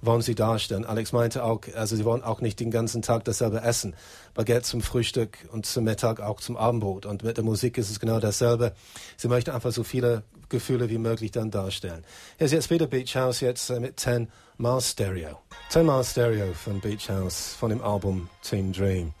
wollen 0.00 0.22
sie 0.22 0.34
darstellen. 0.34 0.84
Alex 0.84 1.12
meinte 1.12 1.44
auch, 1.44 1.60
also 1.74 1.96
sie 1.96 2.04
wollen 2.04 2.22
auch 2.22 2.40
nicht 2.40 2.60
den 2.60 2.70
ganzen 2.70 3.02
Tag 3.02 3.24
dasselbe 3.24 3.60
essen. 3.60 3.94
Baguette 4.34 4.62
zum 4.62 4.80
Frühstück 4.80 5.38
und 5.52 5.66
zum 5.66 5.84
Mittag 5.84 6.20
auch 6.20 6.40
zum 6.40 6.56
Abendbrot. 6.56 7.06
Und 7.06 7.24
mit 7.24 7.36
der 7.36 7.44
Musik 7.44 7.78
ist 7.78 7.90
es 7.90 8.00
genau 8.00 8.20
dasselbe. 8.20 8.74
Sie 9.16 9.28
möchte 9.28 9.54
einfach 9.54 9.72
so 9.72 9.82
viele 9.82 10.22
Gefühle 10.48 10.90
wie 10.90 10.98
möglich 10.98 11.30
dann 11.30 11.50
darstellen. 11.50 12.04
Hier 12.38 12.46
ist 12.46 12.52
jetzt 12.52 12.70
wieder 12.70 12.86
Beach 12.86 13.16
House, 13.16 13.40
jetzt 13.40 13.70
äh, 13.70 13.80
mit 13.80 13.98
10 13.98 14.28
Miles 14.58 14.90
Stereo. 14.92 15.38
10 15.70 15.84
Miles 15.86 16.12
Stereo 16.12 16.52
von 16.52 16.80
Beach 16.80 17.08
House, 17.08 17.54
von 17.58 17.70
dem 17.70 17.82
Album 17.82 18.28
Team 18.42 18.72
Dream. 18.72 19.12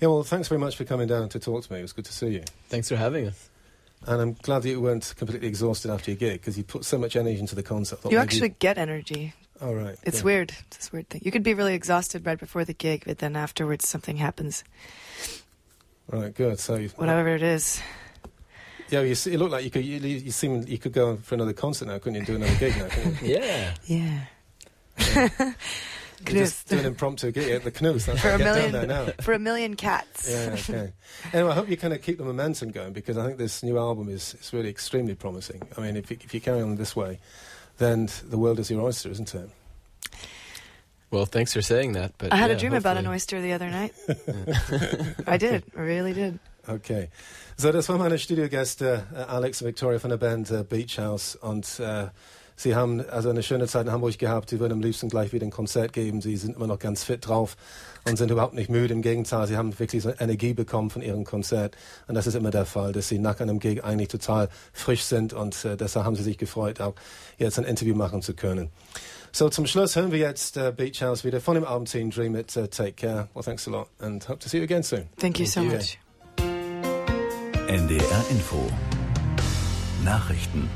Yeah, 0.00 0.08
well, 0.08 0.24
thanks 0.24 0.48
very 0.48 0.60
much 0.60 0.76
for 0.76 0.84
coming 0.84 1.06
down 1.06 1.28
to 1.28 1.38
talk 1.38 1.62
to 1.62 1.72
me. 1.72 1.78
It 1.78 1.82
was 1.82 1.94
good 1.94 2.04
to 2.06 2.12
see 2.12 2.30
you. 2.30 2.42
Thanks 2.68 2.88
for 2.88 2.96
having 2.96 3.28
us. 3.28 3.50
And 4.06 4.20
I'm 4.20 4.32
glad 4.42 4.62
that 4.62 4.68
you 4.68 4.80
weren't 4.80 5.14
completely 5.16 5.46
exhausted 5.46 5.92
after 5.92 6.10
your 6.10 6.18
gig 6.18 6.40
because 6.40 6.58
you 6.58 6.64
put 6.64 6.84
so 6.84 6.98
much 6.98 7.14
energy 7.14 7.38
into 7.38 7.54
the 7.54 7.62
concert. 7.62 8.00
You 8.10 8.18
actually 8.18 8.48
get 8.48 8.78
energy. 8.78 9.32
Oh, 9.62 9.72
right. 9.72 9.96
It's 10.02 10.18
yeah. 10.18 10.24
weird. 10.24 10.50
It's 10.66 10.76
this 10.76 10.92
weird 10.92 11.08
thing. 11.08 11.22
You 11.24 11.30
could 11.30 11.44
be 11.44 11.54
really 11.54 11.74
exhausted 11.74 12.26
right 12.26 12.38
before 12.38 12.64
the 12.64 12.74
gig, 12.74 13.04
but 13.06 13.18
then 13.18 13.36
afterwards 13.36 13.88
something 13.88 14.16
happens. 14.16 14.64
Right, 16.08 16.34
good. 16.34 16.58
So, 16.58 16.74
you, 16.74 16.88
Whatever 16.96 17.28
it 17.28 17.42
is. 17.42 17.80
yeah, 18.90 19.02
you, 19.02 19.14
see, 19.14 19.30
you 19.30 19.38
look 19.38 19.52
like 19.52 19.64
you 19.64 19.70
could. 19.70 19.84
You, 19.84 19.98
you 19.98 20.32
seem 20.32 20.64
you 20.66 20.78
could 20.78 20.92
go 20.92 21.16
for 21.16 21.36
another 21.36 21.52
concert 21.52 21.86
now, 21.86 21.98
couldn't 21.98 22.16
you? 22.16 22.26
Do 22.26 22.34
another 22.34 22.56
gig 22.56 22.76
now. 22.76 22.88
Couldn't 22.88 23.22
you? 23.22 23.36
Yeah. 23.86 24.26
Yeah. 24.98 25.52
You 26.28 26.34
just 26.34 26.68
do 26.68 26.78
an 26.78 26.86
impromptu 26.86 27.32
gig 27.32 27.50
at 27.50 27.64
the 27.64 27.70
Canoes. 27.72 28.06
That's 28.06 28.20
For 28.20 28.28
a 28.28 28.38
get 28.38 28.44
down 28.44 28.54
million 28.54 28.72
there 28.72 28.86
now. 28.86 29.06
for 29.22 29.32
a 29.32 29.38
million 29.40 29.74
cats. 29.74 30.30
Yeah, 30.30 30.54
okay. 30.54 30.92
Anyway, 31.32 31.50
I 31.50 31.54
hope 31.54 31.68
you 31.68 31.76
kind 31.76 31.92
of 31.92 32.00
keep 32.00 32.18
the 32.18 32.24
momentum 32.24 32.70
going 32.70 32.92
because 32.92 33.18
I 33.18 33.26
think 33.26 33.38
this 33.38 33.62
new 33.62 33.76
album 33.76 34.08
is, 34.08 34.36
is 34.40 34.52
really 34.52 34.68
extremely 34.68 35.16
promising. 35.16 35.62
I 35.76 35.80
mean, 35.80 35.96
if 35.96 36.10
you, 36.10 36.18
if 36.20 36.32
you 36.32 36.40
carry 36.40 36.60
on 36.62 36.76
this 36.76 36.94
way, 36.94 37.18
then 37.82 38.08
the 38.28 38.38
world 38.38 38.58
is 38.58 38.70
your 38.70 38.82
oyster, 38.82 39.10
isn't 39.10 39.34
it? 39.34 39.48
Well, 41.10 41.26
thanks 41.26 41.52
for 41.52 41.60
saying 41.60 41.92
that. 41.92 42.12
But 42.16 42.32
I 42.32 42.36
had 42.36 42.50
yeah, 42.50 42.56
a 42.56 42.58
dream 42.58 42.74
about 42.74 42.96
an 42.96 43.06
oyster 43.06 43.40
the 43.42 43.52
other 43.52 43.68
night. 43.68 43.92
I 45.26 45.36
did. 45.36 45.64
I 45.76 45.80
really 45.80 46.14
did. 46.14 46.38
Okay. 46.66 47.10
So, 47.56 47.70
das 47.70 47.88
waren 47.88 47.98
meine 47.98 48.18
Studiogäste, 48.18 49.04
äh, 49.14 49.18
uh, 49.18 49.24
Alex 49.28 49.60
und 49.60 49.68
Victoria 49.68 49.98
von 49.98 50.10
der 50.10 50.16
Band 50.16 50.50
äh, 50.50 50.64
Beach 50.64 50.98
House. 50.98 51.36
Und 51.36 51.80
äh, 51.80 52.06
sie 52.56 52.74
haben 52.74 53.04
also 53.08 53.30
eine 53.30 53.42
schöne 53.42 53.66
Zeit 53.66 53.86
in 53.86 53.92
Hamburg 53.92 54.18
gehabt. 54.18 54.50
Sie 54.50 54.60
würden 54.60 54.72
am 54.72 54.80
liebsten 54.80 55.08
gleich 55.08 55.32
wieder 55.32 55.46
ein 55.46 55.50
Konzert 55.50 55.92
geben. 55.92 56.20
Sie 56.20 56.36
sind 56.36 56.56
immer 56.56 56.66
noch 56.66 56.78
ganz 56.78 57.04
fit 57.04 57.26
drauf 57.26 57.56
und 58.04 58.16
sind 58.16 58.30
überhaupt 58.30 58.54
nicht 58.54 58.70
müde. 58.70 58.94
Im 58.94 59.02
Gegenteil, 59.02 59.46
sie 59.46 59.56
haben 59.56 59.78
wirklich 59.78 60.02
so 60.02 60.12
Energie 60.18 60.54
bekommen 60.54 60.90
von 60.90 61.02
ihrem 61.02 61.24
Konzert. 61.24 61.76
Und 62.08 62.14
das 62.14 62.26
ist 62.26 62.34
immer 62.34 62.50
der 62.50 62.66
Fall, 62.66 62.92
dass 62.92 63.08
sie 63.08 63.18
nach 63.18 63.40
einem 63.40 63.58
Gig 63.58 63.84
eigentlich 63.84 64.08
total 64.08 64.48
frisch 64.72 65.02
sind. 65.02 65.32
Und 65.32 65.64
äh, 65.64 65.76
deshalb 65.76 66.04
haben 66.04 66.16
sie 66.16 66.22
sich 66.22 66.38
gefreut, 66.38 66.80
auch 66.80 66.94
jetzt 67.38 67.58
ein 67.58 67.64
Interview 67.64 67.94
machen 67.94 68.22
zu 68.22 68.34
können. 68.34 68.70
So, 69.34 69.48
zum 69.48 69.66
Schluss 69.66 69.96
hören 69.96 70.12
wir 70.12 70.18
jetzt 70.18 70.58
äh, 70.58 70.72
Beach 70.76 71.02
House 71.02 71.24
wieder 71.24 71.40
von 71.40 71.54
dem 71.54 71.64
Album 71.64 71.86
Team 71.86 72.10
Dream 72.10 72.36
It. 72.36 72.54
Uh, 72.56 72.66
take 72.66 72.92
care. 72.92 73.28
Well, 73.34 73.42
thanks 73.42 73.66
a 73.66 73.70
lot 73.70 73.88
and 73.98 74.22
hope 74.28 74.40
to 74.40 74.48
see 74.48 74.58
you 74.58 74.64
again 74.64 74.82
soon. 74.82 75.08
Thank 75.16 75.38
you 75.38 75.46
so 75.46 75.62
much. 75.62 75.98
NDR 77.68 78.24
Info 78.30 78.70
Nachrichten 80.04 80.68